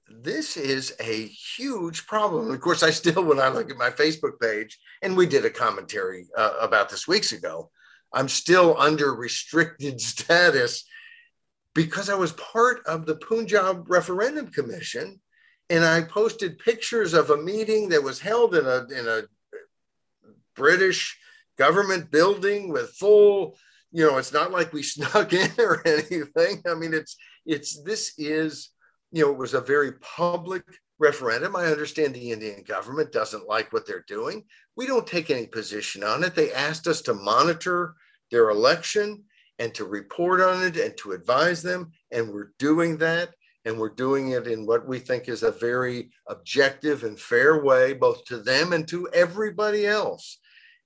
this 0.09 0.57
is 0.57 0.93
a 0.99 1.27
huge 1.27 2.05
problem. 2.05 2.51
Of 2.51 2.61
course, 2.61 2.83
I 2.83 2.91
still, 2.91 3.23
when 3.23 3.39
I 3.39 3.49
look 3.49 3.69
at 3.69 3.77
my 3.77 3.89
Facebook 3.89 4.39
page, 4.39 4.79
and 5.01 5.15
we 5.15 5.25
did 5.25 5.45
a 5.45 5.49
commentary 5.49 6.27
uh, 6.37 6.55
about 6.61 6.89
this 6.89 7.07
weeks 7.07 7.31
ago, 7.31 7.71
I'm 8.13 8.27
still 8.27 8.75
under 8.77 9.13
restricted 9.13 10.01
status 10.01 10.85
because 11.73 12.09
I 12.09 12.15
was 12.15 12.33
part 12.33 12.81
of 12.85 13.05
the 13.05 13.15
Punjab 13.15 13.89
Referendum 13.89 14.47
Commission, 14.47 15.21
and 15.69 15.85
I 15.85 16.01
posted 16.01 16.59
pictures 16.59 17.13
of 17.13 17.29
a 17.29 17.37
meeting 17.37 17.89
that 17.89 18.03
was 18.03 18.19
held 18.19 18.55
in 18.55 18.65
a 18.65 18.85
in 18.93 19.07
a 19.07 19.21
British 20.53 21.17
government 21.65 22.09
building 22.11 22.69
with 22.69 22.89
full 22.91 23.57
you 23.91 24.05
know 24.05 24.17
it's 24.17 24.33
not 24.33 24.51
like 24.51 24.71
we 24.73 24.83
snuck 24.95 25.33
in 25.33 25.49
or 25.59 25.81
anything 25.85 26.61
i 26.69 26.73
mean 26.73 26.93
it's 26.93 27.15
it's 27.45 27.81
this 27.83 28.13
is 28.17 28.69
you 29.11 29.21
know 29.23 29.31
it 29.31 29.37
was 29.37 29.53
a 29.53 29.61
very 29.61 29.93
public 30.17 30.63
referendum 30.99 31.55
i 31.55 31.65
understand 31.65 32.13
the 32.13 32.31
indian 32.31 32.63
government 32.67 33.11
doesn't 33.11 33.47
like 33.47 33.71
what 33.73 33.85
they're 33.87 34.05
doing 34.07 34.43
we 34.77 34.85
don't 34.87 35.07
take 35.07 35.29
any 35.29 35.47
position 35.47 36.03
on 36.03 36.23
it 36.23 36.35
they 36.35 36.51
asked 36.53 36.87
us 36.87 37.01
to 37.01 37.13
monitor 37.13 37.95
their 38.31 38.49
election 38.49 39.23
and 39.61 39.75
to 39.75 39.85
report 39.85 40.41
on 40.41 40.63
it 40.63 40.75
and 40.75 40.97
to 40.97 41.11
advise 41.11 41.61
them. 41.61 41.91
And 42.11 42.33
we're 42.33 42.51
doing 42.57 42.97
that. 42.97 43.29
And 43.63 43.77
we're 43.77 43.93
doing 43.93 44.31
it 44.31 44.47
in 44.47 44.65
what 44.65 44.87
we 44.87 44.97
think 44.97 45.29
is 45.29 45.43
a 45.43 45.51
very 45.51 46.09
objective 46.27 47.03
and 47.03 47.19
fair 47.19 47.63
way, 47.63 47.93
both 47.93 48.25
to 48.25 48.37
them 48.37 48.73
and 48.73 48.87
to 48.87 49.07
everybody 49.13 49.85
else. 49.85 50.39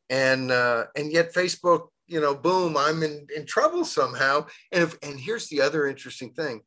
And 0.09 0.51
uh, 0.51 0.85
and 0.95 1.11
yet 1.11 1.33
Facebook, 1.33 1.87
you 2.07 2.21
know, 2.21 2.35
boom, 2.35 2.77
I'm 2.77 3.01
in, 3.03 3.27
in 3.35 3.45
trouble 3.45 3.85
somehow. 3.85 4.45
And 4.71 4.83
if, 4.83 4.97
and 5.01 5.19
here's 5.19 5.47
the 5.47 5.61
other 5.61 5.87
interesting 5.87 6.31
thing: 6.33 6.61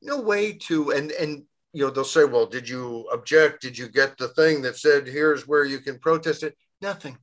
no 0.00 0.20
way 0.20 0.52
to 0.54 0.90
and 0.90 1.10
and 1.12 1.44
you 1.72 1.84
know 1.84 1.90
they'll 1.90 2.04
say, 2.04 2.24
well, 2.24 2.46
did 2.46 2.68
you 2.68 3.08
object? 3.12 3.62
Did 3.62 3.76
you 3.76 3.88
get 3.88 4.16
the 4.16 4.28
thing 4.28 4.62
that 4.62 4.78
said 4.78 5.06
here's 5.06 5.46
where 5.46 5.64
you 5.64 5.80
can 5.80 5.98
protest 5.98 6.42
it? 6.42 6.56
Nothing, 6.80 7.18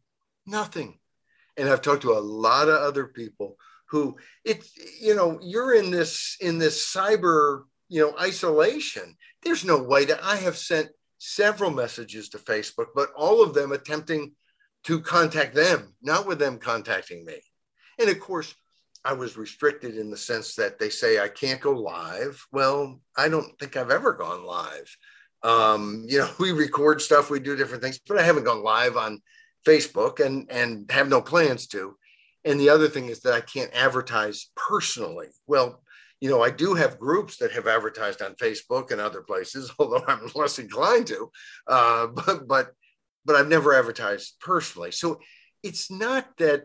nothing. 0.46 1.00
And 1.58 1.68
I've 1.68 1.82
talked 1.82 2.04
to 2.04 2.14
a 2.14 2.20
lot 2.20 2.70
of 2.70 2.76
other 2.76 3.08
people 3.08 3.58
who 3.90 4.16
it's 4.46 4.72
you 5.00 5.16
know 5.16 5.40
you're 5.42 5.74
in 5.74 5.92
this 5.92 6.38
in 6.40 6.58
this 6.58 6.94
cyber 6.94 7.64
you 7.88 8.02
know 8.02 8.14
isolation 8.20 9.16
there's 9.44 9.66
no 9.66 9.82
way 9.82 10.06
that 10.06 10.24
i 10.24 10.36
have 10.36 10.58
sent 10.58 10.90
several 11.18 11.72
messages 11.72 12.30
to 12.30 12.38
facebook 12.38 12.88
but 12.96 13.10
all 13.16 13.44
of 13.44 13.54
them 13.54 13.72
attempting 13.72 14.32
to 14.84 15.00
contact 15.02 15.54
them 15.56 15.94
not 16.02 16.26
with 16.26 16.40
them 16.40 16.58
contacting 16.58 17.26
me 17.26 17.36
and 18.00 18.10
of 18.10 18.20
course 18.20 18.54
i 19.04 19.14
was 19.14 19.38
restricted 19.38 19.98
in 19.98 20.10
the 20.10 20.18
sense 20.18 20.56
that 20.56 20.80
they 20.80 20.90
say 20.90 21.20
i 21.20 21.28
can't 21.28 21.62
go 21.62 21.72
live 21.72 22.46
well 22.52 23.00
i 23.18 23.28
don't 23.28 23.58
think 23.60 23.78
i've 23.78 23.92
ever 23.92 24.14
gone 24.14 24.46
live 24.46 24.96
um, 25.42 26.04
you 26.08 26.20
know 26.20 26.30
we 26.40 26.52
record 26.52 27.02
stuff 27.02 27.30
we 27.30 27.40
do 27.40 27.56
different 27.56 27.82
things 27.84 28.00
but 28.08 28.18
i 28.20 28.24
haven't 28.24 28.44
gone 28.44 28.64
live 28.64 28.98
on 28.98 29.22
facebook 29.66 30.24
and 30.26 30.50
and 30.52 30.90
have 30.92 31.10
no 31.10 31.22
plans 31.22 31.68
to 31.68 31.96
and 32.46 32.60
the 32.60 32.70
other 32.70 32.88
thing 32.88 33.10
is 33.10 33.22
that 33.22 33.34
I 33.34 33.42
can't 33.42 33.72
advertise 33.74 34.50
personally. 34.56 35.28
Well, 35.48 35.82
you 36.22 36.30
know, 36.30 36.42
I 36.42 36.50
do 36.50 36.74
have 36.74 37.00
groups 37.00 37.38
that 37.38 37.52
have 37.52 37.68
advertised 37.68 38.22
on 38.22 38.36
Facebook 38.36 38.92
and 38.92 39.00
other 39.00 39.22
places, 39.22 39.72
although 39.80 40.04
I'm 40.08 40.30
less 40.36 40.60
inclined 40.60 41.08
to. 41.08 41.32
Uh, 41.68 42.08
but 42.26 42.48
but 42.48 42.72
but 43.30 43.38
I've 43.38 43.48
never 43.48 43.74
advertised 43.74 44.40
personally. 44.42 44.92
So 44.92 45.20
it's 45.62 45.92
not 45.92 46.26
that, 46.38 46.64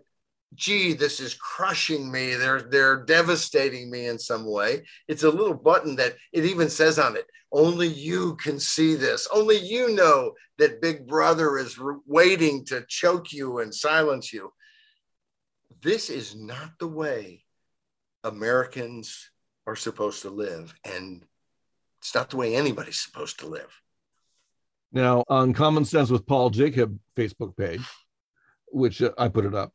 gee, 0.54 0.94
this 0.94 1.20
is 1.20 1.34
crushing 1.34 2.10
me. 2.10 2.34
They're 2.34 2.62
they're 2.62 3.04
devastating 3.04 3.90
me 3.90 4.06
in 4.06 4.18
some 4.18 4.50
way. 4.50 4.84
It's 5.08 5.24
a 5.24 5.30
little 5.30 5.54
button 5.54 5.96
that 5.96 6.14
it 6.32 6.44
even 6.46 6.70
says 6.70 6.98
on 6.98 7.16
it, 7.16 7.26
only 7.52 7.88
you 7.88 8.36
can 8.36 8.58
see 8.58 8.94
this. 8.94 9.28
Only 9.32 9.58
you 9.58 9.94
know 9.94 10.32
that 10.58 10.80
Big 10.80 11.06
Brother 11.06 11.58
is 11.58 11.78
waiting 12.06 12.64
to 12.66 12.84
choke 12.88 13.32
you 13.32 13.58
and 13.58 13.74
silence 13.74 14.32
you 14.32 14.50
this 15.84 16.08
is 16.08 16.34
not 16.34 16.70
the 16.80 16.88
way 16.88 17.44
Americans 18.24 19.30
are 19.66 19.76
supposed 19.76 20.22
to 20.22 20.30
live. 20.30 20.74
And 20.82 21.22
it's 22.00 22.14
not 22.14 22.30
the 22.30 22.38
way 22.38 22.56
anybody's 22.56 23.00
supposed 23.00 23.40
to 23.40 23.46
live. 23.46 23.80
Now, 24.94 25.24
on 25.28 25.52
Common 25.54 25.84
Sense 25.84 26.08
with 26.08 26.24
Paul 26.24 26.50
Jacob 26.50 26.96
Facebook 27.16 27.56
page, 27.56 27.84
which 28.68 29.02
uh, 29.02 29.10
I 29.18 29.26
put 29.26 29.44
it 29.44 29.54
up, 29.54 29.72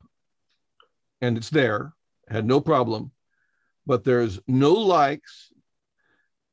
and 1.20 1.38
it's 1.38 1.50
there, 1.50 1.92
had 2.30 2.46
no 2.46 2.62
problem, 2.62 3.12
but 3.86 4.06
there's 4.06 4.40
no 4.48 4.72
likes. 4.72 5.52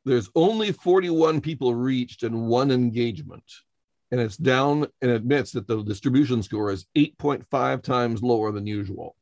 There's 0.04 0.28
only 0.34 0.72
41 0.72 1.42
people 1.42 1.76
reached 1.76 2.24
and 2.24 2.48
one 2.48 2.72
engagement. 2.72 3.44
And 4.10 4.20
it's 4.20 4.36
down 4.36 4.86
and 5.00 5.12
admits 5.12 5.52
that 5.52 5.68
the 5.68 5.82
distribution 5.82 6.42
score 6.42 6.72
is 6.72 6.86
8.5 6.96 7.82
times 7.82 8.22
lower 8.22 8.50
than 8.50 8.66
usual. 8.66 9.14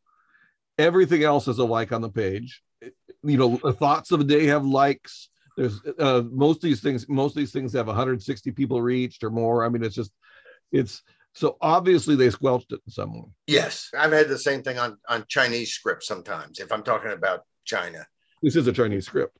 Everything 0.78 1.22
else 1.22 1.48
is 1.48 1.58
a 1.58 1.64
like 1.64 1.92
on 1.92 2.00
the 2.00 2.10
page. 2.10 2.62
You 3.22 3.36
know, 3.36 3.60
the 3.62 3.72
thoughts 3.72 4.10
of 4.10 4.20
the 4.20 4.24
day 4.24 4.46
have 4.46 4.64
likes. 4.64 5.28
There's 5.56 5.80
uh, 5.98 6.22
most 6.30 6.56
of 6.56 6.62
these 6.62 6.80
things. 6.80 7.08
Most 7.08 7.32
of 7.32 7.36
these 7.36 7.52
things 7.52 7.72
have 7.74 7.86
160 7.86 8.50
people 8.52 8.82
reached 8.82 9.22
or 9.22 9.30
more. 9.30 9.64
I 9.64 9.68
mean, 9.68 9.84
it's 9.84 9.94
just, 9.94 10.12
it's 10.72 11.02
so 11.32 11.56
obviously 11.60 12.16
they 12.16 12.30
squelched 12.30 12.72
it 12.72 12.80
in 12.86 12.92
some 12.92 13.14
way. 13.14 13.28
Yes, 13.46 13.90
I've 13.96 14.12
had 14.12 14.28
the 14.28 14.38
same 14.38 14.62
thing 14.62 14.78
on 14.78 14.98
on 15.08 15.24
Chinese 15.28 15.72
script 15.72 16.04
sometimes. 16.04 16.58
If 16.58 16.72
I'm 16.72 16.82
talking 16.82 17.12
about 17.12 17.42
China, 17.64 18.06
this 18.42 18.56
is 18.56 18.66
a 18.66 18.72
Chinese 18.72 19.06
script. 19.06 19.36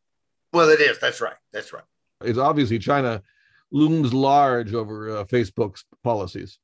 Well, 0.52 0.68
it 0.68 0.80
is. 0.80 0.98
That's 1.00 1.20
right. 1.20 1.36
That's 1.52 1.72
right. 1.72 1.84
It's 2.22 2.38
obviously 2.38 2.78
China 2.78 3.22
looms 3.72 4.14
large 4.14 4.72
over 4.72 5.18
uh, 5.18 5.24
Facebook's 5.24 5.84
policies. 6.02 6.58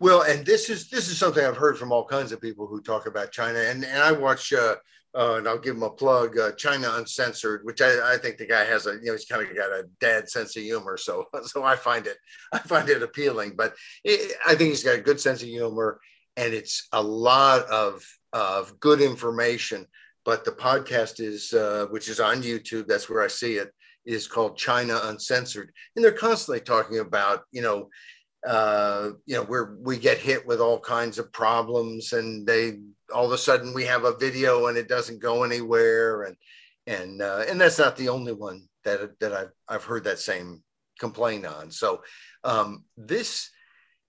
Well, 0.00 0.22
and 0.22 0.46
this 0.46 0.70
is 0.70 0.88
this 0.88 1.08
is 1.08 1.18
something 1.18 1.44
I've 1.44 1.56
heard 1.56 1.78
from 1.78 1.90
all 1.90 2.04
kinds 2.04 2.32
of 2.32 2.40
people 2.40 2.66
who 2.66 2.80
talk 2.80 3.06
about 3.06 3.32
China, 3.32 3.58
and 3.58 3.84
and 3.84 4.02
I 4.02 4.12
watch. 4.12 4.52
Uh, 4.52 4.76
uh, 5.18 5.34
and 5.34 5.48
I'll 5.48 5.58
give 5.58 5.74
him 5.74 5.82
a 5.82 5.90
plug. 5.90 6.38
Uh, 6.38 6.52
China 6.52 6.92
Uncensored, 6.94 7.62
which 7.64 7.82
I, 7.82 8.14
I 8.14 8.18
think 8.18 8.36
the 8.36 8.46
guy 8.46 8.64
has 8.64 8.86
a 8.86 8.92
you 8.92 9.06
know 9.06 9.12
he's 9.12 9.24
kind 9.24 9.46
of 9.46 9.54
got 9.54 9.70
a 9.70 9.88
dad 10.00 10.28
sense 10.30 10.56
of 10.56 10.62
humor, 10.62 10.96
so 10.96 11.24
so 11.42 11.64
I 11.64 11.74
find 11.74 12.06
it 12.06 12.16
I 12.52 12.60
find 12.60 12.88
it 12.88 13.02
appealing. 13.02 13.54
But 13.56 13.74
it, 14.04 14.36
I 14.46 14.54
think 14.54 14.70
he's 14.70 14.84
got 14.84 14.98
a 14.98 15.02
good 15.02 15.20
sense 15.20 15.42
of 15.42 15.48
humor, 15.48 16.00
and 16.36 16.54
it's 16.54 16.86
a 16.92 17.02
lot 17.02 17.66
of 17.66 18.04
of 18.32 18.78
good 18.78 19.00
information. 19.00 19.86
But 20.24 20.44
the 20.44 20.52
podcast 20.52 21.20
is 21.20 21.52
uh, 21.52 21.86
which 21.90 22.08
is 22.08 22.20
on 22.20 22.42
YouTube. 22.42 22.86
That's 22.86 23.10
where 23.10 23.22
I 23.22 23.28
see 23.28 23.54
it. 23.54 23.70
Is 24.04 24.28
called 24.28 24.56
China 24.56 25.00
Uncensored, 25.04 25.72
and 25.96 26.04
they're 26.04 26.12
constantly 26.12 26.60
talking 26.60 27.00
about 27.00 27.42
you 27.50 27.60
know 27.60 27.88
uh, 28.48 29.10
you 29.26 29.36
know, 29.36 29.44
where 29.44 29.76
we 29.82 29.98
get 29.98 30.16
hit 30.16 30.46
with 30.46 30.58
all 30.58 30.80
kinds 30.80 31.18
of 31.18 31.30
problems, 31.32 32.14
and 32.14 32.46
they 32.46 32.78
all 33.14 33.26
of 33.26 33.32
a 33.32 33.38
sudden 33.38 33.74
we 33.74 33.84
have 33.84 34.04
a 34.04 34.16
video 34.16 34.66
and 34.66 34.78
it 34.78 34.88
doesn't 34.88 35.20
go 35.20 35.42
anywhere, 35.42 36.22
and 36.22 36.36
and 36.86 37.20
uh, 37.20 37.44
and 37.46 37.60
that's 37.60 37.78
not 37.78 37.94
the 37.96 38.08
only 38.08 38.32
one 38.32 38.66
that 38.84 39.20
that 39.20 39.34
I've 39.34 39.52
I've 39.68 39.84
heard 39.84 40.04
that 40.04 40.18
same 40.18 40.62
complaint 40.98 41.44
on. 41.44 41.70
So 41.70 42.02
um, 42.42 42.84
this, 42.96 43.50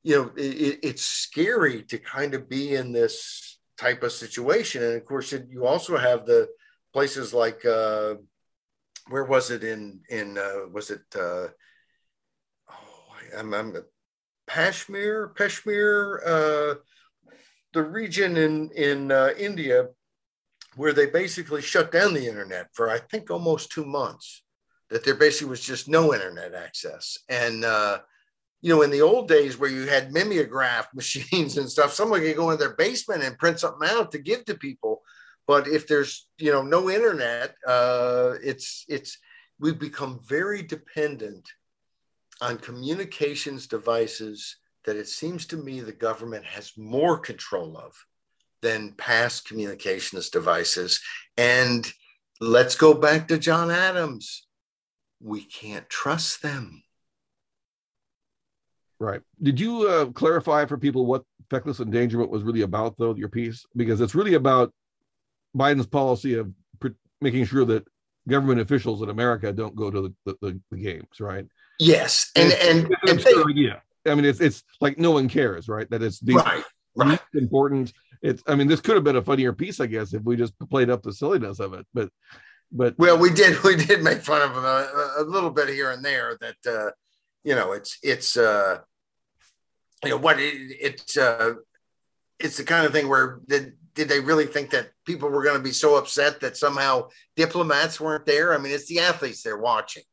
you 0.03 0.15
know, 0.15 0.31
it, 0.37 0.79
it's 0.83 1.03
scary 1.03 1.83
to 1.83 1.97
kind 1.97 2.33
of 2.33 2.47
be 2.47 2.75
in 2.75 2.93
this 2.93 3.59
type 3.77 4.03
of 4.03 4.13
situation, 4.13 4.83
and 4.83 4.95
of 4.95 5.03
course, 5.03 5.33
it, 5.33 5.47
you 5.49 5.65
also 5.65 5.97
have 5.97 6.25
the 6.25 6.47
places 6.93 7.33
like 7.33 7.65
uh, 7.65 8.15
where 9.09 9.25
was 9.25 9.51
it 9.51 9.65
in 9.65 9.99
in 10.09 10.37
uh, 10.37 10.69
was 10.71 10.91
it 10.91 11.03
uh, 11.13 11.47
oh 12.69 13.37
I'm, 13.37 13.53
I'm 13.53 13.75
Kashmir, 14.49 15.29
Kashmir, 15.37 16.21
uh, 16.25 16.75
the 17.73 17.83
region 17.83 18.37
in 18.37 18.71
in 18.71 19.11
uh, 19.11 19.29
India 19.37 19.87
where 20.75 20.93
they 20.93 21.07
basically 21.07 21.61
shut 21.61 21.91
down 21.91 22.13
the 22.13 22.27
internet 22.27 22.67
for 22.73 22.89
I 22.89 22.99
think 22.99 23.29
almost 23.29 23.71
two 23.71 23.85
months. 23.85 24.43
That 24.89 25.05
there 25.05 25.15
basically 25.15 25.51
was 25.51 25.61
just 25.61 25.87
no 25.87 26.15
internet 26.15 26.55
access, 26.55 27.19
and 27.29 27.63
uh, 27.63 27.99
you 28.61 28.73
know, 28.73 28.81
in 28.81 28.89
the 28.89 29.01
old 29.01 29.27
days 29.27 29.57
where 29.57 29.69
you 29.69 29.85
had 29.87 30.11
mimeograph 30.11 30.87
machines 30.95 31.57
and 31.57 31.69
stuff, 31.69 31.93
someone 31.93 32.21
could 32.21 32.35
go 32.35 32.49
in 32.49 32.57
their 32.57 32.75
basement 32.75 33.23
and 33.23 33.37
print 33.37 33.59
something 33.59 33.87
out 33.87 34.11
to 34.11 34.17
give 34.17 34.45
to 34.45 34.55
people. 34.55 35.03
But 35.47 35.67
if 35.67 35.87
there's 35.87 36.27
you 36.39 36.51
know 36.51 36.63
no 36.63 36.89
internet, 36.89 37.55
uh, 37.67 38.33
it's 38.43 38.85
it's 38.87 39.19
we've 39.59 39.79
become 39.79 40.19
very 40.27 40.63
dependent 40.63 41.47
on 42.41 42.57
communications 42.57 43.67
devices 43.67 44.57
that 44.85 44.95
it 44.95 45.07
seems 45.07 45.45
to 45.47 45.57
me 45.57 45.79
the 45.79 45.91
government 45.91 46.45
has 46.45 46.77
more 46.77 47.17
control 47.17 47.77
of 47.77 47.93
than 48.61 48.93
past 48.93 49.47
communications 49.47 50.29
devices. 50.29 51.01
And 51.37 51.91
let's 52.39 52.75
go 52.75 52.93
back 52.93 53.27
to 53.27 53.37
John 53.37 53.71
Adams. 53.71 54.47
We 55.21 55.43
can't 55.43 55.89
trust 55.89 56.41
them. 56.41 56.83
Right. 58.99 59.21
Did 59.41 59.59
you 59.59 59.87
uh, 59.87 60.05
clarify 60.07 60.65
for 60.65 60.77
people 60.77 61.05
what 61.05 61.23
feckless 61.49 61.79
endangerment 61.79 62.31
was 62.31 62.43
really 62.43 62.61
about, 62.61 62.97
though, 62.97 63.15
your 63.15 63.29
piece? 63.29 63.65
Because 63.75 64.01
it's 64.01 64.15
really 64.15 64.33
about 64.33 64.73
Biden's 65.55 65.87
policy 65.87 66.35
of 66.35 66.51
making 67.21 67.45
sure 67.45 67.65
that 67.65 67.85
government 68.27 68.59
officials 68.59 69.01
in 69.01 69.09
America 69.09 69.51
don't 69.53 69.75
go 69.75 69.89
to 69.89 70.13
the, 70.25 70.35
the, 70.41 70.59
the 70.71 70.77
games, 70.77 71.19
right? 71.19 71.45
Yes, 71.79 72.29
and 72.35 72.51
and, 72.51 72.85
and, 72.85 72.95
and 73.07 73.19
they, 73.19 73.31
idea. 73.49 73.81
I 74.05 74.15
mean, 74.15 74.25
it's 74.25 74.41
it's 74.41 74.63
like 74.81 74.97
no 74.97 75.11
one 75.11 75.29
cares, 75.29 75.69
right? 75.69 75.89
That 75.89 76.03
it's 76.03 76.19
these 76.19 76.35
right, 76.35 76.63
right. 76.95 77.19
important. 77.33 77.93
It's. 78.21 78.43
I 78.47 78.55
mean, 78.55 78.67
this 78.67 78.81
could 78.81 78.95
have 78.95 79.05
been 79.05 79.15
a 79.15 79.21
funnier 79.21 79.53
piece, 79.53 79.79
I 79.79 79.85
guess, 79.85 80.13
if 80.13 80.23
we 80.23 80.35
just 80.35 80.53
played 80.69 80.89
up 80.89 81.03
the 81.03 81.13
silliness 81.13 81.61
of 81.61 81.73
it. 81.73 81.85
But, 81.93 82.09
but 82.69 82.99
well, 82.99 83.17
we 83.17 83.29
did 83.29 83.63
we 83.63 83.77
did 83.77 84.03
make 84.03 84.19
fun 84.19 84.41
of 84.41 84.55
them 84.55 84.65
a, 84.65 85.13
a 85.19 85.23
little 85.23 85.49
bit 85.49 85.69
here 85.69 85.91
and 85.91 86.03
there. 86.03 86.37
That 86.41 86.69
uh, 86.69 86.91
you 87.45 87.55
know, 87.55 87.71
it's 87.71 87.97
it's 88.03 88.35
uh, 88.35 88.79
you 90.03 90.09
know 90.09 90.17
what 90.17 90.37
it, 90.37 90.53
it's 90.81 91.17
uh, 91.17 91.53
it's 92.39 92.57
the 92.57 92.65
kind 92.65 92.85
of 92.85 92.91
thing 92.91 93.07
where 93.07 93.39
did 93.47 93.73
did 93.95 94.09
they 94.09 94.19
really 94.19 94.47
think 94.47 94.71
that 94.71 94.89
people 95.05 95.29
were 95.29 95.43
going 95.43 95.57
to 95.57 95.63
be 95.63 95.71
so 95.71 95.95
upset 95.95 96.41
that 96.41 96.57
somehow 96.57 97.07
diplomats 97.37 98.01
weren't 98.01 98.25
there? 98.25 98.53
I 98.53 98.57
mean, 98.57 98.73
it's 98.73 98.87
the 98.87 98.99
athletes 98.99 99.43
they're 99.43 99.57
watching, 99.57 100.03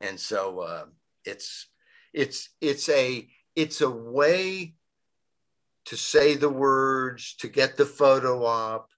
and 0.00 0.18
so. 0.20 0.60
Uh, 0.60 0.84
it's 1.28 1.68
it's 2.12 2.48
it's 2.60 2.88
a 2.88 3.28
it's 3.54 3.80
a 3.80 3.90
way 3.90 4.74
to 5.86 5.96
say 5.96 6.34
the 6.34 6.48
words 6.48 7.34
to 7.40 7.48
get 7.48 7.76
the 7.76 7.86
photo 7.86 8.44
op 8.44 8.88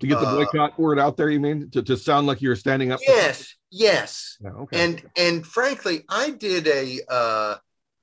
to 0.00 0.06
get 0.06 0.20
the 0.20 0.26
Uh, 0.26 0.34
boycott 0.36 0.78
word 0.78 0.98
out 0.98 1.16
there. 1.16 1.30
You 1.30 1.40
mean 1.40 1.70
to, 1.70 1.82
to 1.82 1.96
sound 1.96 2.26
like 2.26 2.42
you're 2.42 2.56
standing 2.56 2.90
up? 2.90 2.98
for- 3.00 3.12
Yes, 3.12 3.54
yes. 3.70 4.36
Yeah, 4.40 4.50
okay. 4.62 4.82
And 4.84 5.02
and 5.16 5.46
frankly, 5.46 6.04
I 6.08 6.30
did 6.30 6.66
a 6.66 7.00
uh, 7.08 7.56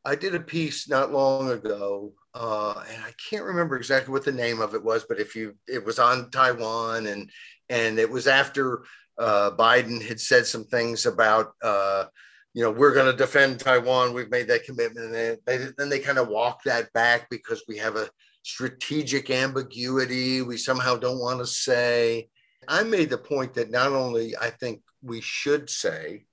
I 0.05 0.15
did 0.15 0.34
a 0.36 0.39
piece 0.39 0.88
not 0.88 1.11
long 1.11 1.51
ago, 1.51 2.13
uh, 2.34 2.82
and 2.91 3.03
I 3.03 3.11
can't 3.29 3.43
remember 3.43 3.75
exactly 3.75 4.11
what 4.13 4.23
the 4.25 4.32
name 4.32 4.61
of 4.61 4.73
it 4.73 4.84
was, 4.84 5.03
but 5.07 5.19
if 5.19 5.36
you 5.36 5.55
it 5.67 5.84
was 5.86 5.99
on 5.99 6.32
Taiwan, 6.32 7.07
and 7.07 7.29
and 7.69 7.99
it 7.99 8.09
was 8.09 8.25
after 8.25 8.84
uh, 9.17 9.51
Biden 9.51 10.01
had 10.01 10.19
said 10.19 10.45
some 10.47 10.63
things 10.65 11.05
about. 11.05 11.53
Uh, 11.61 12.05
you 12.54 12.64
know, 12.64 12.72
we're 12.72 12.93
going 12.93 13.10
to 13.10 13.18
defend 13.18 13.60
Taiwan. 13.60 14.14
We've 14.14 14.30
made 14.30 14.47
that 14.49 14.66
commitment, 14.66 15.14
and 15.14 15.38
they, 15.45 15.70
then 15.78 15.89
they 15.89 15.99
kind 15.99 16.18
of 16.18 16.28
walk 16.28 16.64
that 16.64 16.91
back 16.93 17.30
because 17.30 17.64
we 17.68 17.78
have 17.78 17.95
a 17.95 18.10
strategic 18.43 19.30
ambiguity. 19.30 20.41
We 20.41 20.58
somehow 20.58 20.97
don't 20.97 21.20
want 21.20 21.39
to 21.39 21.47
say. 21.47 22.30
I 22.68 22.84
made 22.84 23.10
the 23.10 23.18
point 23.18 23.54
that 23.54 23.72
not 23.72 23.93
only 23.93 24.36
I 24.38 24.49
think 24.49 24.82
we 25.02 25.22
should 25.22 25.70
say, 25.70 26.26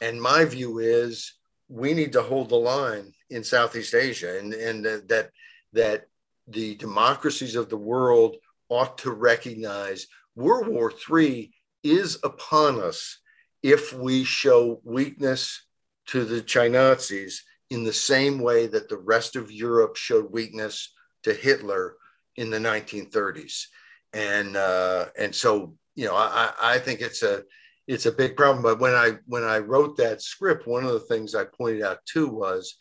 and 0.00 0.20
my 0.20 0.44
view 0.44 0.78
is 0.78 1.34
we 1.68 1.92
need 1.92 2.12
to 2.12 2.22
hold 2.22 2.50
the 2.50 2.56
line 2.56 3.12
in 3.30 3.42
Southeast 3.42 3.94
Asia, 3.94 4.38
and 4.38 4.54
and 4.54 4.84
that 4.84 5.08
that, 5.08 5.30
that 5.72 6.04
the 6.46 6.76
democracies 6.76 7.56
of 7.56 7.68
the 7.68 7.76
world 7.76 8.36
ought 8.68 8.98
to 8.98 9.10
recognize 9.10 10.06
World 10.36 10.68
War 10.68 10.92
III 11.10 11.52
is 11.82 12.18
upon 12.22 12.80
us 12.80 13.18
if 13.62 13.92
we 13.92 14.24
show 14.24 14.80
weakness 14.84 15.63
to 16.06 16.24
the 16.24 16.42
Chinazis 16.42 17.36
in 17.70 17.84
the 17.84 17.92
same 17.92 18.38
way 18.38 18.66
that 18.66 18.88
the 18.88 18.98
rest 18.98 19.36
of 19.36 19.50
Europe 19.50 19.96
showed 19.96 20.30
weakness 20.30 20.92
to 21.22 21.32
Hitler 21.32 21.96
in 22.36 22.50
the 22.50 22.58
1930s. 22.58 23.66
And 24.12 24.56
uh, 24.56 25.06
and 25.18 25.34
so 25.34 25.74
you 25.96 26.06
know 26.06 26.14
I, 26.14 26.52
I 26.60 26.78
think 26.78 27.00
it's 27.00 27.22
a 27.22 27.42
it's 27.86 28.06
a 28.06 28.12
big 28.12 28.36
problem. 28.36 28.62
But 28.62 28.80
when 28.80 28.94
I 28.94 29.18
when 29.26 29.44
I 29.44 29.58
wrote 29.58 29.96
that 29.96 30.22
script, 30.22 30.66
one 30.66 30.84
of 30.84 30.92
the 30.92 31.00
things 31.00 31.34
I 31.34 31.44
pointed 31.44 31.82
out 31.82 31.98
too 32.06 32.28
was 32.28 32.76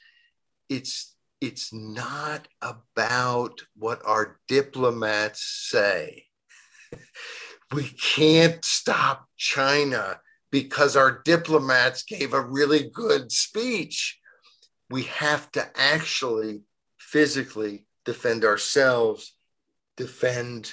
it's 0.70 1.16
it's 1.42 1.74
not 1.74 2.48
about 2.62 3.62
what 3.76 4.02
our 4.06 4.40
diplomats 4.48 5.44
say. 5.70 6.26
we 7.74 7.84
can't 7.84 8.64
stop 8.64 9.28
China 9.38 10.20
because 10.54 10.96
our 10.96 11.24
diplomats 11.26 12.04
gave 12.04 12.32
a 12.32 12.40
really 12.40 12.88
good 12.94 13.32
speech. 13.32 14.20
We 14.88 15.06
have 15.06 15.52
to 15.54 15.68
actually 15.76 16.62
physically 17.00 17.88
defend 18.06 18.46
ourselves, 18.46 19.34
defend 19.98 20.72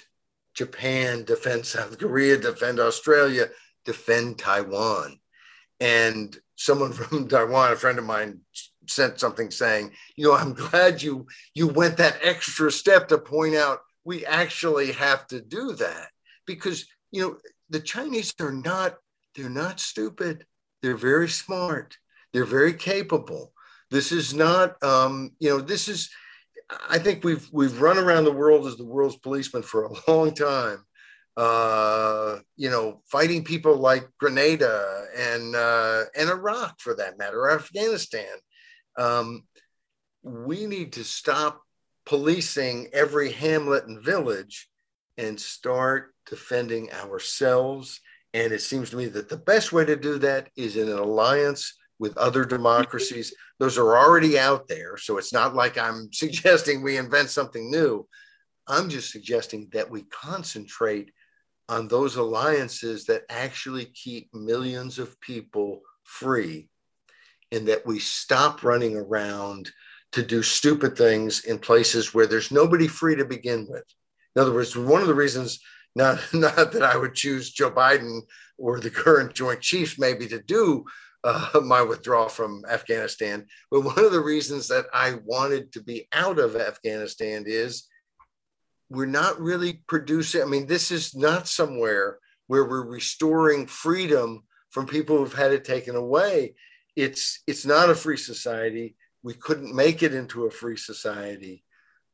Japan, 0.53 1.25
defend 1.25 1.65
South 1.65 1.99
Korea, 1.99 2.37
defend 2.37 2.79
Australia, 2.79 3.47
defend 3.87 4.39
Taiwan. 4.39 5.19
And 5.81 6.37
someone 6.57 6.93
from 6.93 7.27
Taiwan, 7.27 7.73
a 7.73 7.77
friend 7.77 7.99
of 7.99 8.05
mine, 8.05 8.41
sent 8.87 9.19
something 9.19 9.51
saying, 9.51 9.93
you 10.15 10.27
know, 10.27 10.37
I'm 10.37 10.53
glad 10.53 11.03
you 11.03 11.27
you 11.55 11.69
went 11.69 11.97
that 11.97 12.19
extra 12.23 12.71
step 12.71 13.09
to 13.09 13.17
point 13.17 13.55
out 13.55 13.79
we 14.05 14.27
actually 14.27 14.93
have 14.93 15.27
to 15.29 15.41
do 15.41 15.73
that 15.77 16.09
because 16.47 16.85
you 17.13 17.23
know 17.23 17.39
the 17.71 17.81
Chinese 17.81 18.35
are 18.41 18.53
not 18.53 18.99
they're 19.35 19.51
not 19.51 19.81
stupid. 19.81 20.47
They're 20.83 20.97
very 20.97 21.29
smart. 21.29 21.97
They're 22.33 22.45
very 22.45 22.75
capable. 22.75 23.53
This 23.91 24.13
is 24.13 24.35
not 24.35 24.83
um, 24.83 25.33
you 25.41 25.51
know 25.51 25.61
this 25.61 25.89
is 25.89 26.11
I 26.89 26.99
think 26.99 27.25
we've 27.25 27.49
we've 27.53 27.81
run 27.81 27.99
around 27.99 28.25
the 28.25 28.33
world 28.33 28.67
as 28.67 28.77
the 28.77 28.85
world's 28.85 29.17
policeman 29.17 29.63
for 29.63 29.85
a 29.85 29.93
long 30.11 30.35
time. 30.35 30.85
Uh, 31.37 32.39
you 32.57 32.69
know, 32.69 33.03
fighting 33.07 33.45
people 33.45 33.77
like 33.77 34.09
Grenada 34.19 35.07
and 35.17 35.55
uh, 35.55 36.05
and 36.17 36.29
Iraq, 36.29 36.81
for 36.81 36.95
that 36.97 37.19
matter, 37.19 37.51
Afghanistan. 37.51 38.37
Um, 38.97 39.45
we 40.23 40.67
need 40.67 40.93
to 40.95 41.05
stop 41.05 41.63
policing 42.05 42.89
every 42.93 43.33
hamlet 43.33 43.87
and 43.87 44.03
village 44.03 44.69
and 45.17 45.41
start 45.41 46.15
defending 46.29 46.93
ourselves. 46.93 48.01
And 48.33 48.53
it 48.53 48.63
seems 48.63 48.91
to 48.91 48.97
me 48.97 49.07
that 49.07 49.29
the 49.29 49.37
best 49.37 49.73
way 49.73 49.85
to 49.85 49.97
do 49.97 50.19
that 50.19 50.51
is 50.57 50.77
in 50.77 50.89
an 50.89 50.99
alliance 50.99 51.77
with 51.99 52.17
other 52.17 52.45
democracies. 52.45 53.35
Those 53.59 53.77
are 53.77 53.97
already 53.97 54.39
out 54.39 54.69
there. 54.69 54.97
So 54.97 55.19
it's 55.19 55.33
not 55.33 55.55
like 55.55 55.77
I'm 55.77 56.09
suggesting 56.13 56.83
we 56.83 56.97
invent 56.97 57.31
something 57.31 57.71
new. 57.71 58.07
I'm 58.67 58.89
just 58.89 59.11
suggesting 59.11 59.69
that 59.73 59.91
we 59.91 60.03
concentrate 60.03 61.13
on 61.69 61.89
those 61.89 62.17
alliances 62.17 63.05
that 63.07 63.23
actually 63.31 63.87
keep 63.87 64.33
millions 64.35 64.99
of 64.99 65.21
people 65.21 65.83
free 66.05 66.69
and 67.53 67.67
that 67.69 67.87
we 67.87 67.99
stop 67.99 68.63
running 68.63 68.97
around 68.97 69.71
to 70.13 70.23
do 70.23 70.43
stupid 70.43 70.97
things 70.97 71.45
in 71.45 71.59
places 71.59 72.13
where 72.13 72.27
there's 72.27 72.51
nobody 72.51 72.89
free 72.89 73.15
to 73.17 73.25
begin 73.25 73.67
with. 73.69 73.85
In 74.35 74.43
other 74.43 74.53
words, 74.53 74.77
one 74.77 75.03
of 75.03 75.09
the 75.09 75.15
reasons, 75.15 75.61
not, 75.95 76.21
not 76.33 76.73
that 76.73 76.83
I 76.83 76.97
would 76.97 77.15
choose 77.15 77.51
Joe 77.51 77.71
Biden 77.71 78.21
or 78.59 78.81
the 78.81 78.91
current 78.91 79.35
Joint 79.35 79.61
Chiefs 79.61 79.99
maybe 79.99 80.27
to 80.29 80.41
do 80.43 80.85
uh, 81.25 81.61
my 81.65 81.83
withdrawal 81.83 82.29
from 82.29 82.65
Afghanistan, 82.71 83.47
but 83.71 83.83
one 83.83 84.05
of 84.05 84.13
the 84.13 84.21
reasons 84.21 84.69
that 84.69 84.87
I 84.93 85.15
wanted 85.25 85.73
to 85.73 85.83
be 85.83 86.09
out 86.13 86.39
of 86.39 86.57
Afghanistan 86.57 87.45
is 87.47 87.87
we're 88.89 89.07
not 89.07 89.41
really 89.41 89.83
producing. 89.87 90.43
I 90.43 90.47
mean, 90.47 90.67
this 90.67 90.91
is 90.91 91.15
not 91.15 91.47
somewhere 91.47 92.19
where 92.49 92.65
we're 92.65 92.85
restoring 92.85 93.67
freedom 93.67 94.43
from 94.71 94.87
people 94.87 95.19
who've 95.19 95.33
had 95.33 95.53
it 95.53 95.65
taken 95.65 95.95
away. 95.95 96.55
It's 96.97 97.43
it's 97.47 97.65
not 97.65 97.91
a 97.91 97.95
free 97.95 98.17
society. 98.17 98.97
We 99.23 99.35
couldn't 99.35 99.75
make 99.75 100.03
it 100.03 100.15
into 100.15 100.47
a 100.47 100.51
free 100.51 100.77
society. 100.77 101.65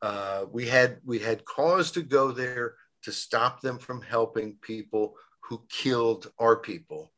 Uh, 0.03 0.45
we 0.51 0.67
had 0.67 0.99
we 1.05 1.19
had 1.19 1.47
cause 1.47 1.93
to 1.93 2.03
go 2.03 2.31
there 2.31 2.75
to 3.07 3.13
stop 3.13 3.61
them 3.61 3.79
from 3.79 4.03
helping 4.03 4.57
people 4.63 5.15
who 5.43 5.63
killed 5.69 6.29
our 6.41 6.57
people. 6.57 7.13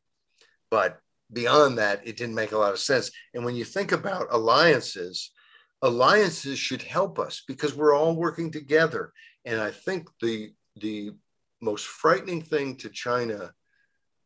But 0.70 1.00
beyond 1.32 1.78
that, 1.78 2.06
it 2.06 2.18
didn't 2.18 2.34
make 2.34 2.52
a 2.52 2.58
lot 2.58 2.74
of 2.74 2.78
sense. 2.78 3.10
And 3.32 3.42
when 3.42 3.56
you 3.56 3.64
think 3.64 3.92
about 3.92 4.26
alliances, 4.30 5.30
alliances 5.80 6.58
should 6.58 6.82
help 6.82 7.18
us 7.18 7.42
because 7.48 7.74
we're 7.74 7.96
all 7.96 8.14
working 8.14 8.50
together. 8.50 9.14
And 9.46 9.58
I 9.58 9.70
think 9.70 10.08
the 10.20 10.52
the 10.76 11.12
most 11.62 11.86
frightening 11.86 12.42
thing 12.42 12.76
to 12.76 12.90
China 12.90 13.54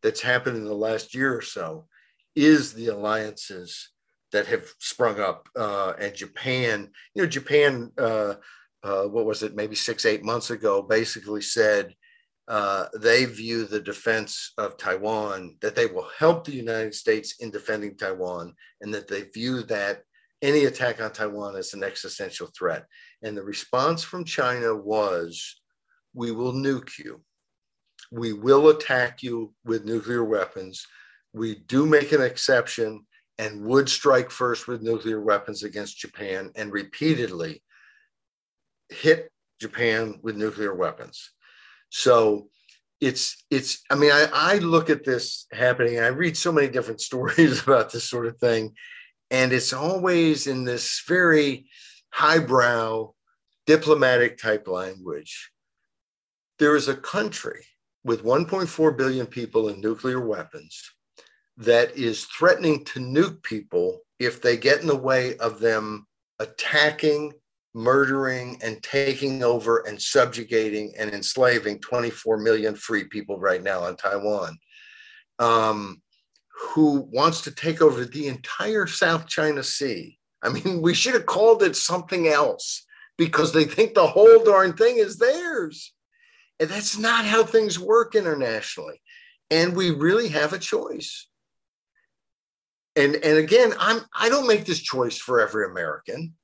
that's 0.03 0.21
happened 0.21 0.57
in 0.57 0.65
the 0.65 0.75
last 0.75 1.15
year 1.15 1.33
or 1.33 1.43
so 1.43 1.87
is 2.35 2.75
the 2.75 2.89
alliances 2.89 3.91
that 4.33 4.47
have 4.47 4.67
sprung 4.81 5.21
up. 5.21 5.49
Uh, 5.57 5.93
and 6.01 6.13
Japan, 6.13 6.91
you 7.15 7.23
know, 7.23 7.29
Japan, 7.29 7.93
uh, 7.97 8.35
uh, 8.83 9.05
what 9.05 9.27
was 9.27 9.43
it, 9.43 9.55
maybe 9.55 9.77
six, 9.77 10.05
eight 10.05 10.25
months 10.25 10.51
ago, 10.51 10.83
basically 10.83 11.43
said 11.43 11.95
uh, 12.49 12.87
they 12.99 13.25
view 13.25 13.65
the 13.65 13.81
defense 13.81 14.53
of 14.59 14.77
Taiwan, 14.77 15.57
that 15.61 15.77
they 15.77 15.87
will 15.87 16.09
help 16.19 16.45
the 16.45 16.53
United 16.53 16.95
States 16.95 17.37
in 17.41 17.51
defending 17.51 17.97
Taiwan, 17.97 18.55
and 18.81 18.93
that 18.93 19.09
they 19.09 19.23
view 19.23 19.63
that 19.65 20.03
any 20.43 20.65
attack 20.65 21.01
on 21.01 21.13
Taiwan 21.13 21.57
as 21.57 21.73
an 21.73 21.85
existential 21.85 22.49
threat. 22.57 22.85
And 23.23 23.37
the 23.37 23.45
response 23.45 24.03
from 24.03 24.25
China 24.25 24.75
was, 24.75 25.61
we 26.15 26.33
will 26.33 26.53
nuke 26.53 26.99
you. 26.99 27.23
We 28.11 28.33
will 28.33 28.69
attack 28.69 29.23
you 29.23 29.55
with 29.65 29.85
nuclear 29.85 30.25
weapons. 30.25 30.85
We 31.33 31.61
do 31.67 31.87
make 31.87 32.13
an 32.13 32.21
exception 32.21 33.07
and 33.39 33.63
would 33.63 33.89
strike 33.89 34.31
first 34.31 34.67
with 34.67 34.83
nuclear 34.83 35.21
weapons 35.21 35.63
against 35.63 35.99
Japan 35.99 36.51
and 36.57 36.73
repeatedly 36.73 37.63
hit 38.93 39.31
Japan 39.61 40.19
with 40.23 40.37
nuclear 40.37 40.75
weapons. 40.75 41.31
So 41.91 42.49
it's 43.01 43.45
it's 43.51 43.83
I 43.91 43.97
mean 43.97 44.13
I, 44.13 44.29
I 44.33 44.59
look 44.59 44.91
at 44.91 45.05
this 45.05 45.47
happening 45.53 45.97
and 45.97 46.05
I 46.05 46.09
read 46.09 46.37
so 46.37 46.53
many 46.53 46.69
different 46.69 47.01
stories 47.09 47.63
about 47.63 47.93
this 47.93 48.09
sort 48.09 48.27
of 48.27 48.39
thing 48.39 48.75
and 49.33 49.53
it's 49.53 49.73
always 49.73 50.47
in 50.47 50.65
this 50.65 51.03
very 51.09 51.67
highbrow 52.13 53.13
diplomatic 53.67 54.39
type 54.39 54.69
language. 54.69 55.51
There 56.59 56.77
is 56.77 56.89
a 56.89 56.95
country 56.95 57.65
with 58.05 58.25
1.4 58.25 58.97
billion 58.97 59.27
people 59.27 59.69
and 59.69 59.81
nuclear 59.81 60.21
weapons 60.21 60.91
that 61.57 61.97
is 61.97 62.25
threatening 62.27 62.85
to 62.85 63.01
nuke 63.01 63.43
people 63.43 64.01
if 64.19 64.43
they 64.43 64.57
get 64.57 64.81
in 64.81 64.87
the 64.87 64.97
way 64.97 65.37
of 65.39 65.61
them 65.61 66.07
attacking, 66.39 67.33
murdering, 67.75 68.59
and 68.63 68.83
taking 68.83 69.43
over 69.43 69.87
and 69.87 70.01
subjugating 70.01 70.93
and 70.99 71.11
enslaving 71.11 71.79
24 71.81 72.39
million 72.39 72.75
free 72.75 73.05
people 73.05 73.39
right 73.39 73.63
now 73.63 73.87
in 73.87 73.97
Taiwan. 73.97 74.59
Um, 75.39 76.03
who 76.63 77.09
wants 77.11 77.43
to 77.43 77.51
take 77.51 77.83
over 77.83 78.05
the 78.05 78.29
entire 78.29 78.87
South 78.87 79.27
China 79.27 79.63
Sea. 79.63 80.19
I 80.43 80.51
mean, 80.51 80.83
we 80.83 80.95
should 80.95 81.15
have 81.15 81.27
called 81.27 81.63
it 81.63 81.77
something 81.77 82.29
else 82.29 82.85
because 83.19 83.53
they 83.53 83.65
think 83.65 83.95
the 83.95 84.07
whole 84.07 84.43
darn 84.45 84.75
thing 84.75 84.99
is 84.99 85.19
theirs. 85.19 85.93
And 86.61 86.71
that's 86.71 86.97
not 86.97 87.25
how 87.25 87.45
things 87.45 87.79
work 87.79 88.15
internationally. 88.15 89.01
And 89.51 89.77
we 89.77 89.91
really 89.91 90.29
have 90.29 90.53
a 90.53 90.59
choice. 90.59 91.29
And, 92.95 93.17
and 93.17 93.39
again, 93.39 93.73
I'm 93.79 94.01
I 94.15 94.29
don't 94.29 94.47
make 94.47 94.65
this 94.65 94.81
choice 94.81 95.17
for 95.17 95.41
every 95.41 95.67
American, 95.67 96.35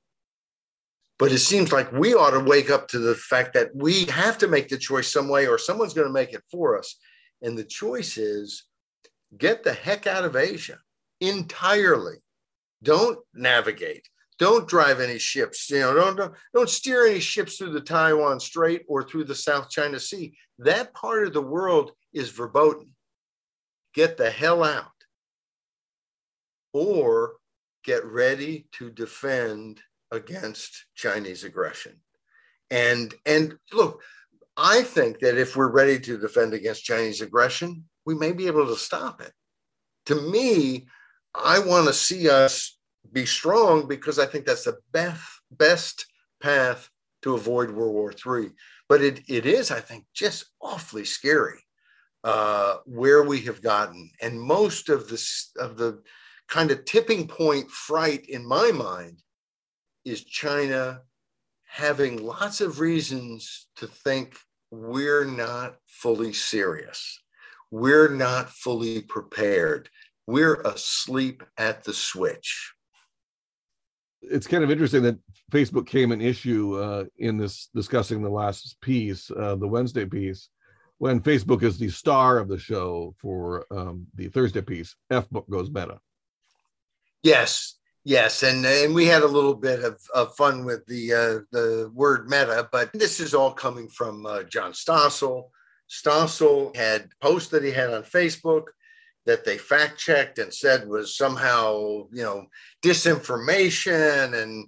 but 1.19 1.33
it 1.33 1.39
seems 1.39 1.73
like 1.73 1.91
we 1.91 2.15
ought 2.15 2.31
to 2.31 2.39
wake 2.39 2.71
up 2.71 2.87
to 2.87 2.97
the 2.97 3.13
fact 3.13 3.53
that 3.53 3.75
we 3.75 4.05
have 4.05 4.37
to 4.37 4.47
make 4.47 4.69
the 4.69 4.77
choice 4.77 5.11
some 5.11 5.27
way, 5.27 5.45
or 5.47 5.57
someone's 5.57 5.93
going 5.93 6.07
to 6.07 6.13
make 6.13 6.33
it 6.33 6.43
for 6.49 6.79
us. 6.79 6.95
And 7.41 7.57
the 7.57 7.65
choice 7.65 8.17
is 8.17 8.63
get 9.37 9.63
the 9.63 9.73
heck 9.73 10.07
out 10.07 10.23
of 10.23 10.37
Asia 10.37 10.79
entirely. 11.19 12.15
Don't 12.81 13.19
navigate. 13.33 14.07
Don't 14.39 14.69
drive 14.69 15.01
any 15.01 15.19
ships. 15.19 15.69
You 15.69 15.81
know, 15.81 15.93
don't, 15.93 16.15
don't 16.15 16.33
don't 16.53 16.69
steer 16.69 17.05
any 17.05 17.19
ships 17.19 17.57
through 17.57 17.73
the 17.73 17.81
Taiwan 17.81 18.39
Strait 18.39 18.83
or 18.87 19.03
through 19.03 19.25
the 19.25 19.35
South 19.35 19.69
China 19.69 19.99
Sea. 19.99 20.33
That 20.59 20.93
part 20.93 21.27
of 21.27 21.33
the 21.33 21.41
world 21.41 21.91
is 22.13 22.29
verboten. 22.29 22.95
Get 23.93 24.15
the 24.15 24.31
hell 24.31 24.63
out. 24.63 24.85
Or 26.71 27.33
get 27.83 28.05
ready 28.05 28.67
to 28.73 28.89
defend 28.89 29.81
against 30.11 30.85
Chinese 30.95 31.43
aggression. 31.43 31.99
And 32.71 33.13
and 33.25 33.57
look, 33.73 34.01
I 34.57 34.83
think 34.83 35.19
that 35.19 35.37
if 35.37 35.55
we're 35.55 35.71
ready 35.71 35.99
to 35.99 36.17
defend 36.17 36.53
against 36.53 36.83
Chinese 36.83 37.21
aggression, 37.21 37.85
we 38.05 38.15
may 38.15 38.31
be 38.31 38.47
able 38.47 38.67
to 38.67 38.75
stop 38.75 39.21
it. 39.21 39.33
To 40.07 40.15
me, 40.15 40.87
I 41.33 41.59
want 41.59 41.87
to 41.87 41.93
see 41.93 42.29
us 42.29 42.77
be 43.11 43.25
strong 43.25 43.87
because 43.87 44.19
I 44.19 44.25
think 44.25 44.45
that's 44.45 44.65
the 44.65 44.77
best 44.91 45.23
best 45.51 46.05
path 46.41 46.89
to 47.21 47.33
avoid 47.35 47.71
World 47.71 47.93
War 47.93 48.11
III. 48.13 48.51
But 48.87 49.01
it, 49.01 49.21
it 49.27 49.45
is, 49.45 49.71
I 49.71 49.79
think, 49.79 50.05
just 50.13 50.45
awfully 50.61 51.05
scary 51.05 51.59
uh, 52.23 52.77
where 52.85 53.23
we 53.23 53.41
have 53.41 53.61
gotten. 53.61 54.09
And 54.21 54.39
most 54.39 54.89
of 54.89 55.07
this 55.07 55.51
of 55.57 55.77
the 55.77 56.01
kind 56.47 56.71
of 56.71 56.85
tipping 56.85 57.27
point 57.27 57.69
fright 57.69 58.25
in 58.27 58.45
my 58.45 58.71
mind 58.71 59.21
is 60.05 60.23
China 60.23 61.01
having 61.65 62.23
lots 62.23 62.61
of 62.61 62.79
reasons 62.79 63.67
to 63.75 63.87
think 63.87 64.35
we're 64.71 65.25
not 65.25 65.75
fully 65.87 66.33
serious. 66.33 67.21
We're 67.71 68.09
not 68.09 68.49
fully 68.49 69.01
prepared. 69.01 69.89
We're 70.25 70.61
asleep 70.61 71.43
at 71.57 71.83
the 71.83 71.93
switch. 71.93 72.73
It's 74.21 74.47
kind 74.47 74.63
of 74.63 74.71
interesting 74.71 75.03
that 75.03 75.17
Facebook 75.51 75.87
came 75.87 76.11
an 76.11 76.21
issue 76.21 76.75
uh, 76.75 77.05
in 77.17 77.37
this 77.37 77.69
discussing 77.73 78.21
the 78.21 78.29
last 78.29 78.79
piece, 78.81 79.31
uh, 79.31 79.55
the 79.55 79.67
Wednesday 79.67 80.05
piece, 80.05 80.49
when 80.97 81.21
Facebook 81.21 81.63
is 81.63 81.79
the 81.79 81.89
star 81.89 82.37
of 82.37 82.49
the 82.49 82.57
show 82.57 83.15
for 83.19 83.65
um, 83.71 84.05
the 84.15 84.27
Thursday 84.27 84.61
piece. 84.61 84.95
F 85.09 85.29
book 85.29 85.49
goes 85.49 85.71
meta. 85.71 85.99
Yes, 87.23 87.78
Yes, 88.05 88.43
and 88.43 88.65
and 88.65 88.95
we 88.95 89.05
had 89.05 89.23
a 89.23 89.27
little 89.27 89.53
bit 89.53 89.83
of, 89.83 89.99
of 90.13 90.35
fun 90.35 90.63
with 90.63 90.85
the 90.85 91.13
uh, 91.13 91.39
the 91.51 91.91
word 91.93 92.29
meta, 92.29 92.69
but 92.71 92.91
this 92.93 93.19
is 93.19 93.33
all 93.33 93.51
coming 93.51 93.89
from 93.89 94.25
uh, 94.25 94.43
John 94.43 94.71
Stossel. 94.71 95.49
Stossel 95.89 96.75
had 96.75 97.09
posts 97.21 97.49
that 97.49 97.63
he 97.63 97.71
had 97.71 97.93
on 97.93 98.03
Facebook 98.03 98.65
that 99.25 99.43
they 99.43 99.57
fact 99.57 99.99
checked 99.99 100.39
and 100.39 100.53
said 100.53 100.87
was 100.87 101.17
somehow 101.17 102.07
you 102.11 102.23
know 102.23 102.45
disinformation 102.81 104.41
and 104.41 104.67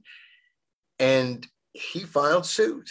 and 1.00 1.48
he 1.72 2.02
filed 2.02 2.46
suit. 2.46 2.90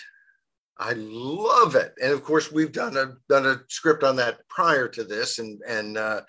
I 0.78 0.94
love 0.94 1.74
it, 1.74 1.92
and 2.02 2.12
of 2.12 2.24
course 2.24 2.50
we've 2.50 2.72
done 2.72 2.96
a 2.96 3.12
done 3.28 3.44
a 3.44 3.60
script 3.68 4.02
on 4.02 4.16
that 4.16 4.48
prior 4.48 4.88
to 4.88 5.04
this 5.04 5.38
and 5.38 5.60
and 5.68 5.98
uh, 5.98 6.22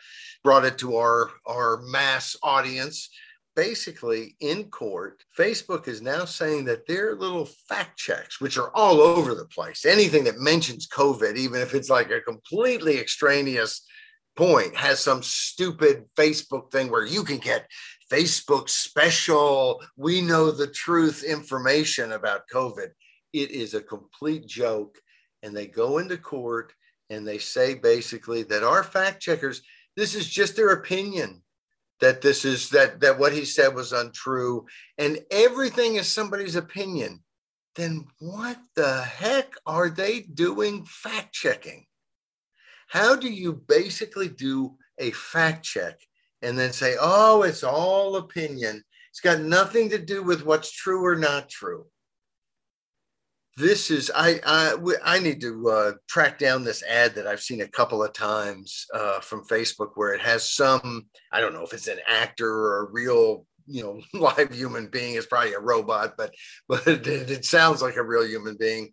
brought 0.44 0.66
it 0.66 0.78
to 0.80 0.98
our 0.98 1.32
our 1.46 1.82
mass 1.84 2.36
audience 2.44 3.10
basically 3.56 4.36
in 4.40 4.66
court, 4.66 5.24
Facebook 5.38 5.88
is 5.88 6.02
now 6.02 6.26
saying 6.26 6.66
that 6.66 6.88
their 6.88 7.16
little 7.16 7.46
fact 7.68 7.98
checks, 7.98 8.40
which 8.40 8.58
are 8.58 8.72
all 8.76 9.02
over 9.02 9.36
the 9.36 9.46
place, 9.46 9.86
anything 9.86 10.24
that 10.26 10.40
mentions 10.40 10.88
COVID, 10.88 11.36
even 11.36 11.62
if 11.62 11.74
it's 11.74 11.90
like 11.90 12.12
a 12.12 12.22
completely 12.22 13.00
extraneous 13.00 13.86
point, 14.36 14.76
has 14.76 15.00
some 15.00 15.22
stupid 15.22 16.06
Facebook 16.18 16.72
thing 16.72 16.90
where 16.90 17.06
you 17.06 17.24
can 17.24 17.38
get 17.38 17.68
Facebook 18.12 18.70
special, 18.70 19.82
we 19.96 20.22
know 20.22 20.52
the 20.52 20.68
truth 20.68 21.24
information 21.24 22.12
about 22.12 22.48
COVID. 22.54 22.90
It 23.34 23.52
is 23.52 23.74
a 23.74 23.82
complete 23.82 24.46
joke. 24.48 24.98
And 25.44 25.56
they 25.56 25.68
go 25.68 25.98
into 25.98 26.18
court 26.18 26.74
and 27.10 27.28
they 27.28 27.38
say 27.38 27.74
basically 27.74 28.44
that 28.44 28.64
our 28.64 28.84
fact 28.84 29.22
checkers, 29.22 29.62
this 29.96 30.14
is 30.14 30.30
just 30.30 30.56
their 30.56 30.72
opinion 30.72 31.42
that 32.02 32.22
this 32.22 32.44
is 32.44 32.70
that 32.70 33.00
that 33.00 33.18
what 33.18 33.34
he 33.34 33.46
said 33.46 33.74
was 33.74 33.94
untrue 33.94 34.66
and 34.98 35.20
everything 35.32 35.96
is 35.96 36.08
somebody's 36.08 36.56
opinion 36.56 37.22
then 37.76 38.06
what 38.20 38.58
the 38.76 39.02
heck 39.02 39.54
are 39.66 39.90
they 39.90 40.22
doing 40.22 40.86
fact 40.86 41.34
checking? 41.34 41.86
How 42.90 43.16
do 43.16 43.32
you 43.32 43.54
basically 43.54 44.28
do 44.28 44.76
a 44.98 45.12
fact 45.12 45.64
check 45.64 46.00
and 46.42 46.60
then 46.60 46.74
say 46.74 46.96
oh 47.00 47.44
it's 47.44 47.64
all 47.64 48.18
opinion. 48.18 48.84
It's 49.10 49.22
got 49.22 49.42
nothing 49.42 49.90
to 49.90 49.98
do 49.98 50.24
with 50.24 50.46
what's 50.46 50.72
true 50.72 51.06
or 51.06 51.16
not 51.16 51.50
true 51.50 51.86
this 53.58 53.92
is 53.92 54.12
I 54.16 54.40
I, 54.46 54.76
I 55.04 55.20
need 55.20 55.42
to 55.42 55.70
uh, 55.70 55.92
track 56.08 56.40
down 56.40 56.64
this 56.64 56.84
ad 56.84 57.16
that 57.16 57.28
I've 57.28 57.42
seen 57.42 57.62
a 57.62 57.68
couple 57.68 58.04
of 58.04 58.14
times 58.14 58.86
uh, 58.94 59.20
from 59.20 59.46
Facebook 59.46 59.92
where 59.96 60.14
it 60.14 60.22
has 60.22 60.50
some 60.50 61.08
I 61.32 61.42
don't 61.42 61.54
know 61.54 61.64
if 61.64 61.74
it's 61.74 61.88
an 61.88 62.00
actor 62.08 62.50
or 62.50 62.86
a 62.86 62.92
real 62.92 63.46
you 63.68 63.84
know 63.84 64.02
live 64.20 64.54
human 64.54 64.88
being 64.88 65.16
is 65.16 65.26
probably 65.26 65.54
a 65.54 65.60
robot 65.60 66.14
but 66.18 66.34
but 66.70 66.88
it, 66.88 67.08
it 67.08 67.46
sounds 67.46 67.82
like 67.82 67.98
a 67.98 68.04
real 68.04 68.26
human 68.26 68.58
being 68.58 68.92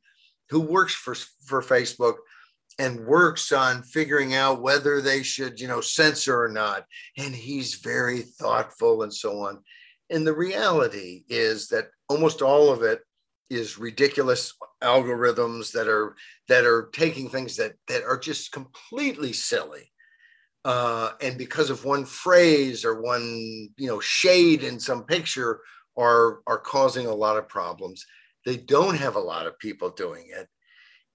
who 0.50 0.61
works 0.61 0.94
for 0.94 1.14
for 1.46 1.62
Facebook 1.62 2.14
and 2.78 3.06
works 3.06 3.50
on 3.50 3.82
figuring 3.82 4.34
out 4.34 4.62
whether 4.62 5.00
they 5.00 5.22
should 5.22 5.61
you 5.61 5.68
know 5.68 5.80
censor 5.80 6.42
or 6.42 6.48
not. 6.48 6.84
And 7.16 7.34
he's 7.34 7.76
very 7.76 8.22
thoughtful 8.22 9.02
and 9.02 9.12
so 9.12 9.40
on. 9.40 9.62
And 10.11 10.26
the 10.26 10.34
reality 10.34 11.24
is 11.28 11.68
that 11.68 11.88
almost 12.09 12.40
all 12.40 12.70
of 12.72 12.82
it 12.82 13.00
is 13.51 13.78
ridiculous 13.78 14.55
algorithms 14.82 15.72
that 15.72 15.88
are 15.88 16.14
that 16.49 16.64
are 16.64 16.90
taking 16.92 17.28
things 17.28 17.57
that 17.57 17.74
that 17.88 18.05
are 18.05 18.18
just 18.18 18.53
completely 18.53 19.32
silly. 19.32 19.92
Uh, 20.64 21.12
and 21.20 21.38
because 21.38 21.70
of 21.70 21.84
one 21.84 22.05
phrase 22.05 22.84
or 22.84 23.01
one 23.01 23.68
you 23.76 23.88
know 23.88 24.01
shade 24.01 24.62
in 24.62 24.78
some 24.78 25.05
picture 25.05 25.61
are 25.96 26.40
are 26.46 26.59
causing 26.59 27.07
a 27.07 27.14
lot 27.14 27.36
of 27.36 27.49
problems. 27.49 28.07
They 28.44 28.57
don't 28.57 28.96
have 28.96 29.16
a 29.16 29.20
lot 29.20 29.46
of 29.46 29.59
people 29.59 29.90
doing 29.90 30.26
it. 30.30 30.49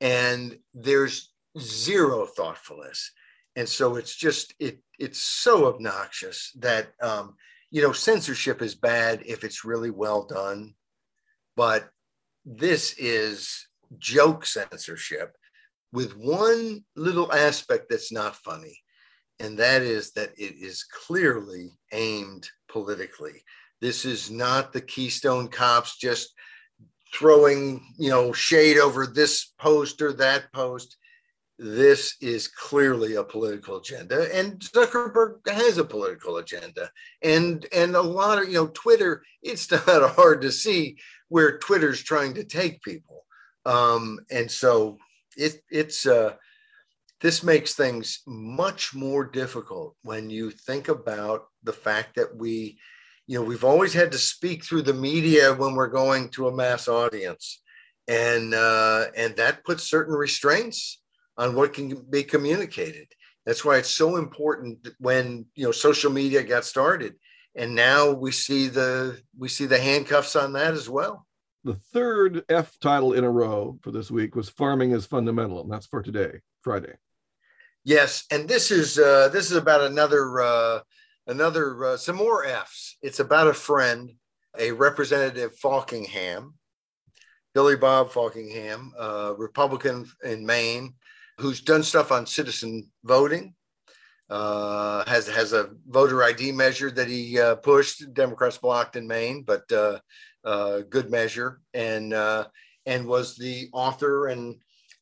And 0.02 0.58
there's 0.74 1.32
zero 1.60 2.26
thoughtfulness. 2.26 3.12
And 3.56 3.68
so 3.68 3.96
it's 3.96 4.16
just 4.16 4.54
it 4.60 4.80
it's 5.00 5.22
so 5.22 5.68
obnoxious 5.68 6.52
that 6.60 6.90
um, 7.02 7.36
you 7.72 7.82
know 7.82 7.92
censorship 7.92 8.62
is 8.62 8.76
bad 8.76 9.24
if 9.26 9.44
it's 9.44 9.66
really 9.66 9.92
well 9.92 10.26
done. 10.26 10.74
But 11.56 11.90
this 12.46 12.94
is 12.98 13.68
joke 13.98 14.46
censorship 14.46 15.36
with 15.92 16.18
one 16.18 16.84
little 16.96 17.32
aspect 17.32 17.88
that's 17.90 18.12
not 18.12 18.36
funny, 18.36 18.78
and 19.40 19.58
that 19.60 19.82
is 19.82 20.12
that 20.14 20.32
it 20.38 20.56
is 20.60 20.84
clearly 20.84 21.70
aimed 21.92 22.50
politically. 22.68 23.44
This 23.80 24.04
is 24.06 24.32
not 24.32 24.74
the 24.74 24.82
Keystone 24.82 25.48
cops 25.48 25.98
just 25.98 26.34
throwing, 27.14 27.86
you 27.98 28.10
know, 28.10 28.34
shade 28.34 28.78
over 28.78 29.06
this 29.06 29.54
post 29.60 30.02
or 30.02 30.14
that 30.14 30.52
post. 30.52 30.98
This 31.60 32.16
is 32.20 32.48
clearly 32.48 33.16
a 33.16 33.24
political 33.24 33.78
agenda, 33.78 34.28
and 34.36 34.60
Zuckerberg 34.60 35.48
has 35.48 35.78
a 35.78 35.86
political 35.86 36.38
agenda, 36.38 36.90
and 37.22 37.66
and 37.72 37.96
a 37.96 38.02
lot 38.02 38.42
of 38.42 38.48
you 38.48 38.56
know 38.56 38.68
Twitter. 38.74 39.24
It's 39.44 39.70
not 39.88 40.16
hard 40.16 40.42
to 40.42 40.52
see 40.52 40.98
where 41.34 41.58
Twitter's 41.58 42.04
trying 42.04 42.36
to 42.36 42.44
take 42.44 42.84
people. 42.84 43.26
Um, 43.66 44.20
and 44.30 44.52
so 44.52 45.00
it, 45.36 45.64
it's 45.72 46.06
uh, 46.06 46.34
this 47.22 47.42
makes 47.42 47.74
things 47.74 48.22
much 48.28 48.94
more 48.94 49.26
difficult 49.26 49.96
when 50.04 50.30
you 50.30 50.52
think 50.52 50.90
about 50.90 51.48
the 51.64 51.74
fact 51.74 52.18
that 52.18 52.38
we, 52.38 52.78
you 53.26 53.36
know, 53.36 53.44
we've 53.44 53.64
always 53.64 53.94
had 53.94 54.12
to 54.12 54.18
speak 54.20 54.64
through 54.64 54.84
the 54.84 54.94
media 54.94 55.56
when 55.56 55.74
we're 55.74 55.88
going 55.88 56.30
to 56.30 56.50
a 56.50 56.56
mass 56.56 56.88
audience, 56.88 57.64
and 58.08 58.54
uh, 58.54 59.06
and 59.18 59.36
that 59.38 59.66
puts 59.66 59.90
certain 59.90 60.14
restraints 60.14 61.02
on 61.36 61.56
what 61.56 61.74
can 61.74 62.06
be 62.12 62.24
communicated. 62.24 63.08
That's 63.48 63.66
why 63.66 63.78
it's 63.78 63.90
so 63.90 64.18
important 64.18 64.88
when 65.00 65.48
you 65.56 65.66
know 65.66 65.72
social 65.72 66.12
media 66.12 66.44
got 66.44 66.64
started 66.64 67.16
and 67.56 67.76
now 67.76 68.12
we 68.12 68.32
see 68.32 68.68
the 68.68 69.20
we 69.38 69.48
see 69.48 69.66
the 69.66 69.80
handcuffs 69.80 70.36
on 70.36 70.54
that 70.54 70.74
as 70.74 70.90
well 70.90 71.26
the 71.64 71.76
third 71.76 72.44
F 72.50 72.78
title 72.80 73.14
in 73.14 73.24
a 73.24 73.30
row 73.30 73.78
for 73.82 73.92
this 73.92 74.12
week 74.12 74.36
was 74.36 74.50
Farming 74.50 74.92
is 74.92 75.06
Fundamental, 75.06 75.62
and 75.62 75.72
that's 75.72 75.88
for 75.88 76.02
today, 76.02 76.42
Friday. 76.62 76.94
Yes, 77.86 78.26
and 78.32 78.48
this 78.48 78.72
is 78.72 79.00
uh, 79.00 79.30
this 79.30 79.50
is 79.50 79.58
about 79.58 79.82
another 79.82 80.42
uh, 80.42 80.80
another 81.28 81.86
uh, 81.86 81.98
some 81.98 82.18
more 82.18 82.46
Fs. 82.46 82.98
It's 83.02 83.20
about 83.20 83.48
a 83.48 83.54
friend, 83.54 84.12
a 84.58 84.72
representative 84.72 85.56
Faulkingham, 85.58 86.54
Billy 87.54 87.78
Bob 87.78 88.12
Faulkingham, 88.12 88.92
uh, 89.00 89.34
Republican 89.38 90.06
in 90.24 90.46
Maine, 90.46 90.94
who's 91.40 91.62
done 91.62 91.84
stuff 91.84 92.12
on 92.12 92.26
citizen 92.26 92.90
voting. 93.04 93.56
Uh, 94.34 95.08
has 95.08 95.28
has 95.28 95.54
a 95.54 95.70
voter 95.88 96.24
ID 96.24 96.52
measure 96.52 96.90
that 96.90 97.08
he 97.08 97.40
uh, 97.40 97.54
pushed. 97.58 98.12
Democrats 98.16 98.58
blocked 98.58 98.96
in 98.96 99.06
Maine, 99.06 99.44
but 99.44 99.72
uh, 99.72 100.00
uh, 100.44 100.80
good 100.90 101.12
measure, 101.12 101.62
and 101.76 102.16
uh, 102.16 102.46
and 102.88 103.06
was 103.06 103.36
the 103.36 103.70
author 103.74 104.30
and 104.30 104.56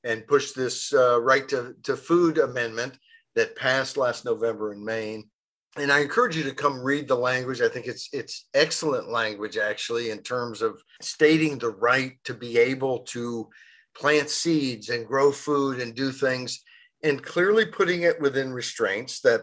and 0.04 0.28
pushed 0.28 0.54
this 0.54 0.94
uh, 0.94 1.22
right 1.22 1.48
to, 1.48 1.76
to 1.84 1.96
food 1.96 2.40
amendment 2.40 2.98
that 3.36 3.56
passed 3.56 3.96
last 3.96 4.26
November 4.26 4.74
in 4.74 4.84
Maine. 4.84 5.30
And 5.78 5.94
I 5.94 6.00
encourage 6.00 6.36
you 6.36 6.44
to 6.44 6.54
come 6.54 6.82
read 6.82 7.08
the 7.08 7.16
language. 7.16 7.62
I 7.62 7.70
think 7.70 7.88
it's 7.88 8.10
it's 8.12 8.50
excellent 8.54 9.10
language 9.10 9.56
actually 9.56 10.10
in 10.10 10.24
terms 10.24 10.62
of 10.62 10.84
stating 11.02 11.58
the 11.58 11.70
right 11.70 12.18
to 12.26 12.34
be 12.34 12.58
able 12.58 13.00
to 13.16 13.48
plant 13.96 14.30
seeds 14.30 14.90
and 14.90 15.08
grow 15.08 15.32
food 15.32 15.80
and 15.80 15.96
do 15.96 16.12
things, 16.12 16.62
and 17.04 17.24
clearly 17.24 17.66
putting 17.66 18.04
it 18.04 18.20
within 18.22 18.54
restraints 18.54 19.22
that 19.22 19.42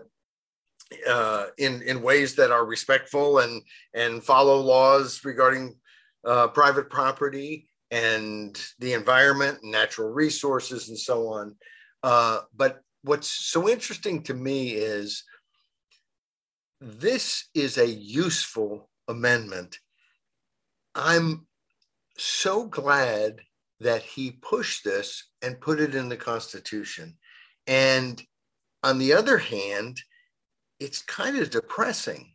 uh, 1.09 1.47
in 1.59 1.83
in 1.83 2.03
ways 2.03 2.35
that 2.37 2.51
are 2.51 2.65
respectful 2.65 3.39
and 3.39 3.63
and 3.95 4.23
follow 4.23 4.59
laws 4.59 5.21
regarding 5.25 5.75
uh, 6.25 6.49
private 6.49 6.89
property 6.91 7.69
and 7.91 8.59
the 8.79 8.93
environment 8.93 9.59
and 9.63 9.73
natural 9.73 10.11
resources 10.11 10.89
and 10.89 10.99
so 10.99 11.29
on. 11.29 11.55
Uh, 12.03 12.41
but 12.55 12.81
what's 13.03 13.29
so 13.29 13.69
interesting 13.69 14.23
to 14.23 14.35
me 14.35 14.71
is 14.73 15.25
this 16.81 17.49
is 17.55 17.79
a 17.79 17.89
useful 17.89 18.89
amendment. 19.09 19.79
I'm 20.95 21.47
so 22.17 22.67
glad 22.67 23.41
that 23.81 24.03
he 24.03 24.33
pushed 24.33 24.85
this 24.85 25.31
and 25.43 25.61
put 25.61 25.81
it 25.81 25.95
in 25.95 26.09
the 26.09 26.17
Constitution. 26.17 27.17
And 27.69 28.21
on 28.83 28.99
the 28.99 29.13
other 29.13 29.39
hand, 29.39 30.01
it's 30.81 31.03
kind 31.03 31.39
of 31.39 31.51
depressing 31.51 32.33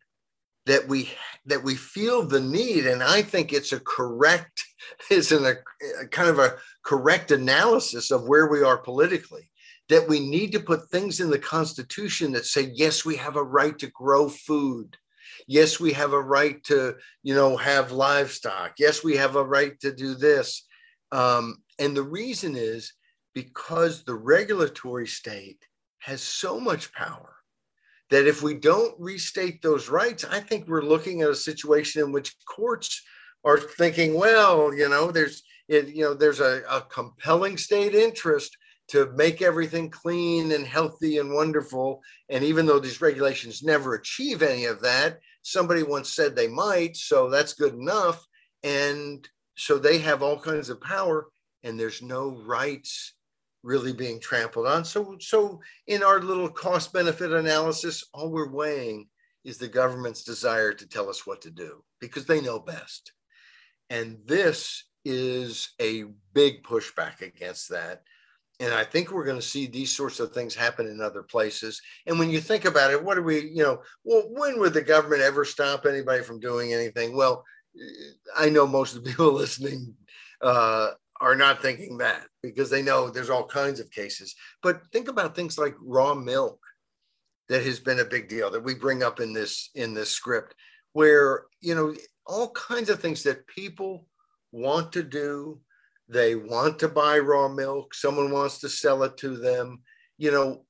that 0.66 0.88
we 0.88 1.10
that 1.46 1.62
we 1.62 1.76
feel 1.76 2.26
the 2.26 2.40
need 2.40 2.88
and 2.88 3.04
i 3.04 3.22
think 3.22 3.52
it's 3.52 3.74
a 3.74 3.80
correct 3.82 4.64
it's 5.12 5.34
a, 5.34 5.58
a 6.02 6.08
kind 6.08 6.30
of 6.30 6.40
a 6.40 6.56
correct 6.84 7.32
analysis 7.32 8.12
of 8.12 8.30
where 8.30 8.48
we 8.48 8.64
are 8.64 8.78
politically 8.78 9.50
that 9.90 10.08
we 10.08 10.20
need 10.20 10.52
to 10.52 10.60
put 10.60 10.90
things 10.90 11.20
in 11.20 11.30
the 11.30 11.40
constitution 11.40 12.32
that 12.32 12.46
say 12.46 12.72
yes 12.74 13.06
we 13.06 13.16
have 13.16 13.36
a 13.36 13.44
right 13.44 13.78
to 13.80 13.88
grow 13.88 14.30
food. 14.30 14.96
Yes 15.48 15.80
we 15.80 15.92
have 15.94 16.14
a 16.14 16.22
right 16.22 16.64
to 16.66 16.96
you 17.22 17.36
know 17.36 17.58
have 17.58 17.92
livestock. 17.92 18.74
Yes 18.78 19.04
we 19.04 19.18
have 19.18 19.36
a 19.36 19.44
right 19.44 19.80
to 19.82 19.94
do 19.94 20.16
this. 20.16 20.66
Um, 21.12 21.58
and 21.80 21.96
the 21.96 22.04
reason 22.04 22.56
is 22.56 22.94
because 23.34 24.04
the 24.04 24.16
regulatory 24.16 25.08
state 25.08 25.60
has 26.00 26.22
so 26.22 26.60
much 26.60 26.94
power 26.94 27.36
that 28.10 28.28
if 28.28 28.44
we 28.44 28.54
don't 28.54 28.94
restate 29.00 29.62
those 29.62 29.90
rights, 29.90 30.24
I 30.24 30.40
think 30.40 30.68
we're 30.68 30.84
looking 30.84 31.22
at 31.22 31.30
a 31.30 31.36
situation 31.36 32.04
in 32.04 32.12
which 32.12 32.36
courts 32.46 33.02
are 33.44 33.58
thinking, 33.58 34.14
well, 34.14 34.74
you 34.74 34.88
know, 34.90 35.12
there's 35.12 35.44
you 35.68 36.04
know, 36.04 36.14
there's 36.14 36.42
a, 36.42 36.62
a 36.70 36.82
compelling 36.82 37.58
state 37.58 37.96
interest 37.96 38.56
to 38.90 39.12
make 39.16 39.42
everything 39.42 39.90
clean 39.90 40.52
and 40.52 40.68
healthy 40.68 41.18
and 41.18 41.34
wonderful. 41.34 42.02
And 42.30 42.44
even 42.44 42.66
though 42.66 42.80
these 42.80 43.02
regulations 43.02 43.64
never 43.64 43.96
achieve 43.96 44.42
any 44.42 44.66
of 44.66 44.82
that, 44.82 45.20
somebody 45.42 45.84
once 45.84 46.12
said 46.12 46.36
they 46.36 46.50
might, 46.50 46.98
so 46.98 47.30
that's 47.30 47.54
good 47.54 47.74
enough. 47.74 48.26
And 48.62 49.28
so 49.56 49.78
they 49.78 50.00
have 50.00 50.22
all 50.22 50.38
kinds 50.38 50.70
of 50.70 50.82
power, 50.82 51.28
and 51.64 51.80
there's 51.80 52.02
no 52.02 52.30
rights 52.46 53.14
really 53.64 53.94
being 53.94 54.20
trampled 54.20 54.68
on. 54.68 54.86
So, 54.86 55.16
so 55.20 55.60
in 55.88 56.04
our 56.04 56.20
little 56.20 56.50
cost 56.50 56.94
benefit 56.94 57.32
analysis, 57.32 58.04
all 58.14 58.30
we're 58.30 58.52
weighing 58.52 59.08
is 59.44 59.58
the 59.58 59.68
government's 59.68 60.24
desire 60.24 60.74
to 60.74 60.88
tell 60.88 61.10
us 61.10 61.26
what 61.26 61.42
to 61.42 61.52
do 61.52 61.84
because 62.00 62.26
they 62.26 62.42
know 62.42 62.60
best. 62.60 63.14
And 63.90 64.18
this 64.26 64.86
is 65.06 65.74
a 65.82 66.06
big 66.34 66.64
pushback 66.64 67.22
against 67.22 67.70
that. 67.70 68.04
And 68.60 68.74
I 68.74 68.84
think 68.84 69.12
we're 69.12 69.26
going 69.26 69.40
to 69.40 69.42
see 69.42 69.66
these 69.66 69.96
sorts 69.96 70.20
of 70.20 70.32
things 70.32 70.56
happen 70.56 70.88
in 70.88 71.02
other 71.02 71.24
places. 71.24 71.82
And 72.06 72.20
when 72.20 72.30
you 72.30 72.40
think 72.40 72.66
about 72.66 72.92
it, 72.92 73.04
what 73.04 73.16
do 73.16 73.24
we, 73.24 73.50
you 73.50 73.64
know, 73.64 73.82
well, 74.04 74.24
when 74.30 74.60
would 74.60 74.74
the 74.74 74.82
government 74.82 75.22
ever 75.22 75.44
stop 75.44 75.86
anybody 75.86 76.24
from 76.24 76.40
doing 76.40 76.74
anything? 76.74 77.16
Well, 77.16 77.44
I 78.38 78.50
know 78.50 78.68
most 78.68 78.96
of 78.96 79.04
the 79.04 79.10
people 79.10 79.32
listening 79.34 79.96
uh, 80.42 80.92
are 81.24 81.36
not 81.36 81.62
thinking 81.62 81.98
that 82.00 82.28
because 82.44 82.70
they 82.70 82.82
know 82.82 83.10
there's 83.10 83.30
all 83.30 83.48
kinds 83.48 83.80
of 83.80 83.90
cases. 83.90 84.36
But 84.62 84.82
think 84.92 85.08
about 85.08 85.36
things 85.36 85.58
like 85.58 85.74
raw 85.80 86.14
milk 86.14 86.60
that 87.48 87.64
has 87.64 87.80
been 87.80 88.00
a 88.02 88.06
big 88.06 88.28
deal 88.28 88.52
that 88.52 88.64
we 88.64 88.76
bring 88.76 89.04
up 89.04 89.22
in 89.22 89.32
this 89.32 89.70
in 89.74 89.94
this 89.94 90.10
script 90.12 90.54
where 90.92 91.46
you 91.62 91.76
know 91.76 91.96
all 92.28 92.52
kinds 92.52 92.90
of 92.90 93.00
things 93.00 93.24
that 93.24 93.48
people 93.48 94.06
want 94.52 94.92
to 94.92 95.04
do. 95.04 95.62
They 96.10 96.36
want 96.36 96.80
to 96.80 96.90
buy 96.90 97.20
raw 97.20 97.48
milk. 97.48 97.94
Someone 97.94 98.30
wants 98.30 98.60
to 98.60 98.70
sell 98.70 99.04
it 99.04 99.16
to 99.18 99.38
them. 99.38 99.82
You 100.18 100.32
know 100.32 100.66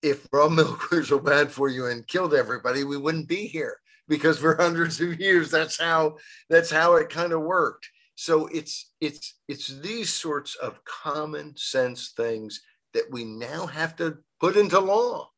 if 0.00 0.28
raw 0.32 0.48
milk 0.60 0.92
were 0.92 1.04
so 1.04 1.18
bad 1.18 1.50
for 1.50 1.68
you 1.68 1.86
and 1.86 2.06
killed 2.06 2.34
everybody 2.34 2.84
we 2.84 2.96
wouldn't 2.96 3.28
be 3.28 3.48
here 3.48 3.76
because 4.06 4.38
for 4.38 4.56
hundreds 4.56 5.00
of 5.00 5.20
years 5.20 5.50
that's 5.50 5.78
how 5.78 6.16
that's 6.48 6.70
how 6.70 6.94
it 6.94 7.10
kind 7.10 7.32
of 7.32 7.42
worked 7.42 7.90
so 8.20 8.48
it's 8.48 8.92
it's 9.00 9.38
it's 9.48 9.68
these 9.80 10.12
sorts 10.12 10.54
of 10.56 10.84
common 10.84 11.56
sense 11.56 12.12
things 12.14 12.60
that 12.92 13.10
we 13.10 13.24
now 13.24 13.64
have 13.64 13.96
to 13.96 14.18
put 14.38 14.58
into 14.58 14.78
law. 14.78 15.30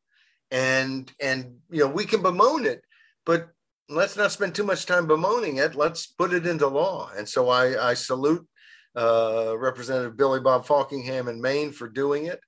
And 0.50 1.08
and 1.20 1.58
you 1.70 1.84
know 1.84 1.86
we 1.86 2.04
can 2.04 2.22
bemoan 2.22 2.66
it 2.66 2.82
but 3.24 3.50
let's 3.88 4.16
not 4.16 4.32
spend 4.32 4.56
too 4.56 4.64
much 4.64 4.84
time 4.84 5.06
bemoaning 5.06 5.58
it. 5.58 5.76
Let's 5.76 6.08
put 6.08 6.32
it 6.32 6.44
into 6.44 6.66
law. 6.66 7.12
And 7.16 7.28
so 7.28 7.48
i 7.50 7.90
i 7.90 7.94
salute 7.94 8.44
uh, 8.96 9.54
representative 9.56 10.16
billy 10.16 10.40
bob 10.40 10.66
faulkingham 10.66 11.28
in 11.28 11.40
maine 11.40 11.70
for 11.70 11.88
doing 11.88 12.26
it. 12.26 12.40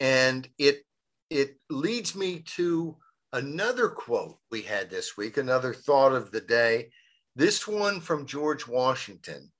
And 0.00 0.46
it 0.58 0.82
it 1.30 1.56
leads 1.70 2.14
me 2.14 2.40
to 2.56 2.98
another 3.32 3.88
quote 3.88 4.36
we 4.50 4.60
had 4.60 4.90
this 4.90 5.16
week 5.16 5.38
another 5.38 5.72
thought 5.72 6.12
of 6.12 6.30
the 6.30 6.42
day. 6.42 6.90
This 7.36 7.66
one 7.66 8.02
from 8.02 8.26
george 8.26 8.68
washington 8.68 9.50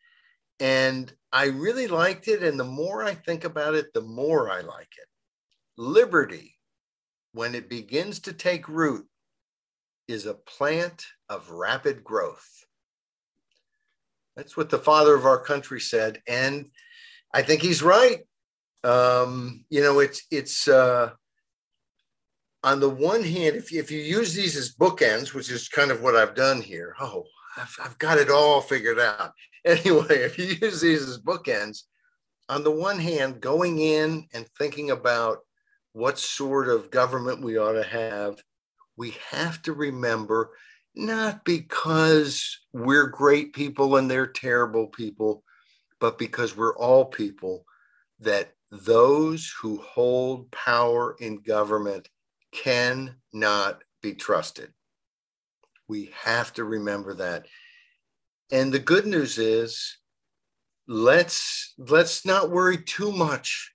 and 0.60 1.12
I 1.32 1.46
really 1.46 1.88
liked 1.88 2.28
it. 2.28 2.42
And 2.42 2.58
the 2.58 2.64
more 2.64 3.04
I 3.04 3.14
think 3.14 3.44
about 3.44 3.74
it, 3.74 3.92
the 3.92 4.02
more 4.02 4.50
I 4.50 4.60
like 4.60 4.88
it. 4.98 5.06
Liberty, 5.76 6.56
when 7.32 7.54
it 7.54 7.68
begins 7.68 8.20
to 8.20 8.32
take 8.32 8.68
root, 8.68 9.06
is 10.08 10.26
a 10.26 10.34
plant 10.34 11.04
of 11.28 11.50
rapid 11.50 12.02
growth. 12.02 12.48
That's 14.36 14.56
what 14.56 14.70
the 14.70 14.78
father 14.78 15.14
of 15.14 15.26
our 15.26 15.38
country 15.38 15.80
said. 15.80 16.22
And 16.26 16.70
I 17.34 17.42
think 17.42 17.60
he's 17.60 17.82
right. 17.82 18.20
Um, 18.84 19.64
you 19.68 19.82
know, 19.82 19.98
it's, 19.98 20.22
it's, 20.30 20.66
uh, 20.68 21.10
on 22.64 22.80
the 22.80 22.88
one 22.88 23.22
hand, 23.22 23.56
if 23.56 23.70
you, 23.70 23.80
if 23.80 23.90
you 23.90 24.00
use 24.00 24.34
these 24.34 24.56
as 24.56 24.74
bookends, 24.74 25.34
which 25.34 25.50
is 25.50 25.68
kind 25.68 25.90
of 25.90 26.02
what 26.02 26.16
I've 26.16 26.34
done 26.34 26.62
here, 26.62 26.94
oh, 27.00 27.24
I've, 27.58 27.76
I've 27.82 27.98
got 27.98 28.18
it 28.18 28.30
all 28.30 28.60
figured 28.60 28.98
out. 28.98 29.32
Anyway, 29.64 30.06
if 30.10 30.38
you 30.38 30.56
use 30.62 30.80
these 30.80 31.02
as 31.02 31.18
bookends, 31.18 31.82
on 32.48 32.62
the 32.62 32.70
one 32.70 32.98
hand, 32.98 33.40
going 33.40 33.80
in 33.80 34.26
and 34.32 34.46
thinking 34.56 34.92
about 34.92 35.38
what 35.92 36.16
sort 36.16 36.68
of 36.68 36.92
government 36.92 37.42
we 37.42 37.58
ought 37.58 37.72
to 37.72 37.82
have, 37.82 38.40
we 38.96 39.14
have 39.30 39.60
to 39.62 39.72
remember 39.72 40.52
not 40.94 41.44
because 41.44 42.58
we're 42.72 43.08
great 43.08 43.52
people 43.52 43.96
and 43.96 44.10
they're 44.10 44.26
terrible 44.26 44.86
people, 44.86 45.42
but 46.00 46.18
because 46.18 46.56
we're 46.56 46.76
all 46.76 47.04
people, 47.04 47.64
that 48.20 48.52
those 48.70 49.52
who 49.60 49.78
hold 49.78 50.50
power 50.50 51.16
in 51.20 51.36
government 51.38 52.08
cannot 52.52 53.82
be 54.02 54.14
trusted. 54.14 54.72
We 55.88 56.10
have 56.22 56.52
to 56.54 56.64
remember 56.64 57.14
that. 57.14 57.46
And 58.50 58.72
the 58.72 58.78
good 58.78 59.06
news 59.06 59.38
is 59.38 59.98
let's 60.86 61.74
let's 61.78 62.24
not 62.24 62.50
worry 62.50 62.78
too 62.78 63.12
much 63.12 63.72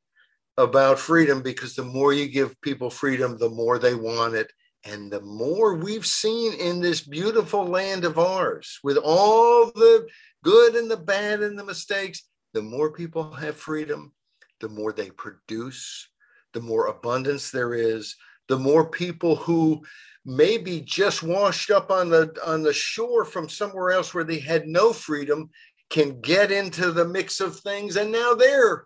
about 0.58 1.00
freedom 1.00 1.42
because 1.42 1.76
the 1.76 1.84
more 1.84 2.14
you 2.14 2.28
give 2.28 2.60
people 2.62 2.90
freedom, 2.90 3.38
the 3.38 3.50
more 3.50 3.80
they 3.80 3.96
want 3.96 4.36
it 4.36 4.52
And 4.86 5.12
the 5.12 5.22
more 5.22 5.76
we've 5.76 6.06
seen 6.06 6.54
in 6.54 6.82
this 6.82 7.02
beautiful 7.02 7.66
land 7.66 8.04
of 8.04 8.20
ours, 8.20 8.80
with 8.84 8.98
all 8.98 9.68
the 9.68 10.08
good 10.44 10.76
and 10.76 10.92
the 10.92 10.98
bad 10.98 11.42
and 11.42 11.58
the 11.58 11.64
mistakes, 11.64 12.24
the 12.54 12.62
more 12.62 12.92
people 12.92 13.32
have 13.32 13.56
freedom, 13.56 14.14
the 14.60 14.70
more 14.70 14.92
they 14.92 15.10
produce, 15.12 16.10
the 16.54 16.60
more 16.60 16.88
abundance 16.88 17.50
there 17.50 17.74
is, 17.74 18.16
the 18.48 18.58
more 18.58 18.90
people 18.90 19.36
who 19.36 19.82
maybe 20.26 20.82
just 20.82 21.24
washed 21.24 21.70
up 21.72 21.92
on 21.92 22.10
the 22.10 22.34
on 22.46 22.64
the 22.64 22.74
shore 22.74 23.26
from 23.26 23.50
somewhere 23.50 23.92
else 23.92 24.14
where 24.14 24.24
they 24.24 24.40
had 24.40 24.68
no 24.68 24.94
freedom 24.94 25.50
can 25.90 26.20
get 26.22 26.52
into 26.52 26.92
the 26.92 27.06
mix 27.06 27.40
of 27.40 27.60
things 27.60 27.98
and 27.98 28.12
now 28.12 28.34
they're 28.34 28.86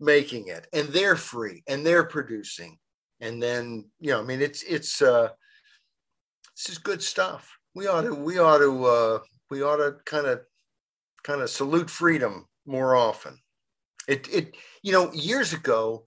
making 0.00 0.48
it 0.48 0.66
and 0.72 0.88
they're 0.88 1.16
free 1.16 1.62
and 1.66 1.84
they're 1.84 2.04
producing. 2.04 2.78
And 3.20 3.42
then 3.42 3.84
you 4.00 4.10
know 4.10 4.20
i 4.20 4.22
mean 4.22 4.40
it's 4.40 4.62
it's 4.62 5.02
uh 5.02 5.28
this 6.56 6.70
is 6.70 6.78
good 6.78 7.02
stuff. 7.02 7.56
We 7.74 7.86
ought 7.86 8.02
to 8.02 8.14
we 8.14 8.38
ought 8.38 8.58
to 8.58 8.84
uh 8.84 9.18
we 9.50 9.62
ought 9.62 9.76
to 9.76 9.96
kind 10.04 10.26
of 10.26 10.40
kind 11.22 11.42
of 11.42 11.50
salute 11.50 11.90
freedom 11.90 12.46
more 12.66 12.96
often. 12.96 13.38
It 14.08 14.28
it 14.32 14.56
you 14.82 14.92
know 14.92 15.12
years 15.12 15.52
ago 15.52 16.04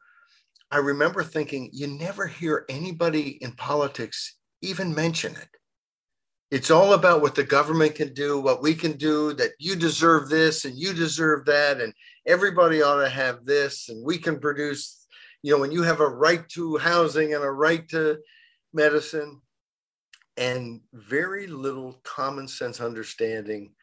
i 0.72 0.78
remember 0.78 1.24
thinking 1.24 1.70
you 1.74 1.88
never 1.88 2.28
hear 2.28 2.66
anybody 2.70 3.38
in 3.42 3.52
politics 3.54 4.38
even 4.64 4.94
mention 4.94 5.32
it. 5.34 5.48
It's 6.52 6.70
all 6.70 6.94
about 6.94 7.22
what 7.22 7.34
the 7.34 7.44
government 7.44 7.96
can 7.96 8.14
do 8.14 8.40
what 8.40 8.62
we 8.62 8.76
can 8.76 8.94
do 8.94 9.34
that 9.34 9.52
you 9.58 9.76
deserve 9.76 10.30
this 10.30 10.66
and 10.66 10.78
you 10.78 10.94
deserve 10.94 11.46
that 11.46 11.80
and 11.82 11.94
everybody 12.28 12.82
ought 12.82 13.02
to 13.02 13.10
have 13.10 13.46
this 13.46 13.90
and 13.90 14.06
we 14.06 14.18
can 14.18 14.40
produce 14.40 15.08
you 15.44 15.52
know 15.52 15.60
when 15.60 15.72
you 15.72 15.84
have 15.84 16.02
a 16.02 16.08
right 16.08 16.48
to 16.50 16.78
housing 16.78 17.34
and 17.34 17.44
a 17.44 17.50
right 17.50 17.88
to 17.90 18.20
medicine. 18.74 19.42
And 20.38 20.82
very 20.94 21.48
little 21.48 22.00
common 22.04 22.48
sense 22.48 22.80
understanding 22.80 23.74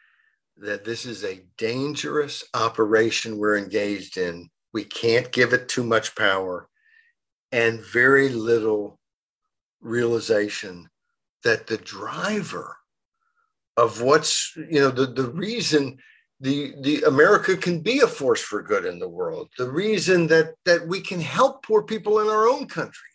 that 0.57 0.84
this 0.84 1.05
is 1.05 1.24
a 1.24 1.45
dangerous 1.57 2.43
operation 2.55 3.39
we're 3.39 3.59
engaged 3.59 4.16
in. 4.16 4.49
We 4.72 4.84
can't 4.84 5.30
give 5.30 5.53
it 5.53 5.68
too 5.68 5.84
much 5.84 6.16
power 6.16 6.68
and 7.53 7.80
very 7.80 8.28
little 8.28 8.99
realization 9.80 10.88
that 11.44 11.66
the 11.66 11.78
driver 11.78 12.76
of 13.76 14.03
what's 14.03 14.55
you 14.57 14.80
know 14.80 14.90
the, 14.90 15.07
the 15.07 15.30
reason 15.30 15.99
the 16.40 16.74
the 16.82 17.03
America 17.03 17.57
can 17.57 17.80
be 17.80 18.01
a 18.01 18.07
force 18.07 18.40
for 18.40 18.62
good 18.62 18.84
in 18.84 18.99
the 18.99 19.09
world. 19.09 19.49
The 19.57 19.70
reason 19.70 20.26
that 20.28 20.55
that 20.64 20.86
we 20.86 21.01
can 21.01 21.20
help 21.20 21.62
poor 21.64 21.82
people 21.82 22.20
in 22.20 22.28
our 22.28 22.46
own 22.46 22.66
country 22.66 23.09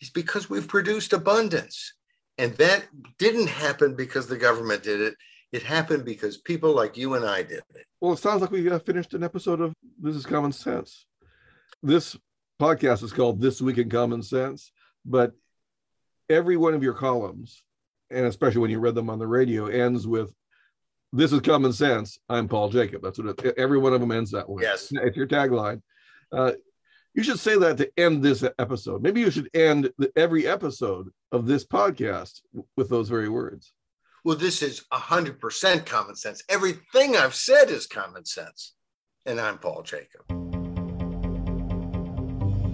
is 0.00 0.10
because 0.10 0.48
we've 0.48 0.68
produced 0.68 1.12
abundance. 1.12 1.94
And 2.36 2.54
that 2.54 2.84
didn't 3.18 3.48
happen 3.48 3.96
because 3.96 4.28
the 4.28 4.36
government 4.36 4.84
did 4.84 5.00
it. 5.00 5.14
It 5.50 5.62
happened 5.62 6.04
because 6.04 6.36
people 6.36 6.72
like 6.72 6.96
you 6.96 7.14
and 7.14 7.24
I 7.24 7.42
did 7.42 7.62
it. 7.74 7.86
Well, 8.00 8.12
it 8.12 8.18
sounds 8.18 8.40
like 8.40 8.52
we 8.52 8.70
uh, 8.70 8.78
finished 8.78 9.14
an 9.14 9.24
episode 9.24 9.60
of 9.60 9.74
This 10.00 10.14
is 10.14 10.24
Common 10.24 10.52
Sense. 10.52 11.06
This 11.82 12.16
podcast 12.58 13.02
is 13.02 13.12
called 13.12 13.40
This 13.40 13.60
Week 13.60 13.78
in 13.78 13.88
Common 13.88 14.22
Sense, 14.22 14.72
but 15.04 15.32
every 16.28 16.56
one 16.56 16.74
of 16.74 16.82
your 16.82 16.94
columns, 16.94 17.62
and 18.10 18.26
especially 18.26 18.60
when 18.60 18.70
you 18.70 18.80
read 18.80 18.94
them 18.94 19.10
on 19.10 19.18
the 19.18 19.26
radio, 19.26 19.66
ends 19.66 20.06
with 20.06 20.32
this 21.12 21.32
is 21.32 21.40
common 21.40 21.72
sense. 21.72 22.18
I'm 22.28 22.48
Paul 22.48 22.68
Jacob. 22.68 23.02
That's 23.02 23.18
what 23.18 23.44
it, 23.44 23.54
every 23.56 23.78
one 23.78 23.94
of 23.94 24.00
them 24.00 24.12
ends 24.12 24.32
that 24.32 24.48
way. 24.48 24.62
Yes. 24.62 24.88
It's 24.90 25.16
your 25.16 25.26
tagline. 25.26 25.80
Uh, 26.32 26.52
you 27.14 27.22
should 27.22 27.38
say 27.38 27.56
that 27.58 27.78
to 27.78 27.90
end 27.96 28.22
this 28.22 28.44
episode. 28.58 29.02
Maybe 29.02 29.20
you 29.20 29.30
should 29.30 29.48
end 29.54 29.90
the, 29.96 30.12
every 30.16 30.46
episode 30.46 31.10
of 31.32 31.46
this 31.46 31.64
podcast 31.64 32.42
with 32.76 32.90
those 32.90 33.08
very 33.08 33.28
words. 33.28 33.72
Well, 34.24 34.36
this 34.36 34.62
is 34.62 34.84
100% 34.92 35.86
common 35.86 36.16
sense. 36.16 36.42
Everything 36.48 37.16
I've 37.16 37.34
said 37.34 37.70
is 37.70 37.86
common 37.86 38.24
sense. 38.24 38.74
And 39.24 39.40
I'm 39.40 39.58
Paul 39.58 39.82
Jacob. 39.82 40.47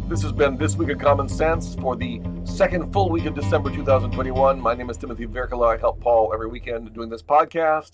This 0.08 0.22
has 0.22 0.32
been 0.32 0.56
This 0.56 0.76
Week 0.76 0.90
of 0.90 0.98
Common 0.98 1.28
Sense 1.28 1.74
for 1.76 1.96
the 1.96 2.20
second 2.44 2.92
full 2.92 3.10
week 3.10 3.24
of 3.24 3.34
December 3.34 3.70
2021. 3.70 4.60
My 4.60 4.74
name 4.74 4.90
is 4.90 4.96
Timothy 4.96 5.26
Virkkala. 5.26 5.76
I 5.76 5.78
help 5.78 6.00
Paul 6.00 6.32
every 6.32 6.48
weekend 6.48 6.92
doing 6.94 7.08
this 7.08 7.22
podcast 7.22 7.92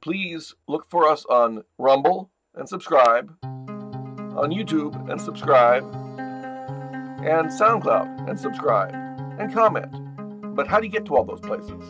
please 0.00 0.54
look 0.68 0.88
for 0.88 1.08
us 1.08 1.24
on 1.26 1.64
Rumble 1.78 2.30
and 2.54 2.68
subscribe, 2.68 3.36
on 3.42 4.52
YouTube 4.52 5.10
and 5.10 5.20
subscribe, 5.20 5.82
and 5.82 7.48
SoundCloud 7.50 8.28
and 8.28 8.38
subscribe, 8.38 8.94
and 9.40 9.52
comment. 9.52 10.54
But 10.54 10.68
how 10.68 10.78
do 10.78 10.86
you 10.86 10.92
get 10.92 11.06
to 11.06 11.16
all 11.16 11.24
those 11.24 11.40
places? 11.40 11.82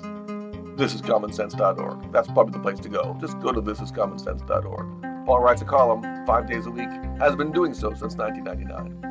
thisiscommonsense.org. 0.77 2.13
That's 2.13 2.29
probably 2.29 2.53
the 2.53 2.59
place 2.59 2.79
to 2.81 2.89
go. 2.91 3.17
Just 3.21 3.39
go 3.41 3.51
to 3.51 3.63
thisiscommonsense.org. 3.63 5.27
Paul 5.27 5.41
writes 5.41 5.63
a 5.63 5.65
column 5.65 6.03
five 6.27 6.47
days 6.47 6.67
a 6.67 6.71
week, 6.71 6.91
has 7.19 7.35
been 7.35 7.51
doing 7.53 7.73
so 7.73 7.91
since 7.91 8.17
1999. 8.17 9.06